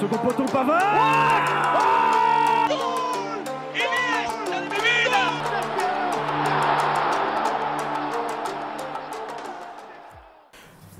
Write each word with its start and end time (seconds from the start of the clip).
Second 0.00 0.16
poteau 0.16 0.44
Pavard 0.46 0.80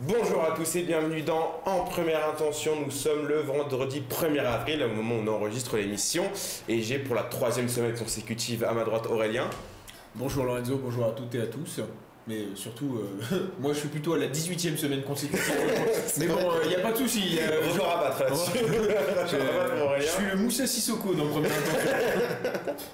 Bonjour 0.01 0.45
à 0.45 0.55
tous 0.55 0.77
et 0.77 0.83
bienvenue 0.83 1.23
dans 1.23 1.63
En 1.65 1.85
Première 1.85 2.29
Intention. 2.29 2.73
Nous 2.85 2.91
sommes 2.91 3.27
le 3.27 3.41
vendredi 3.41 4.03
1er 4.07 4.41
avril, 4.41 4.83
au 4.83 4.95
moment 4.95 5.15
où 5.15 5.23
on 5.27 5.35
enregistre 5.35 5.79
l'émission. 5.79 6.25
Et 6.69 6.83
j'ai 6.83 6.99
pour 6.99 7.15
la 7.15 7.23
troisième 7.23 7.71
semaine 7.71 7.97
consécutive 7.97 8.65
à 8.65 8.75
ma 8.75 8.85
droite 8.85 9.07
Aurélien. 9.07 9.49
Bonjour 10.15 10.45
Lorenzo, 10.45 10.77
bonjour 10.77 11.07
à 11.07 11.13
toutes 11.13 11.35
et 11.37 11.41
à 11.41 11.47
tous. 11.47 11.81
Mais 12.29 12.45
surtout, 12.55 13.01
euh, 13.33 13.37
moi 13.61 13.73
je 13.73 13.79
suis 13.81 13.89
plutôt 13.89 14.13
à 14.15 14.19
la 14.19 14.27
18e 14.29 14.77
semaine 14.77 15.03
consécutive. 15.03 15.43
Mais 16.19 16.27
bon, 16.27 16.39
il 16.65 16.69
n'y 16.69 16.75
a 16.77 16.81
pas 16.81 16.93
de 16.93 16.99
souci. 16.99 17.39
euh, 17.41 17.61
Je 17.73 17.77
vais 17.79 17.83
rabattre 17.85 18.23
là-dessus. 18.25 18.51
je, 20.01 20.07
suis 20.07 20.27
le 20.31 20.37
Moussa 20.37 20.67
Sissoko 20.67 21.15
dans 21.15 21.25
le 21.25 21.31
premier 21.31 21.49
intention. 21.49 21.89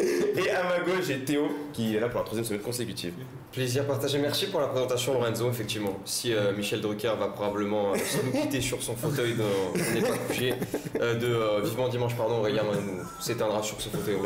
Et 0.01 0.51
à 0.51 0.63
ma 0.65 0.79
gauche, 0.81 1.07
j'ai 1.07 1.19
Théo 1.21 1.49
qui 1.73 1.97
est 1.97 2.01
là 2.01 2.09
pour 2.09 2.19
la 2.21 2.25
troisième 2.25 2.45
semaine 2.45 2.61
consécutive. 2.61 3.13
Plaisir 3.53 3.85
partagé. 3.87 4.19
Merci 4.19 4.47
pour 4.47 4.61
la 4.61 4.69
présentation, 4.69 5.15
Lorenzo. 5.15 5.49
Effectivement, 5.51 5.99
si 6.05 6.33
euh, 6.33 6.53
Michel 6.55 6.81
Drucker 6.81 7.13
va 7.19 7.29
probablement 7.29 7.93
euh, 7.93 7.97
nous 8.25 8.41
quitter 8.41 8.61
sur 8.61 8.83
son 8.83 8.95
fauteuil, 8.95 9.35
de, 9.35 9.43
on 9.75 9.95
n'est 9.95 10.03
pas 10.07 10.17
couché, 10.29 10.55
euh, 11.01 11.15
de 11.15 11.27
euh, 11.27 11.61
vivement 11.65 11.89
dimanche, 11.89 12.15
pardon, 12.17 12.39
Aurélien 12.39 12.63
nous 12.65 13.03
s'éteindra 13.21 13.63
sur 13.63 13.81
ce 13.81 13.89
fauteuil. 13.89 14.17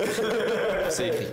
C'est 0.88 1.08
écrit. 1.08 1.26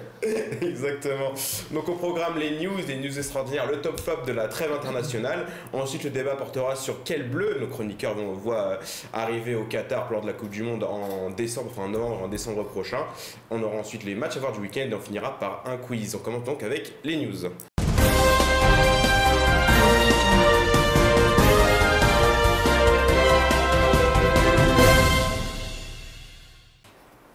Exactement. 0.62 1.34
Donc 1.72 1.90
au 1.90 1.94
programme 1.96 2.38
les 2.38 2.60
news, 2.64 2.78
les 2.88 2.98
news 2.98 3.18
extraordinaires, 3.18 3.57
le 3.66 3.82
top 3.82 4.00
flop 4.00 4.26
de 4.26 4.32
la 4.32 4.48
trêve 4.48 4.72
internationale. 4.72 5.46
Ensuite 5.74 6.04
le 6.04 6.10
débat 6.10 6.36
portera 6.36 6.76
sur 6.76 7.04
quel 7.04 7.30
bleu 7.30 7.58
nos 7.60 7.68
chroniqueurs 7.68 8.16
vont 8.16 8.34
voir 8.34 8.80
arriver 9.14 9.56
au 9.56 9.64
Qatar 9.64 10.12
lors 10.12 10.22
de 10.22 10.28
la 10.28 10.34
Coupe 10.34 10.50
du 10.50 10.64
Monde 10.64 10.84
en 10.84 11.30
décembre, 11.32 11.70
enfin 11.72 11.84
en 11.84 11.90
novembre, 11.90 12.24
en 12.24 12.28
décembre 12.28 12.64
prochain. 12.64 13.00
On 13.50 13.62
aura 13.64 13.78
ensuite 13.78 14.04
les 14.04 14.16
matchs 14.16 14.38
à 14.38 14.40
voir 14.40 14.52
du 14.52 14.60
week-end 14.60 14.88
et 14.90 14.94
on 14.94 15.00
finira 15.00 15.40
par 15.40 15.64
un 15.66 15.78
quiz. 15.78 16.16
On 16.16 16.20
commence 16.20 16.44
donc 16.44 16.64
avec 16.64 16.94
les 17.04 17.18
news. 17.18 17.50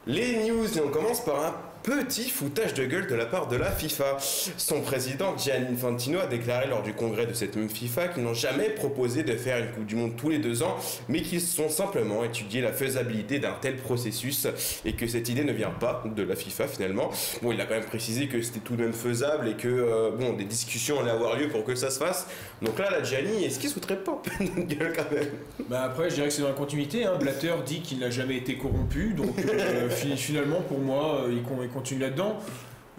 Les 0.05 0.49
news, 0.49 0.67
et 0.77 0.81
on 0.81 0.89
commence 0.89 1.25
par 1.25 1.45
un 1.45 1.55
petit 1.83 2.31
foutage 2.31 2.75
de 2.75 2.85
gueule 2.85 3.07
de 3.09 3.15
la 3.15 3.27
part 3.27 3.49
de 3.49 3.57
la 3.57 3.71
FIFA. 3.71 4.17
Son 4.57 4.81
président 4.83 5.37
Gianni 5.37 5.73
Infantino 5.75 6.21
a 6.21 6.27
déclaré 6.27 6.69
lors 6.69 6.83
du 6.83 6.93
congrès 6.93 7.27
de 7.27 7.33
cette 7.33 7.57
même 7.57 7.69
FIFA 7.69 8.09
qu'ils 8.09 8.23
n'ont 8.23 8.35
jamais 8.35 8.71
proposé 8.71 9.23
de 9.25 9.35
faire 9.37 9.59
une 9.59 9.71
Coupe 9.73 9.87
du 9.87 9.97
Monde 9.97 10.15
tous 10.17 10.29
les 10.31 10.39
deux 10.39 10.63
ans, 10.63 10.77
mais 11.09 11.23
qu'ils 11.23 11.43
ont 11.61 11.69
simplement 11.69 12.23
étudié 12.25 12.61
la 12.61 12.73
faisabilité 12.73 13.39
d'un 13.41 13.55
tel 13.61 13.77
processus 13.77 14.47
et 14.85 14.93
que 14.95 15.07
cette 15.07 15.29
idée 15.29 15.45
ne 15.45 15.53
vient 15.53 15.71
pas 15.71 16.05
de 16.15 16.23
la 16.23 16.37
FIFA 16.37 16.69
finalement. 16.69 17.11
Bon, 17.43 17.53
il 17.53 17.61
a 17.61 17.65
quand 17.67 17.75
même 17.75 17.85
précisé 17.85 18.29
que 18.29 18.41
c'était 18.43 18.61
tout 18.61 18.77
de 18.77 18.83
même 18.83 18.93
faisable 18.93 19.49
et 19.49 19.55
que 19.55 19.69
euh, 19.69 20.11
bon, 20.17 20.35
des 20.35 20.45
discussions 20.45 21.01
allaient 21.01 21.11
avoir 21.11 21.37
lieu 21.37 21.49
pour 21.49 21.65
que 21.65 21.75
ça 21.75 21.91
se 21.91 21.99
fasse. 21.99 22.27
Donc 22.61 22.79
là, 22.79 22.91
la 22.91 23.03
Gianni, 23.03 23.45
est-ce 23.45 23.59
qu'il 23.59 23.69
se 23.69 23.75
foutrait 23.75 23.97
pas 23.97 24.13
un 24.13 24.17
peu 24.17 24.45
de 24.45 24.51
notre 24.61 24.69
gueule 24.69 24.93
quand 24.97 25.11
même? 25.15 25.29
Bah 25.69 25.83
après, 25.85 26.11
je 26.11 26.15
dirais 26.15 26.29
que 26.29 26.33
c'est 26.35 26.43
dans 26.43 26.49
la 26.49 26.55
continuité. 26.55 27.05
Hein. 27.05 27.15
Blatter 27.21 27.53
dit 27.67 27.81
qu'il 27.81 27.99
n'a 27.99 28.11
jamais 28.11 28.37
été 28.37 28.57
corrompu. 28.57 29.15
Donc 29.15 29.35
euh, 29.39 29.89
fi- 29.91 30.17
finalement, 30.17 30.61
pour 30.61 30.79
moi, 30.79 31.25
euh, 31.27 31.33
il, 31.33 31.43
con- 31.43 31.63
continue 31.73 32.01
là-dedans. 32.01 32.37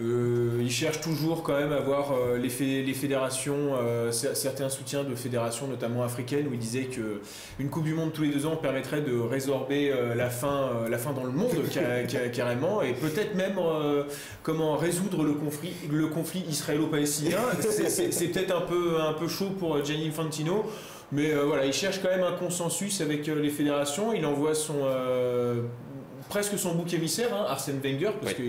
Euh, 0.01 0.57
il 0.59 0.71
cherche 0.71 1.01
toujours 1.01 1.43
quand 1.43 1.53
même 1.53 1.71
à 1.71 1.75
avoir 1.75 2.13
euh, 2.13 2.39
les, 2.39 2.49
fé- 2.49 2.81
les 2.81 2.93
fédérations, 2.95 3.75
euh, 3.79 4.09
cer- 4.09 4.33
certains 4.33 4.67
soutiens 4.69 5.03
de 5.03 5.13
fédérations, 5.13 5.67
notamment 5.67 6.01
africaines, 6.03 6.47
où 6.47 6.53
il 6.53 6.57
disait 6.57 6.85
que 6.85 7.21
une 7.59 7.69
Coupe 7.69 7.83
du 7.83 7.93
Monde 7.93 8.11
tous 8.11 8.23
les 8.23 8.29
deux 8.29 8.47
ans 8.47 8.55
permettrait 8.55 9.01
de 9.01 9.15
résorber 9.19 9.91
euh, 9.91 10.15
la, 10.15 10.31
fin, 10.31 10.71
euh, 10.85 10.89
la 10.89 10.97
faim 10.97 11.13
dans 11.15 11.23
le 11.23 11.29
monde 11.31 11.51
ca- 11.69 11.81
ca- 12.09 12.27
carrément, 12.29 12.81
et 12.81 12.93
peut-être 12.93 13.35
même 13.35 13.53
comment 14.41 14.75
résoudre 14.77 15.23
le 15.23 15.33
conflit, 15.33 15.73
le 15.91 16.07
conflit 16.07 16.43
israélo-palestinien. 16.49 17.37
C'est- 17.59 18.33
peut-être 18.33 18.55
un 18.57 18.61
peu, 18.61 18.99
un 18.99 19.13
peu 19.13 19.27
chaud 19.27 19.51
pour 19.59 19.85
Gianni 19.85 20.07
Infantino. 20.07 20.65
Mais 21.11 21.31
voilà, 21.35 21.67
il 21.67 21.73
cherche 21.73 21.99
quand 22.01 22.09
même 22.09 22.23
un 22.23 22.31
consensus 22.35 22.99
avec 23.01 23.27
les 23.27 23.49
fédérations. 23.51 24.11
Il 24.13 24.25
envoie 24.25 24.55
son 24.55 24.77
presque 26.33 26.57
son 26.57 26.73
bouc 26.73 26.91
émissaire, 26.95 27.31
hein, 27.31 27.45
Arsène 27.47 27.79
Wenger, 27.83 28.09
parce 28.19 28.33
que 28.33 28.41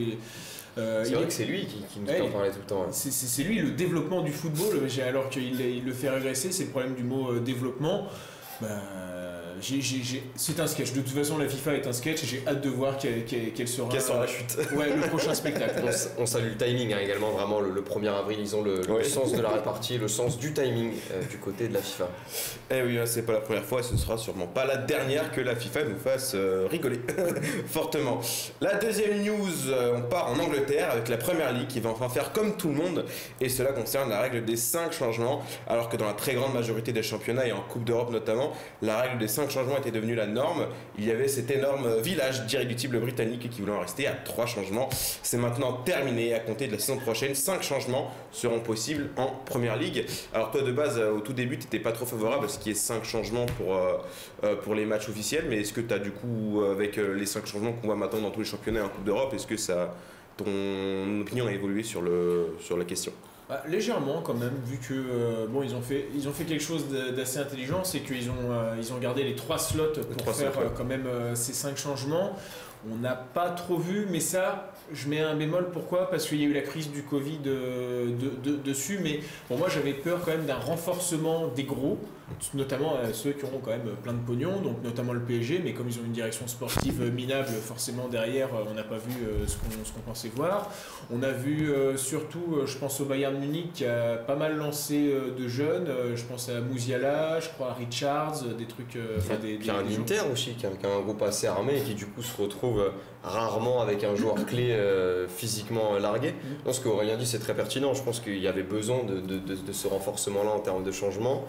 euh, 0.78 1.04
C'est 1.04 1.12
vrai 1.12 1.24
est- 1.24 1.26
que 1.26 1.32
c'est 1.34 1.44
lui 1.44 1.66
qui, 1.66 1.82
qui 1.92 2.00
nous 2.00 2.06
Ouais, 2.06 2.20
en 2.22 2.30
parlait 2.30 2.50
tout 2.50 2.60
le 2.60 2.64
temps. 2.66 2.84
hein. 2.84 2.92
c'est- 2.92 3.10
lui 3.44 3.58
le 3.58 3.72
développement 3.72 4.22
du 4.22 4.32
football, 4.32 4.88
alors 5.02 5.28
qu'il 5.28 5.60
il 5.60 5.84
le 5.84 5.92
fait 5.92 6.08
régresser, 6.08 6.50
c'est 6.50 6.64
le 6.64 6.70
problème 6.70 6.94
du 6.94 7.02
mot 7.02 7.30
euh, 7.32 7.40
développement. 7.40 8.06
Bah, 8.62 8.68
j'ai- 8.68 9.23
c'est 10.36 10.60
un 10.60 10.66
sketch. 10.66 10.92
De 10.92 11.00
toute 11.00 11.10
façon, 11.16 11.38
la 11.38 11.48
FIFA 11.48 11.74
est 11.74 11.86
un 11.86 11.92
sketch 11.92 12.22
et 12.22 12.26
j'ai 12.26 12.42
hâte 12.46 12.60
de 12.60 12.68
voir 12.70 12.96
quelle, 12.98 13.24
quelle- 13.24 13.52
quelle 13.52 13.68
sera 13.68 13.88
Quelle 13.90 14.00
sera 14.00 14.20
la 14.20 14.26
chute 14.26 14.56
ouais, 14.76 14.94
le 14.94 15.08
prochain 15.08 15.34
spectacle. 15.34 15.82
On, 16.18 16.26
salue 16.26 16.50
le 16.50 16.56
timing 16.56 16.92
hein, 16.92 16.98
également, 17.02 17.30
vraiment 17.32 17.60
le, 17.60 17.70
le 17.70 17.82
1er 17.82 18.08
avril, 18.08 18.38
ils 18.40 18.54
ont 18.56 18.62
le, 18.62 18.80
le 18.82 18.92
Ouais. 18.94 19.04
sens 19.04 19.32
de 19.32 19.40
la 19.42 19.50
répartie, 19.50 19.98
le 19.98 20.08
sens 20.08 20.38
du 20.38 20.52
timing 20.52 20.92
euh, 21.12 21.22
du 21.30 21.38
côté 21.38 21.68
de 21.68 21.74
la 21.74 21.80
FIFA. 21.80 22.08
Eh 22.70 22.82
oui, 22.82 22.98
hein, 22.98 23.04
c'est 23.06 23.22
pas 23.22 23.32
la 23.32 23.40
première 23.40 23.64
fois 23.64 23.80
et 23.80 23.82
ce 23.82 23.96
sera 23.96 24.16
sûrement 24.18 24.46
pas 24.46 24.64
la 24.64 24.76
dernière 24.76 25.32
que 25.32 25.40
la 25.40 25.56
FIFA 25.56 25.84
nous 25.84 25.98
fasse 25.98 26.32
euh, 26.34 26.66
rigoler 26.70 27.00
fortement. 27.66 28.20
La 28.60 28.74
deuxième 28.74 29.22
news, 29.22 29.68
euh, 29.68 29.94
on 29.96 30.02
part 30.02 30.30
en 30.30 30.38
Angleterre 30.38 30.90
avec 30.90 31.08
la 31.08 31.16
première 31.16 31.52
ligue 31.52 31.68
qui 31.68 31.80
va 31.80 31.90
enfin 31.90 32.08
faire 32.08 32.32
comme 32.32 32.56
tout 32.56 32.68
le 32.68 32.74
monde 32.74 33.04
et 33.40 33.48
cela 33.48 33.72
concerne 33.72 34.10
la 34.10 34.20
règle 34.20 34.44
des 34.44 34.56
5 34.56 34.92
changements 34.92 35.42
alors 35.66 35.88
que 35.88 35.96
dans 35.96 36.06
la 36.06 36.12
très 36.14 36.34
grande 36.34 36.52
majorité 36.54 36.92
des 36.92 37.02
championnats 37.02 37.46
et 37.46 37.52
en 37.52 37.60
Coupe 37.60 37.84
d'Europe 37.84 38.10
notamment, 38.10 38.52
la 38.82 39.00
règle 39.00 39.18
des 39.18 39.28
5 39.28 39.50
changements 39.54 39.78
était 39.78 39.90
devenue 39.90 40.14
la 40.14 40.26
norme. 40.26 40.66
Il 40.98 41.04
y 41.04 41.10
avait 41.10 41.28
cet 41.28 41.50
énorme 41.50 42.00
village 42.00 42.46
d'irréductibles 42.46 42.98
britanniques 43.00 43.48
qui 43.50 43.60
voulait 43.60 43.72
en 43.72 43.80
rester 43.80 44.06
à 44.06 44.12
3 44.12 44.46
changements. 44.46 44.88
C'est 45.22 45.38
maintenant 45.38 45.72
terminé 45.72 46.34
à 46.34 46.40
compter 46.40 46.66
de 46.66 46.72
la 46.72 46.78
saison 46.78 46.98
prochaine. 46.98 47.34
5 47.34 47.62
changements 47.62 48.12
seront 48.32 48.60
possibles 48.60 49.10
en 49.16 49.28
première 49.44 49.76
ligue. 49.76 50.04
Alors 50.32 50.50
toi 50.50 50.62
de 50.62 50.72
base 50.72 50.98
euh, 50.98 51.12
au 51.12 51.20
tout 51.20 51.32
début 51.32 51.56
tu 51.56 51.64
n'étais 51.64 51.78
pas 51.78 51.92
trop 51.92 52.06
favorable 52.06 52.46
à 52.46 52.48
ce 52.48 52.58
qu'il 52.58 52.68
y 52.68 52.70
ait 52.72 52.78
5 52.78 53.04
changements 53.04 53.46
pour, 53.46 53.76
euh, 53.76 53.98
euh, 54.44 54.74
les 54.74 54.86
matchs 54.86 55.08
officiels, 55.08 55.44
mais 55.48 55.60
est-ce 55.60 55.72
que 55.72 55.80
tu 55.80 55.94
as 55.94 56.00
du 56.00 56.10
coup 56.10 56.62
avec 56.68 56.96
les 56.96 57.26
5 57.26 57.46
changements 57.46 57.72
qu'on 57.72 57.86
voit 57.86 57.96
maintenant 57.96 58.22
dans 58.22 58.30
tous 58.30 58.40
les 58.40 58.46
championnats 58.46 58.84
en 58.84 58.88
Coupe 58.88 59.04
d'Europe, 59.04 59.32
est-ce 59.34 59.46
que 59.46 59.56
ça 59.56 59.94
ton 60.36 61.20
opinion 61.20 61.46
a 61.46 61.52
évolué 61.52 61.84
sur 61.84 62.02
la 62.02 62.84
question? 62.84 63.12
Bah, 63.48 63.62
légèrement 63.68 64.22
quand 64.22 64.32
même, 64.34 64.54
vu 64.64 64.78
que 64.78 64.94
euh, 64.94 65.46
bon, 65.48 65.62
ils 65.62 65.74
ont 65.74 65.82
fait, 65.82 66.08
ils 66.14 66.26
ont 66.28 66.32
fait 66.32 66.44
quelque 66.44 66.62
chose 66.64 66.86
d'assez 67.14 67.38
intelligent, 67.38 67.84
c'est 67.84 68.00
qu'ils 68.00 68.30
ont, 68.30 68.50
euh, 68.50 68.74
ils 68.78 68.90
ont 68.92 68.98
gardé 68.98 69.22
les 69.22 69.34
trois 69.36 69.58
slots 69.58 69.92
pour 69.92 70.16
trois 70.16 70.32
faire 70.32 70.52
slots, 70.52 70.62
ouais. 70.62 70.66
euh, 70.68 70.74
quand 70.74 70.84
même 70.84 71.06
euh, 71.06 71.34
ces 71.34 71.52
cinq 71.52 71.76
changements. 71.76 72.36
On 72.90 72.96
n'a 72.96 73.14
pas 73.14 73.48
trop 73.50 73.76
vu, 73.78 74.06
mais 74.10 74.20
ça, 74.20 74.72
je 74.92 75.08
mets 75.08 75.20
un 75.20 75.34
bémol. 75.34 75.70
Pourquoi? 75.72 76.10
Parce 76.10 76.26
qu'il 76.26 76.38
y 76.40 76.44
a 76.44 76.48
eu 76.48 76.52
la 76.52 76.60
crise 76.60 76.90
du 76.90 77.02
Covid 77.02 77.38
de- 77.38 78.12
de- 78.42 78.56
dessus. 78.56 78.98
Mais 79.02 79.20
pour 79.48 79.56
moi, 79.58 79.68
j'avais 79.70 79.94
peur 79.94 80.20
quand 80.22 80.32
même 80.32 80.44
d'un 80.44 80.56
renforcement 80.56 81.48
des 81.48 81.64
gros, 81.64 81.98
notamment 82.54 82.96
euh, 82.96 83.12
ceux 83.12 83.32
qui 83.32 83.44
auront 83.44 83.58
quand 83.58 83.70
même 83.70 83.88
plein 84.02 84.12
de 84.14 84.18
pognon, 84.18 84.60
donc 84.60 84.82
notamment 84.82 85.12
le 85.12 85.20
PSG. 85.20 85.60
Mais 85.62 85.72
comme 85.72 85.88
ils 85.88 85.98
ont 85.98 86.04
une 86.04 86.12
direction 86.12 86.46
sportive 86.46 87.02
euh, 87.02 87.10
minable, 87.10 87.48
forcément 87.48 88.08
derrière, 88.08 88.48
euh, 88.54 88.64
on 88.70 88.74
n'a 88.74 88.82
pas 88.82 88.96
vu 88.98 89.24
euh, 89.24 89.46
ce 89.46 89.56
qu'on 89.56 89.70
ce 89.84 89.92
qu'on 89.92 90.00
pensait 90.00 90.30
voir. 90.34 90.70
On 91.12 91.22
a 91.22 91.30
vu 91.30 91.70
euh, 91.70 91.96
surtout, 91.96 92.60
je 92.66 92.78
pense 92.78 93.00
au 93.00 93.04
Bayern 93.04 93.36
Munich 93.38 93.72
qui 93.74 93.84
a 93.86 94.16
pas 94.16 94.36
mal 94.36 94.56
lancé 94.56 95.12
de 95.38 95.48
jeunes. 95.48 95.88
Je 96.14 96.22
pense 96.24 96.48
à 96.48 96.60
Mouziala, 96.60 97.40
je 97.40 97.48
crois 97.50 97.70
à 97.70 97.74
Richards, 97.74 98.42
des 98.58 98.66
trucs. 98.66 98.98
enfin, 99.18 99.34
des, 99.36 99.56
Puis 99.56 99.58
il 99.62 99.66
y 99.66 99.70
a 99.70 99.74
des- 99.74 99.78
un 99.80 99.82
des 99.84 99.94
gens- 99.94 100.00
Inter 100.00 100.20
aussi, 100.32 100.52
qui 100.54 100.66
a, 100.66 100.70
qui 100.70 100.86
a 100.86 100.90
un 100.90 101.00
groupe 101.00 101.22
assez 101.22 101.46
armé 101.46 101.78
et 101.78 101.80
qui 101.82 101.94
du 101.94 102.06
coup 102.06 102.22
se 102.22 102.40
retrouve 102.40 102.90
rarement 103.22 103.80
avec 103.82 104.02
un 104.04 104.14
joueur 104.14 104.34
clé 104.46 104.76
physiquement 105.28 105.98
largué. 105.98 106.30
Mm. 106.32 106.66
Non, 106.66 106.72
ce 106.72 106.80
qu'Aurélien 106.80 107.16
dit, 107.16 107.26
c'est 107.26 107.38
très 107.38 107.54
pertinent. 107.54 107.94
Je 107.94 108.02
pense 108.02 108.20
qu'il 108.20 108.38
y 108.38 108.48
avait 108.48 108.62
besoin 108.62 109.02
de, 109.04 109.20
de- 109.20 109.38
de- 109.38 109.54
de 109.54 109.72
ce 109.72 109.86
renforcement-là 109.88 110.50
en 110.50 110.60
termes 110.60 110.84
de 110.84 110.92
changement. 110.92 111.44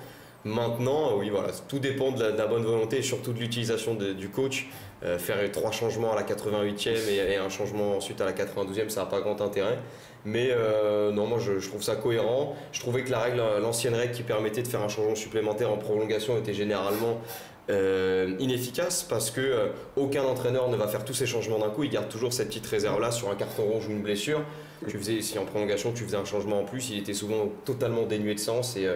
Maintenant, 0.46 1.10
euh, 1.10 1.16
oui, 1.18 1.32
voilà, 1.32 1.48
tout 1.68 1.80
dépend 1.80 2.12
de 2.12 2.24
la, 2.24 2.46
bonne 2.46 2.64
volonté 2.64 3.00
et 3.00 3.02
surtout 3.02 3.34
de 3.34 3.40
l'utilisation 3.40 3.96
du 3.96 4.30
coach. 4.30 4.68
Euh, 5.03 5.18
faire 5.18 5.38
trois 5.52 5.72
changements 5.72 6.14
à 6.14 6.16
la 6.16 6.22
88e 6.22 7.09
et, 7.09 7.36
un 7.36 7.50
changement 7.50 7.97
ensuite 7.97 8.22
à 8.22 8.26
la 8.26 8.32
92e, 8.32 8.90
ça 8.90 9.02
n'a 9.02 9.06
pas 9.08 9.22
grand 9.22 9.42
intérêt. 9.42 9.80
Mais 10.24 10.50
euh, 10.52 11.12
non, 11.12 11.26
moi 11.26 11.40
je, 11.40 11.68
trouve 11.68 11.82
ça 11.82 11.96
cohérent. 11.96 12.56
Je 12.72 12.80
trouvais 12.80 13.03
que 13.03 13.09
la 13.09 13.20
règle, 13.20 13.42
l'ancienne 13.59 13.96
règle 13.96 14.14
qui 14.14 14.22
permettait 14.22 14.62
de 14.62 14.68
faire 14.68 14.84
un 14.84 14.88
changement 14.88 15.16
supplémentaire 15.16 15.72
en 15.72 15.78
prolongation 15.78 16.38
était 16.38 16.53
généralement 16.53 17.20
inefficace 17.68 19.02
parce 19.02 19.32
que 19.32 19.72
aucun 19.96 20.24
entraîneur 20.24 20.70
ne 20.70 20.76
va 20.76 20.88
faire 20.88 21.03
tous 21.03 21.16
ces 21.16 21.26
changements 21.26 21.58
d'un 21.58 21.70
coup. 21.70 21.84
Il 21.84 21.90
garde 21.90 22.09
toujours 22.09 22.32
cette 22.32 22.50
petite 22.50 22.68
réserve 22.68 23.02
là 23.02 23.09
sur 23.09 23.32
un 23.32 23.36
carton 23.36 23.64
rouge 23.64 23.88
ou 23.88 23.91
une 23.91 24.03
blessure. 24.03 24.41
Tu 24.88 25.00
faisais, 25.00 25.22
si 25.22 25.40
en 25.40 25.46
prolongation 25.46 25.91
tu 25.91 26.03
faisais 26.03 26.18
un 26.18 26.26
changement 26.26 26.59
en 26.59 26.64
plus, 26.64 26.91
il 26.91 27.00
était 27.00 27.16
souvent 27.16 27.50
totalement 27.66 28.03
dénué 28.03 28.36
de 28.36 28.40
sens 28.40 28.78
et 28.78 28.88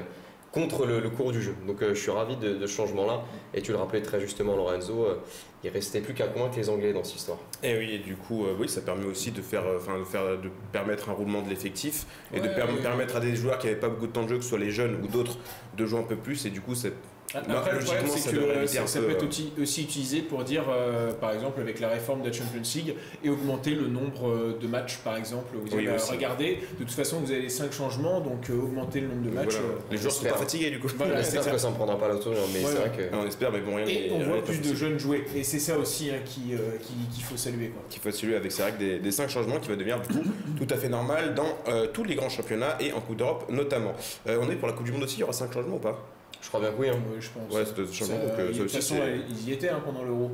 contre 0.51 0.85
le, 0.85 0.99
le 0.99 1.09
cours 1.09 1.31
du 1.31 1.41
jeu. 1.41 1.53
Donc 1.67 1.81
euh, 1.81 1.93
je 1.93 1.99
suis 1.99 2.11
ravi 2.11 2.35
de, 2.35 2.55
de 2.55 2.67
ce 2.67 2.73
changement-là. 2.75 3.21
Et 3.53 3.61
tu 3.61 3.71
le 3.71 3.77
rappelais 3.77 4.01
très 4.01 4.19
justement, 4.19 4.55
Lorenzo, 4.55 5.05
euh, 5.05 5.15
il 5.63 5.69
restait 5.69 6.01
plus 6.01 6.13
qu'à 6.13 6.27
convaincre 6.27 6.57
les 6.57 6.69
Anglais 6.69 6.93
dans 6.93 7.03
cette 7.03 7.17
histoire. 7.17 7.37
Et 7.61 7.77
oui, 7.77 7.91
et 7.93 7.99
du 7.99 8.15
coup, 8.15 8.45
euh, 8.45 8.55
oui, 8.59 8.67
ça 8.67 8.81
permet 8.81 9.05
aussi 9.05 9.31
de 9.31 9.41
faire, 9.41 9.65
euh, 9.67 9.77
enfin, 9.77 9.99
de 9.99 10.03
faire, 10.05 10.39
de 10.39 10.49
permettre 10.71 11.09
un 11.09 11.13
roulement 11.13 11.41
de 11.41 11.49
l'effectif 11.49 12.05
et 12.33 12.39
de 12.39 12.47
per- 12.47 12.65
permettre 12.81 13.15
à 13.17 13.19
des 13.19 13.35
joueurs 13.35 13.57
qui 13.59 13.67
n'avaient 13.67 13.79
pas 13.79 13.89
beaucoup 13.89 14.07
de 14.07 14.11
temps 14.11 14.23
de 14.23 14.29
jeu, 14.29 14.37
que 14.37 14.43
ce 14.43 14.49
soit 14.49 14.59
les 14.59 14.71
jeunes 14.71 14.99
ou 15.03 15.07
d'autres, 15.07 15.37
de 15.77 15.85
jouer 15.85 15.99
un 15.99 16.03
peu 16.03 16.15
plus. 16.15 16.45
Et 16.45 16.49
du 16.49 16.61
coup, 16.61 16.75
c'est 16.75 16.93
Après, 17.35 17.53
Non, 17.53 17.59
le 17.59 17.61
problème, 17.85 18.05
c'est 18.07 18.31
que 18.31 18.65
ça, 18.67 18.81
un 18.81 18.87
ça 18.87 18.99
peu, 18.99 19.05
peut 19.05 19.11
être 19.11 19.23
euh, 19.23 19.27
aussi, 19.27 19.53
aussi 19.61 19.83
utilisé 19.83 20.21
pour 20.21 20.43
dire, 20.43 20.63
euh, 20.67 21.11
par 21.13 21.31
exemple, 21.31 21.61
avec 21.61 21.79
la 21.79 21.89
réforme 21.89 22.21
de 22.21 22.27
la 22.27 22.33
Champions 22.33 22.61
League, 22.75 22.95
et 23.23 23.29
augmenter 23.29 23.71
le 23.75 23.87
nombre 23.87 24.29
euh, 24.29 24.57
de 24.59 24.65
matchs, 24.67 24.97
par 25.03 25.15
exemple. 25.15 25.53
Vous 25.53 25.77
Oui, 25.77 25.87
avez, 25.87 25.97
regardez, 25.97 26.57
de 26.79 26.83
toute 26.83 26.91
façon, 26.91 27.19
vous 27.19 27.31
avez 27.31 27.41
les 27.43 27.49
5 27.49 27.71
changements, 27.71 28.19
donc 28.19 28.49
euh, 28.49 28.53
augmenter 28.59 29.01
le 29.01 29.09
nombre 29.09 29.21
de 29.21 29.29
matchs. 29.29 29.53
voilà. 29.53 29.59
euh, 29.75 29.91
Les 29.91 29.97
joueurs 29.97 30.11
sont 30.11 30.25
pas 30.25 30.37
fatigués 30.37 30.71
du 30.71 30.79
coup. 30.79 30.87
Voilà, 30.97 31.17
J'espère 31.21 31.43
ça. 31.43 31.51
que 31.51 31.57
ça 31.59 31.69
ne 31.69 31.75
prendra 31.75 31.99
pas 31.99 32.07
la 32.07 32.15
tournure, 32.15 32.41
mais 32.51 32.61
Ouais, 32.63 32.71
c'est 32.71 32.79
vrai 32.79 32.91
que. 33.11 33.15
On 33.15 33.27
espère, 33.27 33.51
mais 33.51 33.59
bon, 33.61 33.75
rien 33.75 33.85
Et 33.85 34.09
on 34.11 34.23
voit 34.23 34.43
plus 34.43 34.59
de 34.61 34.73
jeunes 34.75 34.97
jouer, 34.97 35.23
et 35.35 35.43
c'est 35.43 35.59
ça 35.59 35.77
aussi 35.77 36.09
hein, 36.09 36.19
qui, 36.25 36.53
euh, 36.55 36.77
qui- 36.81 37.15
qu'il 37.15 37.23
faut 37.23 37.37
saluer. 37.37 37.67
Quoi. 37.69 37.83
qu'il 37.91 38.01
faut 38.01 38.09
saluer 38.11 38.37
avec 38.37 38.51
c'est 38.51 38.63
vrai 38.63 38.71
que 38.71 38.79
des, 38.79 38.97
des 38.99 39.11
cinq 39.11 39.29
changements 39.29 39.59
qui 39.59 39.69
va 39.69 39.75
devenir 39.75 39.99
du 40.01 40.07
coup 40.15 40.23
tout 40.57 40.67
à 40.73 40.77
fait 40.77 40.89
normal 40.89 41.35
dans 41.35 41.57
euh, 41.67 41.85
tous 41.93 42.03
les 42.03 42.15
grands 42.15 42.29
championnats 42.29 42.75
et 42.79 42.91
en 42.91 43.01
Coupe 43.01 43.17
d'Europe 43.17 43.45
notamment. 43.51 43.93
Euh, 44.27 44.39
on 44.41 44.49
est 44.49 44.55
pour 44.55 44.67
la 44.67 44.73
Coupe 44.73 44.85
du 44.85 44.91
Monde 44.91 45.03
aussi, 45.03 45.17
il 45.17 45.19
y 45.19 45.23
aura 45.23 45.33
cinq 45.33 45.53
changements 45.53 45.75
ou 45.75 45.79
pas? 45.79 46.03
Je 46.41 46.47
crois 46.47 46.59
bien 46.61 46.71
que 46.71 46.79
oui. 46.79 46.89
hein. 46.89 46.99
Je 47.19 47.29
pense. 47.29 47.53
Ouais, 47.55 47.65
Ça, 47.65 47.71
donc 47.73 48.39
euh, 48.39 48.51
de 48.51 48.57
toute 48.57 48.71
façon, 48.71 48.95
ils 49.29 49.49
y 49.49 49.53
étaient 49.53 49.69
hein, 49.69 49.81
pendant 49.83 50.03
l'Euro. 50.03 50.31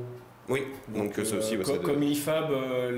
Oui, 0.48 0.62
donc, 0.94 1.18
euh, 1.18 1.24
ça 1.24 1.38
aussi, 1.38 1.56
ouais, 1.56 1.64
co- 1.64 1.72
ça 1.72 1.78
comme 1.78 2.00
l'IFAB, 2.00 2.52
euh, 2.52 2.92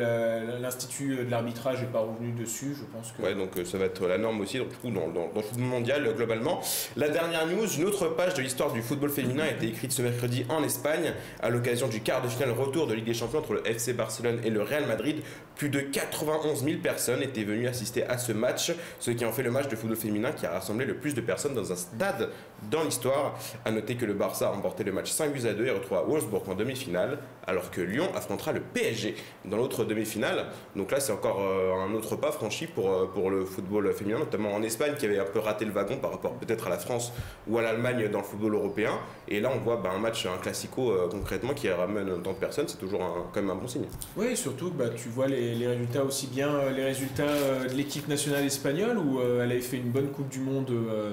la- 0.50 0.58
l'Institut 0.58 1.24
de 1.24 1.30
l'arbitrage 1.30 1.80
n'est 1.80 1.86
pas 1.86 2.00
revenu 2.00 2.32
dessus, 2.32 2.74
je 2.78 2.84
pense 2.84 3.10
que. 3.12 3.22
Ouais, 3.22 3.34
donc 3.34 3.56
euh, 3.56 3.64
ça 3.64 3.78
va 3.78 3.86
être 3.86 4.06
la 4.06 4.18
norme 4.18 4.42
aussi, 4.42 4.58
donc, 4.58 4.68
du 4.68 4.76
coup, 4.76 4.90
dans, 4.90 5.08
dans- 5.08 5.28
dans 5.28 5.36
le 5.36 5.40
football 5.40 5.64
mondial 5.64 6.06
euh, 6.06 6.12
globalement. 6.12 6.60
La 6.96 7.08
dernière 7.08 7.46
news, 7.46 7.66
une 7.78 7.86
autre 7.86 8.08
page 8.08 8.34
de 8.34 8.42
l'histoire 8.42 8.70
du 8.70 8.82
football 8.82 9.08
féminin 9.08 9.44
a 9.44 9.50
été 9.50 9.66
écrite 9.66 9.92
ce 9.92 10.02
mercredi 10.02 10.44
en 10.50 10.62
Espagne 10.62 11.14
à 11.40 11.48
l'occasion 11.48 11.88
du 11.88 12.02
quart 12.02 12.20
de 12.20 12.28
finale 12.28 12.50
retour 12.50 12.86
de 12.86 12.92
Ligue 12.92 13.06
des 13.06 13.14
Champions 13.14 13.38
entre 13.38 13.54
le 13.54 13.66
FC 13.66 13.94
Barcelone 13.94 14.40
et 14.44 14.50
le 14.50 14.60
Real 14.60 14.86
Madrid. 14.86 15.22
Plus 15.58 15.70
de 15.70 15.80
91 15.80 16.62
000 16.62 16.78
personnes 16.80 17.20
étaient 17.20 17.42
venues 17.42 17.66
assister 17.66 18.04
à 18.04 18.16
ce 18.16 18.30
match, 18.30 18.72
ce 19.00 19.10
qui 19.10 19.24
en 19.24 19.32
fait 19.32 19.42
le 19.42 19.50
match 19.50 19.66
de 19.66 19.74
football 19.74 19.96
féminin 19.96 20.30
qui 20.30 20.46
a 20.46 20.52
rassemblé 20.52 20.86
le 20.86 20.94
plus 20.94 21.14
de 21.14 21.20
personnes 21.20 21.52
dans 21.52 21.72
un 21.72 21.74
stade 21.74 22.28
dans 22.70 22.84
l'histoire. 22.84 23.36
À 23.64 23.72
noter 23.72 23.96
que 23.96 24.04
le 24.04 24.14
Barça 24.14 24.46
a 24.46 24.50
remporté 24.50 24.84
le 24.84 24.92
match 24.92 25.10
5 25.10 25.32
buts 25.32 25.48
à 25.48 25.54
2 25.54 25.66
et 25.66 25.70
retrouve 25.72 25.98
à 25.98 26.02
Wolfsburg 26.02 26.48
en 26.48 26.54
demi-finale, 26.54 27.18
alors 27.44 27.72
que 27.72 27.80
Lyon 27.80 28.08
affrontera 28.14 28.52
le 28.52 28.60
PSG 28.60 29.16
dans 29.46 29.56
l'autre 29.56 29.84
demi-finale. 29.84 30.46
Donc 30.76 30.92
là, 30.92 31.00
c'est 31.00 31.10
encore 31.10 31.40
euh, 31.42 31.72
un 31.74 31.92
autre 31.92 32.14
pas 32.14 32.30
franchi 32.30 32.68
pour, 32.68 32.88
euh, 32.92 33.06
pour 33.12 33.28
le 33.28 33.44
football 33.44 33.92
féminin, 33.92 34.20
notamment 34.20 34.54
en 34.54 34.62
Espagne 34.62 34.94
qui 34.96 35.06
avait 35.06 35.18
un 35.18 35.24
peu 35.24 35.40
raté 35.40 35.64
le 35.64 35.72
wagon 35.72 35.96
par 35.96 36.12
rapport 36.12 36.34
peut-être 36.34 36.68
à 36.68 36.70
la 36.70 36.78
France 36.78 37.12
ou 37.48 37.58
à 37.58 37.62
l'Allemagne 37.62 38.06
dans 38.12 38.18
le 38.18 38.24
football 38.24 38.54
européen. 38.54 38.92
Et 39.26 39.40
là, 39.40 39.50
on 39.52 39.58
voit 39.58 39.76
bah, 39.78 39.90
un 39.92 39.98
match, 39.98 40.24
un 40.26 40.38
classico 40.38 40.92
euh, 40.92 41.08
concrètement 41.10 41.52
qui 41.52 41.68
ramène 41.68 42.08
autant 42.10 42.32
de 42.34 42.38
personnes, 42.38 42.68
c'est 42.68 42.78
toujours 42.78 43.02
un- 43.02 43.26
quand 43.34 43.40
même 43.42 43.50
un 43.50 43.56
bon 43.56 43.66
signe. 43.66 43.86
Oui, 44.16 44.36
surtout 44.36 44.70
bah, 44.70 44.90
tu 44.94 45.08
vois 45.08 45.26
les, 45.26 45.47
les 45.54 45.66
résultats 45.66 46.04
aussi 46.04 46.26
bien 46.26 46.48
euh, 46.48 46.70
les 46.70 46.84
résultats 46.84 47.22
euh, 47.24 47.68
de 47.68 47.74
l'équipe 47.74 48.08
nationale 48.08 48.44
espagnole 48.44 48.98
où 48.98 49.20
euh, 49.20 49.42
elle 49.44 49.52
avait 49.52 49.60
fait 49.60 49.76
une 49.78 49.90
bonne 49.90 50.08
Coupe 50.10 50.28
du 50.28 50.40
Monde 50.40 50.70
euh, 50.70 51.12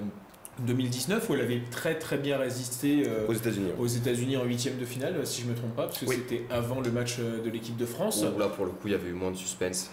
2019 0.59 1.29
où 1.29 1.33
elle 1.33 1.41
avait 1.41 1.61
très 1.71 1.95
très 1.99 2.17
bien 2.17 2.37
résisté 2.37 3.03
euh, 3.07 3.27
Aux 3.27 3.33
États-Unis. 3.33 3.71
aux 3.77 3.87
États-Unis 3.87 4.37
en 4.37 4.45
huitième 4.45 4.77
de 4.77 4.85
finale, 4.85 5.15
si 5.25 5.41
je 5.41 5.47
me 5.47 5.53
trompe 5.55 5.75
pas, 5.75 5.83
parce 5.87 5.99
que 5.99 6.05
Oui. 6.05 6.15
c'était 6.15 6.43
avant 6.49 6.79
le 6.81 6.91
match 6.91 7.17
de 7.19 7.49
l'équipe 7.49 7.75
de 7.75 7.85
France. 7.85 8.23
Où 8.35 8.39
là, 8.39 8.47
pour 8.47 8.65
le 8.65 8.71
coup, 8.71 8.87
il 8.87 8.91
y 8.91 8.95
avait 8.95 9.09
eu 9.09 9.13
moins 9.13 9.31
de 9.31 9.35
suspense. 9.37 9.91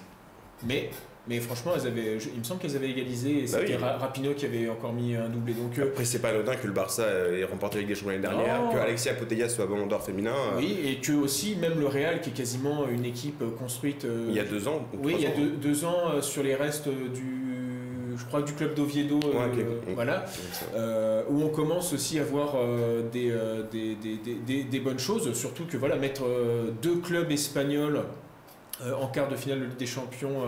Mais, 0.65 0.91
mais 1.29 1.39
franchement, 1.41 1.73
elles 1.77 1.87
avaient, 1.87 2.19
je- 2.19 2.31
il 2.35 2.41
me 2.41 2.45
semble 2.45 2.61
qu'elles 2.61 2.75
avaient 2.75 2.91
égalisé 2.91 3.31
et 3.39 3.43
Bah 3.43 3.47
c'était 3.61 3.77
oui. 3.77 3.83
Ra- 3.83 3.97
Rapinoe 3.99 4.35
qui 4.35 4.45
avait 4.45 4.69
encore 4.69 4.93
mis 4.93 5.15
un 5.15 5.29
doublé. 5.29 5.53
Donc 5.55 5.79
euh, 5.79 5.85
Après, 5.89 6.05
c'est 6.05 6.19
pas 6.19 6.31
anodin 6.31 6.57
que 6.57 6.67
le 6.67 6.73
Barça 6.73 7.05
ait 7.07 7.45
remporté 7.45 7.79
Ligue 7.79 7.89
des 7.89 7.95
Champions 7.95 8.11
l'année 8.11 8.23
dernière, 8.23 8.61
Non. 8.63 8.71
que 8.73 8.79
Alexia 8.79 9.15
Putellas 9.15 9.49
soit 9.51 9.67
Ballon 9.67 9.87
d'Or 9.87 10.03
féminin 10.03 10.33
euh, 10.33 10.59
oui, 10.59 10.79
et 10.85 10.97
que 10.97 11.13
aussi 11.13 11.55
même 11.57 11.79
le 11.79 11.87
Real, 11.87 12.21
qui 12.21 12.31
est 12.31 12.33
quasiment 12.33 12.89
une 12.89 13.05
équipe 13.05 13.41
euh, 13.43 13.51
construite. 13.57 14.05
il 14.29 14.35
y 14.35 14.41
a 14.41 14.45
deux 14.45 14.67
ans. 14.67 14.87
ou 14.95 15.07
Oui, 15.07 15.15
il 15.17 15.23
y 15.23 15.27
a 15.27 15.31
deux, 15.31 15.51
deux 15.51 15.85
ans 15.85 16.21
sur 16.21 16.43
les 16.43 16.57
restes 16.57 16.89
du, 16.89 18.17
je 18.19 18.25
crois, 18.25 18.43
du 18.43 18.53
club 18.55 18.75
d'Oviedo, 18.75 19.17
Ouais, 19.21 19.47
ok. 19.53 19.59
euh, 19.59 19.93
voilà, 19.95 20.25
euh, 20.75 21.23
où 21.31 21.41
on 21.43 21.49
commence 21.51 21.93
aussi 21.93 22.19
à 22.19 22.25
voir 22.25 22.55
euh, 22.57 23.03
des, 23.13 23.33
des, 23.71 23.95
des- 24.45 24.65
des- 24.65 24.81
bonnes 24.81 24.99
choses, 24.99 25.33
surtout 25.35 25.65
que 25.67 25.77
voilà, 25.77 25.95
mettre 25.97 26.25
deux 26.83 26.97
clubs 26.97 27.31
espagnols 27.31 28.03
en 29.01 29.07
quart 29.07 29.29
de 29.29 29.37
finale 29.37 29.61
de 29.61 29.65
Ligue 29.67 29.77
des 29.77 29.87
Champions. 29.87 30.43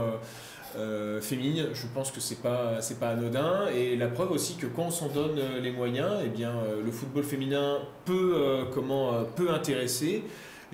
Euh, 0.77 1.21
féminine, 1.21 1.67
je 1.73 1.87
pense 1.93 2.11
que 2.11 2.21
c'est 2.21 2.41
pas 2.43 2.81
c'est 2.81 2.99
pas 2.99 3.11
anodin. 3.11 3.67
Et 3.75 3.97
la 3.97 4.09
preuve 4.09 4.33
aussi 4.33 4.57
que 4.57 4.67
quand 4.67 4.87
on 4.87 4.91
s'en 4.91 5.09
donne 5.09 5.39
euh, 5.39 5.61
les 5.61 5.71
moyens, 5.71 6.13
eh 6.25 6.29
bien 6.29 6.51
euh, 6.51 6.83
le 6.85 6.91
football 6.91 7.25
féminin 7.25 7.79
peut 8.05 8.67
comment 8.73 9.25
peut 9.37 9.51
intéresser 9.51 10.25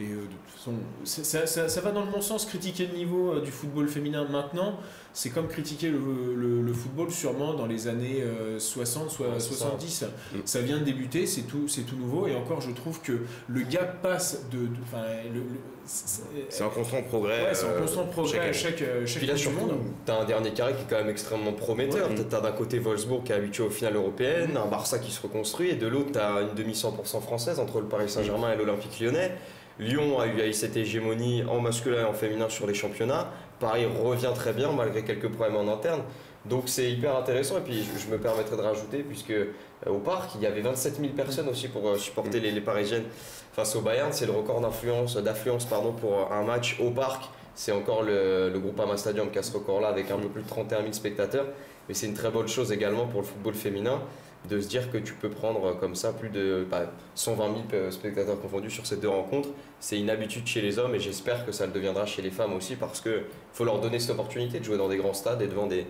et 0.00 0.12
euh, 0.12 0.17
de 0.17 0.20
toute 0.23 0.56
façon 0.56 0.73
ça, 1.05 1.25
ça- 1.25 1.47
ça- 1.47 1.69
ça 1.69 1.81
va 1.81 1.91
dans 1.93 2.05
le 2.05 2.11
bon 2.11 2.20
sens 2.20 2.44
critiquer 2.47 2.87
le 2.87 2.97
niveau 2.97 3.32
euh, 3.32 3.41
du 3.41 3.50
football 3.50 3.88
féminin 3.88 4.26
maintenant 4.31 4.79
c'est 5.12 5.31
comme 5.31 5.49
critiquer 5.49 5.88
le, 5.91 5.99
le- 6.37 6.62
le 6.62 6.73
football 6.73 7.11
sûrement 7.11 7.55
dans 7.55 7.67
les 7.67 7.88
années 7.88 8.23
euh, 8.23 8.58
60 8.58 9.11
soit 9.11 9.26
Ouais, 9.29 9.32
c'est 9.41 9.55
ça. 9.55 9.64
70 9.70 10.05
Mm. 10.32 10.38
ça 10.44 10.61
vient 10.61 10.79
de 10.79 10.85
débuter 10.85 11.26
c'est 11.26 11.43
tout 11.43 11.67
nouveau 11.99 12.26
et 12.29 12.35
encore 12.37 12.61
je 12.61 12.70
trouve 12.70 13.00
que 13.00 13.19
le 13.49 13.62
gap 13.62 14.00
passe 14.02 14.47
de, 14.52 14.58
de- 14.58 14.67
enfin, 14.85 15.02
le- 15.32 15.41
le- 15.41 15.44
c'est- 15.85 16.62
en 16.62 16.69
constant 16.70 17.02
progrès. 17.02 17.43
Ouais, 17.43 17.55
c'est 17.55 17.67
en 17.67 17.70
euh, 17.70 17.81
constant 17.81 18.05
progrès 18.06 18.32
chaque 18.32 18.43
année. 18.44 18.52
chaque, 18.52 18.82
euh, 18.82 19.06
chaque 19.06 19.19
Puis 19.19 19.26
là, 19.26 19.37
surtout, 19.37 19.58
monde. 19.67 19.79
t'as 20.06 20.20
un 20.20 20.25
dernier 20.25 20.52
carré 20.52 20.75
qui 20.75 20.82
est 20.82 20.87
quand 20.88 20.99
même 20.99 21.08
extrêmement 21.08 21.52
prometteur. 21.52 22.08
Ouais. 22.11 22.14
T'as- 22.14 22.25
T'as 22.25 22.41
d'un 22.41 22.52
côté 22.52 22.79
Wolfsburg 22.79 23.25
qui 23.25 23.32
est 23.32 23.35
habitué 23.35 23.64
aux 23.64 23.70
finales 23.70 23.97
européennes, 23.97 24.56
un 24.56 24.69
Barça 24.69 25.00
qui 25.00 25.11
se 25.11 25.20
reconstruit, 25.20 25.70
et 25.70 25.75
de 25.75 25.88
l'autre, 25.88 26.11
t'as 26.12 26.43
une 26.43 26.55
demi 26.55 26.75
100% 26.75 27.20
française 27.20 27.58
entre 27.58 27.81
le 27.81 27.87
Paris 27.87 28.08
Saint-Germain 28.08 28.52
et 28.52 28.56
l'Olympique 28.56 29.00
lyonnais. 29.00 29.32
Lyon 29.81 30.21
a 30.21 30.27
eu 30.27 30.53
cette 30.53 30.77
hégémonie 30.77 31.43
en 31.49 31.59
masculin 31.59 32.03
et 32.03 32.05
en 32.05 32.12
féminin 32.12 32.50
sur 32.50 32.67
les 32.67 32.75
championnats. 32.75 33.29
Paris 33.59 33.87
revient 33.87 34.32
très 34.35 34.53
bien 34.53 34.73
malgré 34.73 35.03
quelques 35.03 35.29
problèmes 35.29 35.56
en 35.56 35.73
interne. 35.73 36.03
Donc 36.44 36.65
c'est 36.67 36.91
hyper 36.91 37.17
intéressant. 37.17 37.56
Et 37.59 37.62
puis 37.62 37.82
je, 37.82 38.11
me 38.11 38.19
permettrai 38.19 38.56
de 38.56 38.62
rajouter, 38.62 38.99
puisque 38.99 39.31
euh, 39.31 39.47
au 39.87 39.99
parc, 39.99 40.35
il 40.35 40.43
y 40.43 40.47
avait 40.47 40.61
27 40.61 40.97
000 41.00 41.12
personnes 41.15 41.49
aussi 41.49 41.69
pour 41.69 41.88
euh, 41.88 41.97
supporter 41.97 42.41
les, 42.41 42.61
Parisiennes 42.61 43.05
face 43.53 43.75
au 43.75 43.81
Bayern. 43.81 44.12
C'est 44.12 44.27
le 44.27 44.32
record 44.32 44.61
d'affluence 44.61 45.67
pour 45.99 46.31
un 46.31 46.43
match 46.44 46.79
au 46.81 46.91
parc. 46.91 47.25
C'est 47.55 47.73
encore 47.73 48.03
le, 48.03 48.50
le 48.50 48.59
Groupama 48.59 48.99
Stadium 48.99 49.31
qui 49.31 49.38
a 49.38 49.43
ce 49.43 49.53
record-là 49.53 49.88
avec 49.88 50.11
un 50.11 50.19
peu 50.19 50.29
plus 50.29 50.43
de 50.43 50.49
31 50.49 50.81
000 50.81 50.93
spectateurs. 50.93 51.47
Mais 51.88 51.94
c'est 51.94 52.06
une 52.06 52.15
très 52.15 52.31
bonne 52.31 52.49
chose 52.49 52.71
également 52.71 53.06
pour 53.06 53.23
le 53.23 53.26
football 53.26 53.55
féminin 53.55 54.00
de 54.49 54.61
se 54.61 54.69
dire 54.69 54.91
que 54.91 54.99
tu 54.99 55.13
peux 55.15 55.29
prendre 55.29 55.65
euh, 55.65 55.75
comme 55.75 55.95
ça 55.95 56.13
plus 56.13 56.31
de 56.31 56.67
bah, 56.71 56.91
120 57.15 57.45
000 57.45 57.57
euh, 57.75 57.91
spectateurs 57.91 58.41
confondus 58.41 58.71
sur 58.71 58.87
ces 58.87 58.97
deux 58.97 59.09
rencontres. 59.09 59.51
C'est 59.81 59.99
une 60.01 60.09
habitude 60.11 60.47
chez 60.47 60.61
les 60.63 60.79
hommes 60.79 60.95
et 60.95 61.01
j'espère 61.01 61.45
que 61.45 61.53
ça 61.53 61.67
le 61.67 61.73
deviendra 61.73 62.07
chez 62.07 62.23
les 62.23 62.31
femmes 62.31 62.55
aussi 62.55 62.77
parce 62.77 63.01
qu'il 63.01 63.23
faut 63.53 63.65
leur 63.65 63.81
donner 63.81 63.99
cette 63.99 64.11
opportunité 64.11 64.59
de 64.59 64.65
jouer 64.65 64.79
dans 64.79 64.89
des 64.89 64.97
grands 64.97 65.13
stades 65.13 65.43
et 65.43 65.47
devant 65.47 65.67
des, 65.67 65.87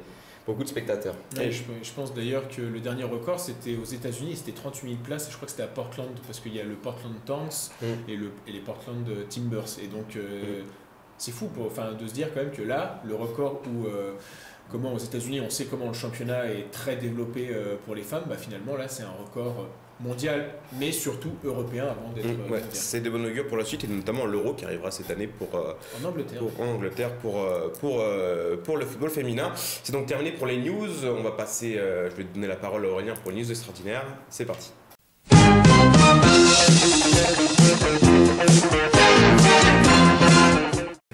beaucoup 0.46 0.64
de 0.64 0.68
spectateurs. 0.68 1.14
Ouais, 1.36 1.50
je, 1.52 1.62
je 1.82 1.92
pense 1.92 2.12
d'ailleurs 2.12 2.48
que 2.48 2.60
le 2.62 2.80
dernier 2.80 3.04
record 3.04 3.38
c'était 3.38 3.76
aux 3.76 3.84
États-Unis, 3.84 4.36
c'était 4.36 4.52
38 4.52 4.88
000 4.88 5.00
places 5.04 5.28
et 5.28 5.30
je 5.30 5.36
crois 5.36 5.46
que 5.46 5.52
c'était 5.52 5.62
à 5.62 5.68
Portland 5.68 6.08
parce 6.26 6.40
qu'il 6.40 6.54
y 6.54 6.60
a 6.60 6.64
le 6.64 6.74
Portland 6.74 7.14
Tanks 7.24 7.70
Mm. 7.80 7.84
et, 8.10 8.16
le, 8.16 8.30
et 8.48 8.52
les 8.52 8.60
Portland 8.60 9.06
Timbers. 9.28 9.78
Et 9.82 9.86
donc 9.86 10.16
euh, 10.16 10.62
c'est 11.18 11.32
fou 11.32 11.46
pour, 11.46 11.66
enfin, 11.66 11.92
de 11.92 12.06
se 12.06 12.14
dire 12.14 12.32
quand 12.34 12.40
même 12.40 12.50
que 12.50 12.62
là, 12.62 13.00
le 13.06 13.14
record 13.14 13.60
où 13.66 13.86
euh, 13.86 14.12
comment 14.70 14.92
aux 14.94 14.98
États-Unis 14.98 15.40
on 15.40 15.50
sait 15.50 15.64
comment 15.66 15.88
le 15.88 15.94
championnat 15.94 16.46
est 16.46 16.70
très 16.70 16.96
développé 16.96 17.48
euh, 17.50 17.76
pour 17.84 17.94
les 17.94 18.02
femmes, 18.02 18.24
bah, 18.28 18.36
finalement 18.36 18.76
là 18.76 18.88
c'est 18.88 19.02
un 19.02 19.12
record 19.24 19.66
mondial 20.02 20.46
mais 20.78 20.92
surtout 20.92 21.32
européen 21.44 21.84
avant 21.84 22.10
d'être 22.14 22.24
Mm, 22.26 22.40
euh, 22.48 22.52
ouais, 22.54 22.62
c'est 22.72 23.00
de 23.00 23.10
bonnes 23.10 23.26
augures 23.26 23.46
pour 23.46 23.58
la 23.58 23.64
suite 23.64 23.84
et 23.84 23.86
notamment 23.86 24.24
l'euro 24.24 24.54
qui 24.54 24.64
arrivera 24.64 24.90
cette 24.90 25.10
année 25.10 25.26
pour, 25.26 25.48
euh, 25.54 25.72
En 26.02 26.08
Angleterre. 26.08 26.38
pour- 26.40 26.60
en 26.66 26.70
Angleterre 26.72 27.12
pour, 27.16 27.40
euh, 27.42 27.68
pour, 27.80 28.00
euh, 28.00 28.56
pour 28.56 28.76
le 28.78 28.86
football 28.86 29.10
féminin. 29.10 29.52
C'est 29.54 29.92
donc 29.92 30.06
terminé 30.06 30.32
pour 30.32 30.46
les 30.46 30.56
news. 30.58 31.04
On 31.04 31.22
va 31.22 31.32
passer, 31.32 31.76
euh, 31.76 32.08
je 32.10 32.16
vais 32.16 32.24
donner 32.24 32.46
la 32.46 32.56
parole 32.56 32.86
à 32.86 32.88
Aurélien 32.88 33.14
pour 33.22 33.30
les 33.30 33.42
news 33.42 33.50
extraordinaires. 33.50 34.04
C'est 34.30 34.46
parti. 34.46 34.70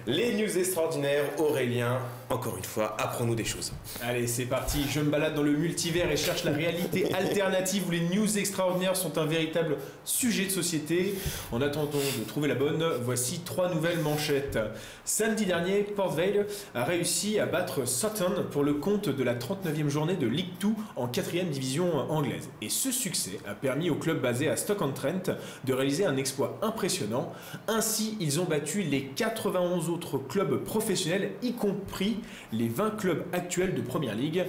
Les 0.06 0.34
news 0.34 0.56
extraordinaires, 0.58 1.24
Aurélien, 1.38 1.98
encore 2.28 2.56
une 2.56 2.64
fois, 2.64 2.96
apprends-nous 2.98 3.34
des 3.34 3.44
choses. 3.44 3.72
Allez, 4.02 4.26
c'est 4.26 4.46
parti. 4.46 4.84
Je 4.90 5.00
me 5.00 5.10
balade 5.10 5.34
dans 5.34 5.42
le 5.42 5.52
multivers 5.52 6.10
et 6.10 6.16
cherche 6.16 6.44
la 6.44 6.50
réalité 6.50 7.12
alternative 7.14 7.84
où 7.86 7.90
les 7.92 8.00
news 8.00 8.38
extraordinaires 8.38 8.96
sont 8.96 9.18
un 9.18 9.26
véritable 9.26 9.76
sujet 10.04 10.46
de 10.46 10.50
société. 10.50 11.14
En 11.52 11.60
attendant 11.60 11.98
de 12.18 12.24
trouver 12.24 12.48
la 12.48 12.56
bonne, 12.56 12.84
voici 13.02 13.40
trois 13.44 13.72
nouvelles 13.72 14.00
manchettes. 14.00 14.58
Samedi 15.04 15.46
dernier, 15.46 15.82
Port 15.82 16.12
Vale 16.12 16.46
a 16.74 16.84
réussi 16.84 17.38
à 17.38 17.46
battre 17.46 17.86
Sutton 17.86 18.46
pour 18.50 18.64
le 18.64 18.74
compte 18.74 19.08
de 19.08 19.22
la 19.22 19.34
39e 19.34 19.88
journée 19.88 20.16
de 20.16 20.26
League 20.26 20.54
2 20.60 20.68
en 20.96 21.06
4e 21.06 21.48
division 21.48 22.10
anglaise. 22.10 22.48
Et 22.60 22.68
ce 22.68 22.90
succès 22.90 23.38
a 23.46 23.54
permis 23.54 23.88
au 23.88 23.94
club 23.94 24.20
basé 24.20 24.48
à 24.48 24.56
Stoke-on-Trent 24.56 25.36
de 25.64 25.72
réaliser 25.72 26.04
un 26.04 26.16
exploit 26.16 26.58
impressionnant. 26.62 27.32
Ainsi, 27.68 28.16
ils 28.20 28.40
ont 28.40 28.44
battu 28.44 28.82
les 28.82 29.04
91 29.04 29.90
autres 29.90 30.18
clubs 30.18 30.64
professionnels, 30.64 31.32
y 31.42 31.52
compris 31.52 32.15
les 32.52 32.68
20 32.68 32.90
clubs 32.90 33.24
actuels 33.32 33.74
de 33.74 33.82
Première 33.82 34.14
Ligue. 34.14 34.44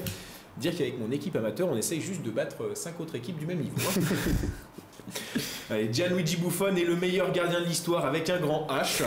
Dire 0.58 0.76
qu'avec 0.76 1.00
mon 1.00 1.12
équipe 1.12 1.36
amateur, 1.36 1.70
on 1.70 1.78
essaye 1.78 2.02
juste 2.02 2.24
de 2.24 2.32
battre 2.32 2.76
5 2.76 3.00
autres 3.00 3.16
équipes 3.16 3.38
du 3.38 3.46
même 3.46 3.60
niveau. 3.60 3.78
Gianluigi 5.92 6.38
Buffon 6.38 6.76
est 6.76 6.84
le 6.84 6.96
meilleur 6.96 7.32
gardien 7.32 7.60
de 7.60 7.66
l'histoire 7.66 8.06
avec 8.06 8.30
un 8.30 8.40
grand 8.40 8.68
H. 8.70 9.04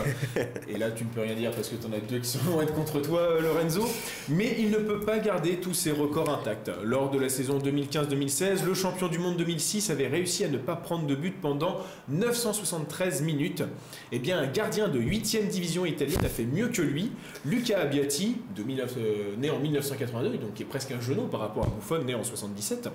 Et 0.69 0.79
là, 0.79 0.91
tu 0.91 1.05
ne 1.05 1.09
peux 1.11 1.21
rien 1.21 1.35
dire 1.35 1.51
parce 1.51 1.69
que 1.69 1.77
tu 1.77 1.87
en 1.87 1.93
as 1.93 2.01
deux 2.01 2.19
qui 2.19 2.39
vont 2.39 2.61
être 2.61 2.75
contre 2.75 3.01
toi, 3.01 3.21
euh, 3.21 3.41
Lorenzo. 3.41 3.87
Mais 4.29 4.57
il 4.59 4.71
ne 4.71 4.79
peut 4.79 5.01
pas 5.01 5.19
garder 5.19 5.57
tous 5.57 5.75
ses 5.75 5.93
records 5.93 6.31
intacts. 6.31 6.71
Lors 6.83 7.11
de 7.11 7.19
la 7.19 7.29
saison 7.29 7.59
2015-2016, 7.59 8.65
le 8.65 8.75
champion 8.75 9.09
du 9.09 9.19
monde 9.19 9.37
2006 9.37 9.91
avait 9.91 10.09
réussi 10.09 10.45
à 10.45 10.49
ne 10.49 10.59
pas 10.59 10.77
prendre 10.77 11.07
de 11.07 11.15
but 11.15 11.41
pendant 11.41 11.79
973 12.09 13.23
minutes. 13.23 13.63
Eh 14.13 14.19
bien, 14.19 14.39
un 14.39 14.47
gardien 14.47 14.89
de 14.89 15.01
8ème 15.01 15.49
division 15.49 15.87
italienne 15.87 16.25
a 16.25 16.29
fait 16.29 16.45
mieux 16.45 16.69
que 16.69 16.83
lui. 16.83 17.13
Luca 17.45 17.81
Abbiati, 17.81 18.37
de 18.57 18.63
19 18.63 18.95
euh, 18.99 19.37
né 19.37 19.51
en 19.51 19.59
1982, 19.59 20.39
donc 20.39 20.55
qui 20.55 20.63
est 20.63 20.67
presque 20.67 20.93
un 20.93 21.01
genou 21.01 21.27
par 21.27 21.41
rapport 21.41 21.65
à 21.65 21.69
Buffon, 21.69 22.05
né 22.05 22.15
en 22.15 22.25
77 22.25 22.89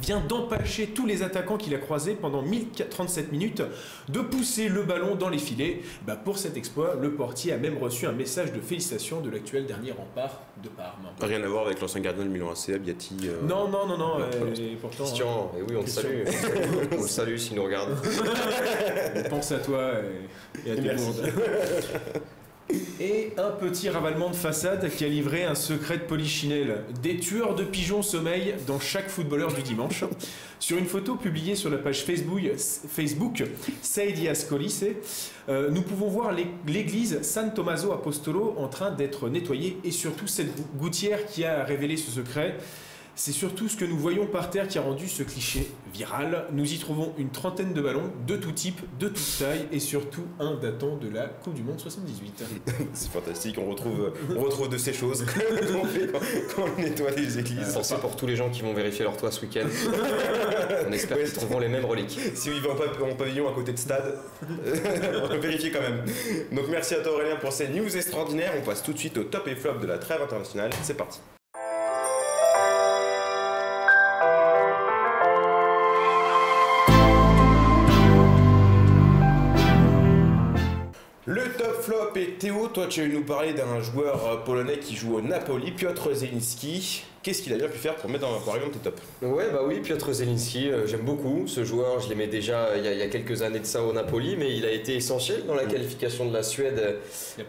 vient 0.00 0.20
d'empêcher 0.20 0.88
tous 0.88 1.06
les 1.06 1.22
attaquants 1.22 1.56
qu'il 1.56 1.74
a 1.74 1.78
croisés 1.78 2.14
pendant 2.20 2.42
1037 2.42 3.32
minutes 3.32 3.62
de 4.08 4.20
pousser 4.20 4.68
le 4.68 4.82
ballon 4.82 5.14
dans 5.14 5.28
les 5.28 5.38
filets. 5.38 5.80
Bah, 6.06 6.16
pour 6.16 6.38
cet 6.38 6.56
exploit, 6.56 6.96
le 7.00 7.12
portier 7.12 7.52
a 7.52 7.56
même 7.58 7.78
reçu 7.78 8.06
un 8.06 8.12
message 8.12 8.52
de 8.52 8.60
félicitations 8.60 9.20
de 9.20 9.30
l'actuel 9.30 9.66
dernier 9.66 9.92
rempart 9.92 10.40
de 10.62 10.68
Parme. 10.68 11.06
Rien 11.20 11.42
à 11.42 11.48
voir 11.48 11.66
avec 11.66 11.80
l'ancien 11.80 12.00
gardien 12.00 12.24
de 12.24 12.28
Milan 12.30 12.50
AC, 12.50 12.74
Abbiati. 12.74 13.16
euh, 13.24 13.42
Non, 13.46 13.68
non, 13.68 13.86
non, 13.86 13.98
non. 13.98 14.20
euh, 14.20 14.54
et 14.56 14.76
pourtant, 14.80 15.04
Christian, 15.04 15.52
et 15.58 15.62
oui, 15.62 15.76
on 15.76 15.82
le 15.82 15.86
salue. 15.86 16.24
on 16.96 17.02
le 17.02 17.08
salue 17.08 17.36
s'il 17.36 17.56
nous 17.56 17.64
regarde. 17.64 17.90
euh, 18.04 19.22
on 19.24 19.28
pense 19.28 19.52
à 19.52 19.58
toi 19.58 19.92
et, 20.64 20.68
et 20.68 20.72
à 20.72 20.76
tout 20.76 20.82
le 20.82 20.94
monde. 20.96 21.32
Et 22.98 23.32
un 23.38 23.50
petit 23.50 23.88
ravalement 23.88 24.28
de 24.30 24.34
façade 24.34 24.90
qui 24.90 25.04
a 25.04 25.08
livré 25.08 25.44
un 25.44 25.54
secret 25.54 25.98
de 25.98 26.02
polichinelle. 26.02 26.82
Des 27.02 27.16
tueurs 27.18 27.54
de 27.54 27.62
pigeons 27.62 28.02
sommeillent 28.02 28.54
dans 28.66 28.80
chaque 28.80 29.08
footballeur 29.08 29.52
du 29.52 29.62
dimanche. 29.62 30.02
Sur 30.58 30.76
une 30.78 30.86
photo 30.86 31.14
publiée 31.14 31.54
sur 31.54 31.70
la 31.70 31.76
page 31.78 32.02
Facebook, 32.02 32.42
Facebook 32.90 33.44
Ascolice, 34.28 34.84
euh, 35.48 35.70
nous 35.70 35.82
pouvons 35.82 36.08
voir 36.08 36.32
l'é- 36.32 36.48
l'église 36.66 37.22
San 37.22 37.54
Tommaso 37.54 37.92
Apostolo 37.92 38.54
en 38.58 38.66
train 38.66 38.90
d'être 38.90 39.28
nettoyée 39.28 39.78
et 39.84 39.92
surtout 39.92 40.26
cette 40.26 40.54
gou- 40.56 40.66
gouttière 40.78 41.24
qui 41.26 41.44
a 41.44 41.62
révélé 41.62 41.96
ce 41.96 42.10
secret. 42.10 42.56
C'est 43.18 43.32
surtout 43.32 43.66
ce 43.66 43.78
que 43.78 43.86
nous 43.86 43.96
voyons 43.96 44.26
par 44.26 44.50
terre 44.50 44.68
qui 44.68 44.76
a 44.76 44.82
rendu 44.82 45.08
ce 45.08 45.22
cliché 45.22 45.70
viral. 45.94 46.44
Nous 46.52 46.70
y 46.74 46.78
trouvons 46.78 47.14
une 47.16 47.30
trentaine 47.30 47.72
de 47.72 47.80
ballons 47.80 48.12
de 48.26 48.36
tout 48.36 48.52
type, 48.52 48.78
de 49.00 49.08
toute 49.08 49.38
taille 49.38 49.66
et 49.72 49.80
surtout 49.80 50.24
un 50.38 50.54
datant 50.56 50.96
de 50.98 51.08
la 51.08 51.24
Coupe 51.24 51.54
du 51.54 51.62
Monde 51.62 51.80
78. 51.80 52.44
C'est 52.92 53.10
fantastique, 53.10 53.56
on 53.58 53.70
retrouve, 53.70 54.12
on 54.36 54.40
retrouve 54.40 54.68
de 54.68 54.76
ces 54.76 54.92
choses 54.92 55.24
fait 55.26 56.10
quand, 56.54 56.64
on 56.76 56.80
nettoie 56.80 57.10
les 57.12 57.38
églises. 57.38 57.72
Pensez 57.72 57.94
pour 57.96 58.16
tous 58.16 58.26
les 58.26 58.36
gens 58.36 58.50
qui 58.50 58.60
vont 58.60 58.74
vérifier 58.74 59.04
leur 59.04 59.16
toit 59.16 59.30
ce 59.30 59.40
week-end. 59.40 59.66
On 60.86 60.92
espère 60.92 61.16
qu'ils 61.16 61.32
trouveront 61.32 61.58
les 61.58 61.68
mêmes 61.68 61.86
reliques. 61.86 62.18
Si 62.34 62.50
ils 62.50 62.60
vont 62.60 62.72
en 62.72 62.76
pa- 62.76 62.84
en 63.10 63.14
pavillon 63.14 63.48
à 63.48 63.52
côté 63.54 63.72
de 63.72 63.78
stade, 63.78 64.18
vérifier 65.40 65.70
quand 65.70 65.80
même. 65.80 66.04
Donc 66.52 66.66
merci 66.70 66.94
à 66.94 66.98
toi 67.00 67.12
Aurélien 67.14 67.36
pour 67.36 67.50
ces 67.52 67.68
news 67.68 67.96
extraordinaires. 67.96 68.52
On 68.60 68.62
passe 68.64 68.82
tout 68.82 68.92
de 68.92 68.98
suite 68.98 69.16
au 69.16 69.24
top 69.24 69.48
et 69.48 69.56
flop 69.56 69.78
de 69.80 69.86
la 69.86 69.96
trêve 69.98 70.20
internationale. 70.20 70.70
C'est 70.82 70.96
parti. 70.96 71.18
Top 82.24 82.38
Théo, 82.38 82.68
toi 82.68 82.86
tu 82.86 83.02
as 83.02 83.08
nous 83.08 83.24
parler 83.24 83.52
d'un 83.52 83.80
joueur 83.80 84.26
euh, 84.26 84.36
polonais 84.36 84.78
qui 84.78 84.96
joue 84.96 85.16
au 85.16 85.20
Napoli, 85.20 85.72
Piotr 85.72 86.14
Zelinski. 86.14 87.04
Qu'est-ce 87.22 87.42
qu'il 87.42 87.52
a 87.52 87.56
bien 87.56 87.68
pu 87.68 87.76
faire 87.76 87.96
pour 87.96 88.08
mettre 88.08 88.26
dans 88.26 88.54
exemple 88.54 88.72
tes 88.74 88.78
tops 88.78 89.02
Ouais, 89.20 89.46
bah 89.52 89.60
oui, 89.66 89.80
Piotr 89.80 90.12
Zelinski, 90.12 90.70
euh, 90.70 90.86
j'aime 90.86 91.00
beaucoup 91.00 91.46
ce 91.46 91.64
joueur. 91.64 92.00
Je 92.00 92.08
l'aimais 92.08 92.28
déjà 92.28 92.66
euh, 92.66 92.74
il 92.78 92.84
y, 92.84 92.88
a, 92.88 92.92
il 92.92 92.98
y 92.98 93.02
a 93.02 93.08
quelques 93.08 93.42
années 93.42 93.58
de 93.58 93.66
ça 93.66 93.82
au 93.82 93.92
Napoli, 93.92 94.36
mais 94.38 94.56
il 94.56 94.64
a 94.64 94.70
été 94.70 94.94
essentiel 94.94 95.44
dans 95.44 95.54
la 95.54 95.64
qualification 95.64 96.26
de 96.26 96.32
la 96.32 96.42
Suède, 96.42 96.80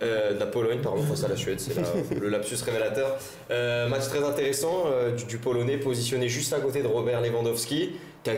euh, 0.02 0.34
de 0.34 0.40
la 0.40 0.48
Pologne, 0.48 0.80
pardon, 0.82 1.04
face 1.04 1.24
à 1.24 1.28
la 1.28 1.38
Suède, 1.38 1.60
c'est 1.60 1.76
la- 1.76 2.20
le 2.20 2.30
lapsus 2.30 2.58
révélateur. 2.66 3.18
Euh, 3.52 3.88
match 3.88 4.08
très 4.10 4.24
intéressant 4.24 4.86
euh, 4.88 5.12
du, 5.12 5.26
du 5.26 5.38
Polonais, 5.38 5.78
positionné 5.78 6.28
juste 6.28 6.52
à 6.54 6.60
côté 6.60 6.82
de 6.82 6.88
Robert 6.88 7.22
Lewandowski, 7.22 7.92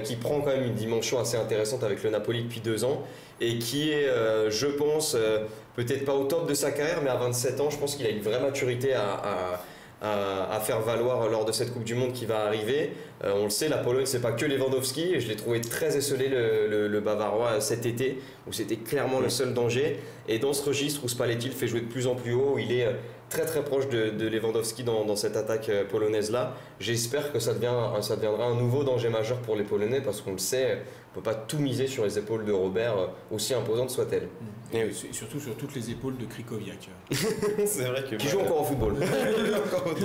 qui, 0.03 0.15
prend 0.15 0.41
quand 0.41 0.51
même 0.51 0.65
une 0.65 0.75
dimension 0.75 1.19
assez 1.19 1.37
intéressante 1.37 1.83
avec 1.83 2.03
le 2.03 2.09
Napoli 2.09 2.43
depuis 2.43 2.59
deux 2.59 2.83
ans, 2.83 3.03
et 3.41 3.57
qui 3.57 3.91
est, 3.91 4.07
euh, 4.07 4.49
je 4.51 4.67
pense, 4.67 5.15
euh, 5.15 5.39
peut-être 5.85 6.05
pas 6.05 6.13
au 6.13 6.25
top 6.25 6.47
de 6.47 6.53
sa 6.53 6.71
carrière, 6.71 7.01
mais 7.03 7.09
à 7.09 7.15
27 7.15 7.59
ans, 7.61 7.69
je 7.69 7.77
pense 7.77 7.95
qu'il 7.95 8.05
a 8.05 8.09
une 8.09 8.21
vraie 8.21 8.39
maturité 8.39 8.93
à- 8.93 9.13
à 9.13 9.63
à, 10.01 10.61
faire 10.61 10.79
valoir 10.79 11.27
lors 11.27 11.43
de 11.43 11.51
cette 11.51 11.73
Coupe 11.73 11.83
du 11.83 11.93
Monde 11.93 12.13
qui 12.13 12.25
va 12.25 12.45
arriver. 12.45 12.91
Euh, 13.25 13.33
on 13.35 13.43
le 13.43 13.49
sait, 13.49 13.67
la 13.67 13.79
Pologne, 13.79 14.05
c'est 14.05 14.21
pas 14.21 14.31
que 14.31 14.45
Lewandowski. 14.45 15.19
Je 15.19 15.27
l'ai 15.27 15.35
trouvé 15.35 15.59
très 15.59 15.97
esselé, 15.97 16.29
le, 16.29 16.87
le- 16.87 16.99
Bavarois, 17.01 17.59
cet 17.59 17.85
été, 17.85 18.17
où 18.47 18.53
c'était 18.53 18.77
clairement 18.77 19.19
le 19.19 19.27
seul 19.27 19.53
danger. 19.53 19.99
Et 20.29 20.39
dans 20.39 20.53
ce 20.53 20.63
registre 20.63 21.01
où 21.03 21.09
Spalletti 21.09 21.47
le 21.49 21.53
fait 21.53 21.67
jouer 21.67 21.81
de 21.81 21.87
plus 21.87 22.07
en 22.07 22.15
plus 22.15 22.33
haut, 22.33 22.55
il 22.57 22.71
est 22.71 22.85
euh, 22.85 22.91
très 23.29 23.43
très 23.45 23.61
proche 23.61 23.89
de, 23.89 24.09
de 24.11 24.27
Lewandowski 24.29 24.83
dans, 24.83 25.03
dans 25.03 25.17
cette 25.17 25.35
attaque 25.35 25.67
euh, 25.67 25.83
polonaise-là. 25.83 26.53
J'espère 26.79 27.33
que 27.33 27.39
ça, 27.39 27.53
devient, 27.53 27.73
ça 28.01 28.15
deviendra 28.15 28.45
un 28.45 28.55
nouveau 28.55 28.85
danger 28.85 29.09
majeur 29.09 29.39
pour 29.39 29.57
les 29.57 29.63
Polonais, 29.63 29.99
parce 29.99 30.21
qu'on 30.21 30.31
le 30.31 30.37
sait, 30.37 30.77
on 31.15 31.19
ne 31.19 31.23
peut 31.23 31.31
pas 31.31 31.35
tout 31.35 31.57
miser 31.57 31.87
sur 31.87 32.03
les 32.05 32.17
épaules 32.19 32.45
de 32.45 32.51
Robert, 32.51 32.97
euh, 32.97 33.07
aussi 33.31 33.53
imposante 33.55 33.89
soit-elle. 33.89 34.27
Et 34.71 34.91
c'est 34.93 35.11
surtout 35.13 35.39
sur 35.39 35.55
toutes 35.55 35.73
les 35.75 35.89
épaules 35.89 36.15
de 36.17 36.25
Krikoviak. 36.25 36.89
C'est 37.65 37.85
vrai 37.85 38.03
que. 38.09 38.15
Qui 38.17 38.27
joue 38.27 38.39
encore 38.41 38.61
au 38.61 38.63
football. 38.65 38.95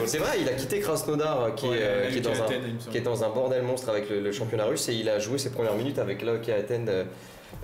C'est 0.06 0.16
vrai, 0.18 0.38
il 0.40 0.49
a 0.49 0.52
quitté 0.52 0.80
Krasnodar, 0.80 1.54
qui, 1.54 1.66
est, 1.66 1.68
Ouais, 1.70 1.76
euh, 1.80 2.04
la 2.04 2.06
qui 2.11 2.12
est 2.12 2.16
Luc 2.16 2.25
dans 2.25 2.30
un, 2.42 2.44
Athènes, 2.46 2.62
il 2.66 2.75
me 2.75 2.78
semble. 2.80 2.92
qui 2.92 2.96
est 2.99 3.00
dans 3.02 3.25
un 3.25 3.28
bordel 3.28 3.62
monstre 3.62 3.90
avec 3.90 4.08
le, 4.08 4.20
le 4.20 4.32
championnat 4.32 4.64
russe 4.64 4.88
et 4.88 4.94
il 4.94 5.08
a 5.11 5.18
joué 5.18 5.37
ses 5.37 5.50
premières 5.50 5.75
minutes 5.75 5.99
avec 5.99 6.23
l'OK 6.23 6.49
Athènes 6.49 6.88
euh, 6.88 7.04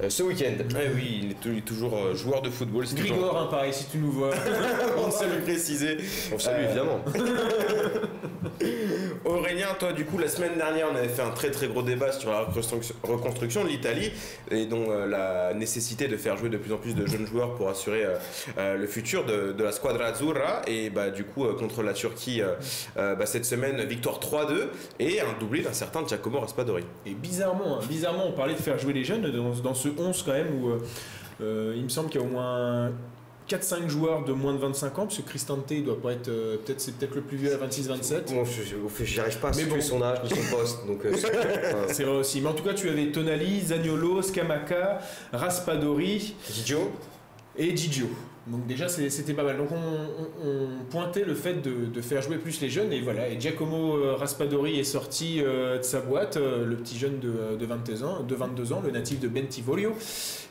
euh, 0.03 0.11
ce 0.11 0.23
week-end. 0.23 0.53
Eh 0.61 0.95
oui, 0.95 1.21
il 1.25 1.31
est, 1.31 1.41
tou- 1.41 1.49
il 1.51 1.59
est 1.59 1.63
toujours 1.63 1.97
euh, 1.97 2.15
joueur 2.15 2.43
de 2.43 2.51
football. 2.51 2.87
c'est 2.87 2.95
toujours- 2.97 3.17
Grigor, 3.17 3.39
hein, 3.39 3.49
pareil, 3.51 3.73
si 3.73 3.87
tu 3.87 3.97
nous 3.97 4.13
vois. 4.13 4.31
On 4.99 5.11
salue 5.11 5.37
le 5.39 5.43
préciser. 5.43 5.97
On 6.35 6.39
salue 6.39 6.65
Euh, 6.65 6.67
évidemment. 6.67 7.01
Toi, 9.79 9.93
du 9.93 10.05
coup, 10.05 10.19
la 10.19 10.29
semaine 10.29 10.57
dernière, 10.57 10.89
on 10.93 10.97
avait 10.97 11.09
fait 11.09 11.23
un 11.23 11.31
très 11.31 11.51
très 11.51 11.69
gros 11.69 11.83
débat 11.83 12.13
sur 12.13 12.31
la 12.31 12.41
reconstruction, 12.41 13.65
de 13.65 13.69
l'Italie 13.69 14.11
et 14.51 14.67
donc 14.67 14.89
euh, 14.89 15.07
la 15.07 15.55
nécessité 15.55 16.09
de 16.09 16.17
faire 16.17 16.37
jouer 16.37 16.49
de 16.49 16.57
plus 16.57 16.73
en 16.73 16.77
plus 16.77 16.95
de 16.95 17.07
jeunes 17.07 17.27
joueurs 17.27 17.55
pour 17.55 17.69
assurer 17.69 18.05
euh, 18.05 18.17
euh, 18.59 18.77
le 18.77 18.87
futur 18.87 19.25
de, 19.25 19.63
la 19.63 19.73
squadra 19.73 20.07
azzurra. 20.07 20.63
Et 20.67 20.91
bah, 20.91 21.11
du 21.11 21.25
coup, 21.25 21.45
contre 21.55 21.83
la 21.83 21.93
Turquie, 21.93 22.43
bah, 22.97 23.27
cette 23.27 23.45
semaine, 23.45 23.83
victoire 23.85 24.19
3-2 24.19 24.69
et 24.99 25.21
un 25.21 25.39
doublé 25.39 25.63
d'un 25.63 25.73
certain 25.73 26.07
Giacomo 26.07 26.41
Raspadori. 26.41 26.85
Et 27.07 27.15
bizarrement, 27.15 27.79
hein, 27.79 27.85
bizarrement, 27.89 28.27
on 28.27 28.33
parlait 28.33 28.55
de 28.55 28.61
faire 28.61 28.79
jouer 28.79 28.93
les 28.93 29.05
jeunes 29.05 29.31
dans, 29.31 29.51
dans 29.51 29.75
ce 29.75 29.89
11 29.89 30.23
quand 30.23 30.33
même 30.33 30.63
où 30.63 30.73
il 31.41 31.83
me 31.83 31.89
semble 31.89 32.09
qu'il 32.09 32.21
y 32.21 32.25
a 32.25 32.27
au 32.27 32.31
moins 32.31 32.91
4-5 33.51 33.89
joueurs 33.89 34.25
de 34.25 34.33
moins 34.33 34.53
de 34.55 34.59
25 34.59 34.99
ans, 34.99 35.03
parce 35.07 35.17
que 35.17 35.23
Cristante 35.23 35.71
il 35.71 35.85
doit 35.85 36.01
pas 36.01 36.13
être, 36.13 36.29
euh, 36.29 36.57
peut-être 36.65 36.81
c'est 36.81 36.95
peut-être 36.95 37.15
le 37.17 37.23
plus 37.23 37.37
vieux 37.37 37.53
à 37.53 37.57
26-27. 37.67 38.33
Bon, 38.33 38.45
fait, 38.89 39.05
j'arrive 39.05 39.39
pas 39.39 39.49
à 39.49 39.51
Mais 39.51 39.63
situer 39.63 39.75
bon. 39.77 39.81
son 39.81 40.03
âge 40.03 40.19
ni 40.23 40.31
son 40.31 40.57
poste. 40.57 40.87
Donc, 40.87 41.05
euh, 41.05 41.13
c'est- 41.89 42.05
vrai 42.05 42.17
aussi. 42.17 42.41
Mais 42.41 42.49
en 42.49 42.53
tout 42.55 42.63
cas, 42.63 42.75
tu 42.75 42.89
avais 42.89 43.11
Tonali, 43.11 43.61
Zagnolo, 43.61 44.23
Scamaca, 44.23 45.01
Raspadori 45.33 46.35
Gigio, 46.51 46.93
et 47.57 47.77
Gigio. 47.77 48.07
Donc 48.47 48.67
déjà, 48.67 48.89
c'était 48.89 49.35
pas 49.35 49.43
mal. 49.45 49.59
Donc 49.59 49.69
on, 49.71 49.77
on- 49.77 50.49
on 50.49 50.85
pointait 50.91 51.25
le 51.25 51.35
fait 51.35 51.55
de, 51.63 51.85
de 51.87 52.01
faire 52.01 52.23
jouer 52.23 52.37
plus 52.39 52.61
les 52.63 52.71
jeunes. 52.71 52.93
Et 52.93 53.01
voilà, 53.01 53.29
et 53.29 53.39
Giacomo 53.39 53.97
euh, 53.97 54.15
Raspadori 54.15 54.79
est 54.81 54.85
sorti 54.85 55.41
euh, 55.43 55.79
de 55.79 55.83
sa 55.83 56.01
boîte, 56.01 56.37
euh, 56.39 56.65
le 56.65 56.77
petit 56.77 56.99
jeune 56.99 57.19
de, 57.21 57.57
de 57.59 57.67
22 57.67 58.03
ans, 58.03 58.23
de 58.23 58.35
22 58.35 58.73
ans, 58.73 58.81
le 58.85 58.91
natif 58.91 59.21
de 59.21 59.29
Bentivoglio. 59.29 59.93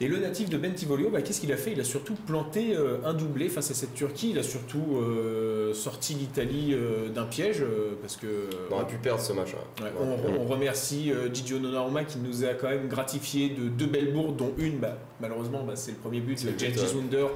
Et 0.01 0.07
le 0.07 0.17
natif 0.19 0.49
de 0.49 0.57
Bentivoglio, 0.57 1.09
bah, 1.09 1.21
qu'est-ce 1.23 1.41
qu'il 1.41 1.51
a 1.51 1.57
fait? 1.57 1.71
Il 1.73 1.81
a 1.81 1.83
surtout 1.83 2.13
planté 2.27 2.75
euh, 2.75 2.97
un 3.05 3.13
doublé 3.13 3.49
face 3.49 3.71
à 3.71 3.73
cette 3.73 3.95
Turquie. 3.95 4.29
Il 4.31 4.39
a 4.39 4.43
surtout 4.43 4.99
sorti 5.73 6.13
l'Italie 6.13 6.75
d'un 7.13 7.25
piège, 7.25 7.63
parce 8.01 8.15
que... 8.17 8.27
on 8.69 8.75
aurait 8.75 8.87
pu 8.87 8.97
perdre 8.97 9.21
ce 9.21 9.33
match. 9.33 9.49
hein. 9.55 9.83
Ouais, 9.83 9.91
on, 9.99 10.41
on 10.41 10.45
remercie 10.45 11.11
Gigio 11.33 11.59
Donnarumma 11.59 12.03
qui 12.03 12.17
nous 12.19 12.43
a 12.45 12.49
quand 12.53 12.69
même 12.69 12.87
gratifié 12.87 13.49
de 13.49 13.67
deux 13.67 13.85
belles 13.87 14.13
bourdes, 14.13 14.37
dont 14.37 14.53
une, 14.57 14.77
bah, 14.77 14.97
malheureusement, 15.19 15.63
bah, 15.63 15.73
c'est 15.75 15.91
le 15.91 15.97
premier 15.97 16.19
but, 16.21 16.37
but, 16.51 16.61
ouais. 16.95 16.95
Wunder, 16.95 17.27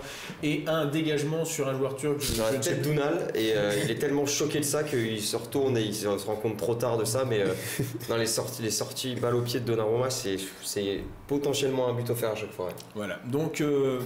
et 0.43 0.63
un 0.67 0.85
dégagement 0.85 1.45
sur 1.45 1.67
un 1.69 1.75
joueur 1.75 1.95
turc. 1.95 2.21
je 2.21 2.37
la 2.37 2.59
tête 2.59 2.81
d'Ounal 2.81 3.31
et 3.33 3.53
euh, 3.55 3.71
il 3.83 3.89
est 3.89 3.95
tellement 3.95 4.25
choqué 4.25 4.59
de 4.59 4.65
ça 4.65 4.83
qu'il 4.83 5.21
se 5.21 5.37
retourne 5.37 5.77
et 5.77 5.81
il 5.81 5.95
se 5.95 6.07
rend 6.07 6.35
compte 6.35 6.57
trop 6.57 6.75
tard 6.75 6.97
de 6.97 7.05
ça 7.05 7.23
mais 7.27 7.39
euh, 7.39 7.53
dans 8.09 8.17
les 8.17 8.25
sorties 8.25 8.61
les 8.61 8.69
sorties 8.69 9.15
balle 9.15 9.35
au 9.35 9.41
pied 9.41 9.61
de 9.61 9.65
Donnarumma 9.65 10.09
c'est 10.09 10.37
c'est 10.61 10.99
potentiellement 11.27 11.87
un 11.87 11.93
but 11.93 12.09
offert 12.09 12.31
à 12.31 12.35
chaque 12.35 12.51
fois. 12.51 12.67
ouais. 12.67 12.73
Voilà, 12.95 13.19
donc 13.25 13.61
euh, 13.61 13.99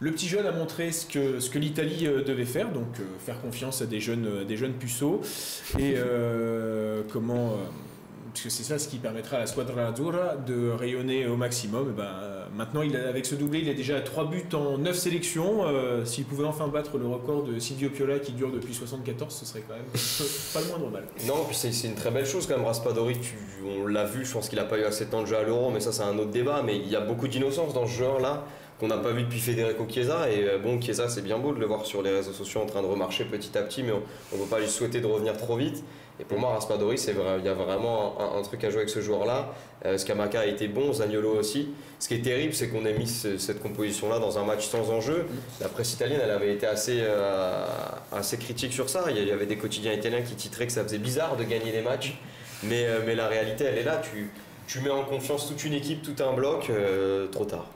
le 0.00 0.10
petit 0.10 0.26
jeune 0.26 0.46
a 0.46 0.52
montré 0.52 0.90
ce 0.90 1.06
que, 1.06 1.38
ce 1.38 1.48
que 1.48 1.60
l'Italie 1.60 2.08
devait 2.26 2.44
faire, 2.44 2.72
donc 2.72 2.88
faire 3.24 3.40
confiance 3.40 3.82
à 3.82 3.86
des 3.86 4.00
jeunes, 4.00 4.26
euh, 4.26 4.44
des 4.44 4.56
jeunes 4.56 4.72
puceaux, 4.72 5.20
et 5.78 5.94
comment... 7.12 7.56
parce 8.32 8.44
que 8.44 8.50
c'est 8.50 8.62
ça 8.62 8.78
ce 8.78 8.88
qui 8.88 8.96
permettra 8.96 9.36
à 9.36 9.40
la 9.40 9.46
Squadra 9.46 9.88
Azzurra 9.88 10.36
de 10.36 10.70
rayonner 10.70 11.26
au 11.26 11.36
maximum. 11.36 11.90
Et 11.90 11.92
ben, 11.92 12.04
euh, 12.04 12.44
maintenant, 12.56 12.80
avec 12.80 13.26
ce 13.26 13.34
doublé, 13.34 13.60
il 13.60 13.68
a 13.68 13.74
déjà 13.74 14.00
3 14.00 14.30
buts 14.30 14.48
en 14.54 14.78
9 14.78 14.96
sélections. 14.96 15.66
Euh, 15.66 16.04
S'il 16.06 16.24
pouvait 16.24 16.46
enfin 16.46 16.68
battre 16.68 16.96
le 16.96 17.06
record 17.06 17.42
de 17.42 17.58
Silvio 17.58 17.90
Piola 17.90 18.18
qui 18.18 18.32
dure 18.32 18.50
depuis 18.50 18.72
74, 18.72 19.34
ce 19.34 19.44
serait 19.44 19.62
quand 19.68 19.74
même 19.74 19.84
pas 19.84 20.60
le 20.60 20.66
moindre 20.66 20.90
mal. 20.90 21.04
Non, 21.26 21.44
puis 21.46 21.56
c'est 21.56 21.86
une 21.86 21.94
très 21.94 22.10
belle 22.10 22.24
chose 22.24 22.46
quand 22.46 22.56
même. 22.56 22.64
Raspadori, 22.64 23.18
on 23.66 23.86
l'a 23.86 24.04
vu, 24.04 24.24
je 24.24 24.32
pense 24.32 24.48
qu'il 24.48 24.58
n'a 24.58 24.64
pas 24.64 24.78
eu 24.78 24.84
assez 24.84 25.04
de 25.04 25.10
temps 25.10 25.22
de 25.22 25.26
jeu 25.26 25.36
à 25.36 25.42
l'Euro, 25.42 25.70
mais 25.70 25.80
ça 25.80 25.92
c'est 25.92 26.02
un 26.02 26.16
autre 26.18 26.30
débat. 26.30 26.62
Mais 26.64 26.76
il 26.76 26.88
y 26.88 26.96
a 26.96 27.00
beaucoup 27.00 27.28
d'innocence 27.28 27.74
dans 27.74 27.86
ce 27.86 27.92
joueur-là 27.92 28.46
qu'on 28.80 28.88
n'a 28.88 28.98
pas 28.98 29.10
vu 29.12 29.22
depuis 29.24 29.40
Federico 29.40 29.86
Chiesa. 29.88 30.30
Et 30.30 30.48
euh, 30.48 30.58
bon, 30.58 30.80
Chiesa, 30.80 31.08
c'est 31.08 31.22
bien 31.22 31.38
beau 31.38 31.52
de 31.52 31.60
le 31.60 31.66
voir 31.66 31.84
sur 31.84 32.02
les 32.02 32.10
réseaux 32.10 32.32
sociaux 32.32 32.62
en 32.62 32.66
train 32.66 32.80
de 32.82 32.86
remarcher 32.86 33.24
petit 33.26 33.56
à 33.58 33.62
petit, 33.62 33.82
mais 33.82 33.92
on 33.92 34.36
ne 34.36 34.42
peut 34.42 34.48
pas 34.48 34.58
lui 34.58 34.68
souhaiter 34.68 35.00
de 35.00 35.06
revenir 35.06 35.36
trop 35.36 35.56
vite. 35.56 35.84
Et 36.22 36.24
pour 36.24 36.38
moi, 36.38 36.50
Raspadori, 36.50 36.98
c'est 36.98 37.14
vrai, 37.14 37.38
il 37.40 37.44
y 37.44 37.48
a 37.48 37.54
vraiment 37.54 38.16
un, 38.38 38.42
truc 38.42 38.62
à 38.62 38.70
jouer 38.70 38.82
avec 38.82 38.90
ce 38.90 39.00
joueur-là. 39.00 39.52
Euh, 39.84 39.96
a 40.34 40.46
été 40.46 40.68
bon, 40.68 40.92
Zaniolo 40.92 41.36
aussi. 41.36 41.70
Ce 41.98 42.06
qui 42.06 42.14
est 42.14 42.22
terrible, 42.22 42.54
c'est 42.54 42.68
qu'on 42.68 42.86
ait 42.86 42.96
mis 42.96 43.08
ce- 43.08 43.38
cette 43.38 43.60
composition-là 43.60 44.20
dans 44.20 44.38
un 44.38 44.44
match 44.44 44.68
sans 44.68 44.88
enjeu. 44.92 45.26
La 45.60 45.68
presse 45.68 45.94
italienne, 45.94 46.20
elle 46.22 46.30
avait 46.30 46.54
été 46.54 46.64
assez, 46.64 46.98
euh, 47.00 47.66
assez 48.12 48.36
critique 48.36 48.72
sur 48.72 48.88
ça. 48.88 49.06
Il 49.10 49.26
y 49.26 49.32
avait 49.32 49.46
des 49.46 49.56
quotidiens 49.56 49.92
italiens 49.94 50.22
qui 50.22 50.36
titraient 50.36 50.68
que 50.68 50.72
ça 50.72 50.84
faisait 50.84 50.98
bizarre 50.98 51.36
de 51.36 51.42
gagner 51.42 51.72
des 51.72 51.82
matchs. 51.82 52.16
Mais, 52.62 52.84
euh, 52.86 53.00
mais 53.04 53.16
la 53.16 53.26
réalité, 53.26 53.64
elle 53.64 53.78
est 53.78 53.82
là. 53.82 54.00
Tu, 54.00 54.30
tu 54.68 54.78
mets 54.78 54.90
en 54.90 55.02
confiance 55.02 55.48
toute 55.48 55.64
une 55.64 55.72
équipe, 55.72 56.02
tout 56.02 56.22
un 56.22 56.34
bloc, 56.34 56.70
euh, 56.70 57.26
trop 57.26 57.46
tard. 57.46 57.66